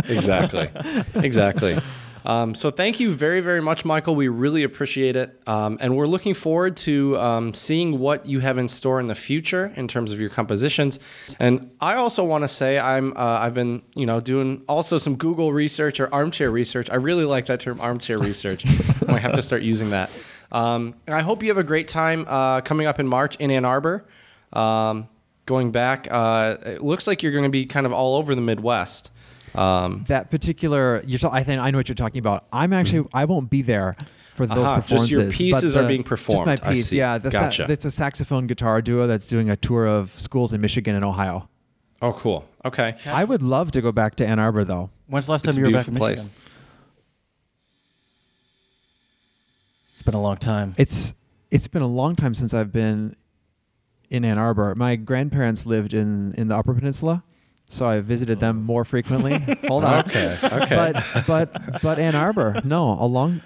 [0.18, 0.70] exactly,
[1.16, 1.80] exactly.
[2.26, 4.14] Um, so thank you very, very much, Michael.
[4.14, 8.58] We really appreciate it, um, and we're looking forward to um, seeing what you have
[8.58, 11.00] in store in the future in terms of your compositions.
[11.40, 15.16] And I also want to say I'm uh, I've been you know doing also some
[15.16, 16.90] Google research or armchair research.
[16.90, 18.66] I really like that term, armchair research.
[18.68, 20.10] I might have to start using that.
[20.52, 23.52] Um, and I hope you have a great time uh, coming up in March in
[23.52, 24.06] Ann Arbor.
[24.54, 25.10] Um,
[25.46, 28.42] going back, uh, it looks like you're going to be kind of all over the
[28.42, 29.12] Midwest.
[29.56, 32.46] Um, That particular, you're ta- I think I know what you're talking about.
[32.54, 33.96] I'm actually, I won't be there
[34.36, 35.10] for those Aha, performances.
[35.10, 37.18] just your but pieces are the- being Just my piece, yeah.
[37.18, 37.66] The sa- Gotcha.
[37.70, 41.50] it's a saxophone guitar duo that's doing a tour of schools in Michigan and Ohio.
[42.02, 42.46] oh, cool.
[42.64, 42.96] Okay.
[43.08, 44.90] I would love to go back to Ann Arbor though.
[45.08, 46.30] When's the last time a you were back in beautiful Michigan?
[46.32, 46.44] place.
[49.98, 50.76] It's been a long time.
[50.78, 51.16] It's
[51.50, 53.16] it's been a long time since I've been
[54.12, 54.76] in Ann Arbor.
[54.76, 57.24] My grandparents lived in in the Upper Peninsula,
[57.66, 59.40] so I visited them more frequently.
[59.68, 60.06] Hold on.
[60.06, 60.38] Okay.
[60.44, 60.76] Okay.
[60.76, 63.42] But but but Ann Arbor, no, a long.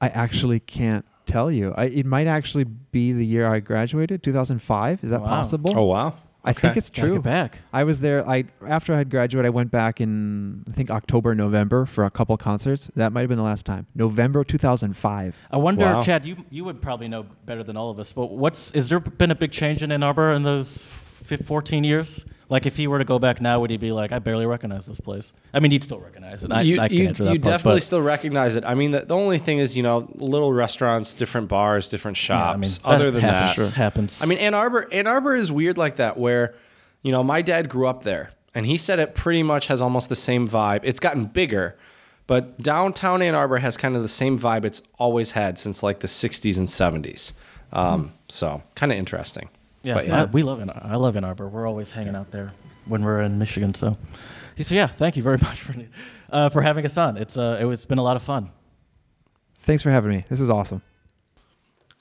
[0.00, 1.74] I actually can't tell you.
[1.76, 5.02] I, it might actually be the year I graduated, 2005.
[5.02, 5.26] Is that Wow.
[5.26, 5.72] possible?
[5.76, 6.14] oh wow.
[6.44, 7.16] I think it's it's Gotta true.
[7.16, 7.58] get back.
[7.72, 8.26] I was there.
[8.26, 12.10] I after I had graduated, I went back in I think October, November for a
[12.10, 12.90] couple concerts.
[12.96, 13.86] That might have been the last time.
[13.94, 15.36] November 2005.
[15.50, 16.02] I wonder, Wow.
[16.02, 16.24] Chad.
[16.24, 18.12] You you would probably know better than all of us.
[18.12, 21.84] But what's is there been a big change in Ann Arbor in those fif- 14
[21.84, 22.24] years?
[22.50, 24.86] Like, if he were to go back now, would he be like, I barely recognize
[24.86, 25.32] this place?
[25.52, 26.50] I mean, he'd still recognize it.
[26.50, 28.64] I, you I can you, answer that you part, definitely but- still recognize it.
[28.64, 32.22] I mean, the, the only thing is, you know, little restaurants, different bars, different Yeah,
[32.54, 32.54] shops.
[32.54, 34.22] I mean, Other than happens, that, happens.
[34.22, 36.54] I mean, Ann Arbor, Ann Arbor is weird like that, where,
[37.02, 40.08] you know, my dad grew up there, and he said it pretty much has almost
[40.08, 40.80] the same vibe.
[40.84, 41.76] It's gotten bigger,
[42.26, 46.00] but downtown Ann Arbor has kind of the same vibe it's always had since like
[46.00, 47.34] the '60s and '70s.
[47.74, 49.50] Um, So, kind of interesting.
[49.82, 50.86] Yeah, But I, we love Ann Arbor.
[50.86, 51.48] I love Ann Arbor.
[51.48, 52.52] We're always hanging out there
[52.86, 53.74] when we're in Michigan.
[53.74, 53.96] So,
[54.60, 55.74] so yeah, thank you very much for
[56.30, 57.16] uh, for having us on.
[57.16, 58.50] It's uh, it, it's been a lot of fun.
[59.60, 60.24] Thanks for having me.
[60.28, 60.82] This is awesome.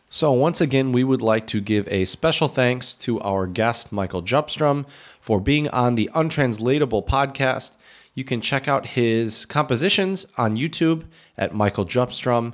[0.09, 4.23] So, once again, we would like to give a special thanks to our guest, Michael
[4.23, 4.85] Djupstrom,
[5.19, 7.73] for being on the Untranslatable podcast.
[8.13, 11.03] You can check out his compositions on YouTube
[11.37, 12.53] at Michael Djupstrom.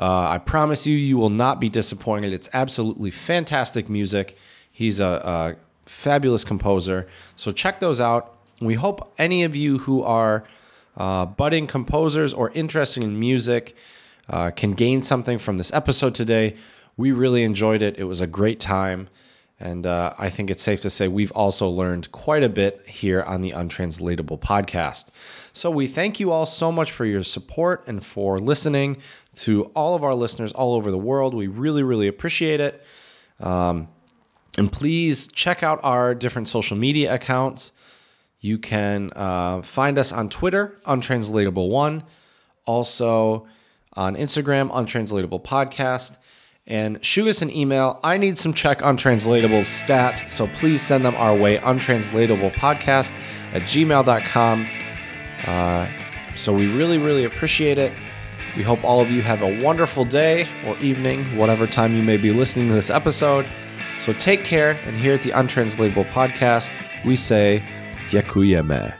[0.00, 2.32] Uh, I promise you, you will not be disappointed.
[2.32, 4.36] It's absolutely fantastic music.
[4.72, 7.06] He's a, a fabulous composer.
[7.36, 8.38] So, check those out.
[8.60, 10.44] We hope any of you who are
[10.96, 13.76] uh, budding composers or interested in music
[14.28, 16.56] uh, can gain something from this episode today.
[16.96, 17.98] We really enjoyed it.
[17.98, 19.08] It was a great time.
[19.60, 23.22] And uh, I think it's safe to say we've also learned quite a bit here
[23.22, 25.10] on the Untranslatable podcast.
[25.52, 28.96] So we thank you all so much for your support and for listening
[29.36, 31.34] to all of our listeners all over the world.
[31.34, 32.82] We really, really appreciate it.
[33.38, 33.88] Um,
[34.56, 37.72] and please check out our different social media accounts.
[38.40, 42.02] You can uh, find us on Twitter, Untranslatable1,
[42.64, 43.46] also
[43.92, 46.16] on Instagram, Untranslatable Podcast,
[46.66, 47.98] and shoot us an email.
[48.02, 53.14] I need some check untranslatable stat, so please send them our way, untranslatablepodcast
[53.52, 54.66] at gmail.com.
[55.46, 55.88] Uh,
[56.36, 57.92] so we really, really appreciate it.
[58.56, 62.16] We hope all of you have a wonderful day or evening, whatever time you may
[62.16, 63.46] be listening to this episode.
[64.00, 66.72] So take care, and here at the Untranslatable Podcast,
[67.04, 67.62] we say,
[68.08, 68.99] Yakuyeme.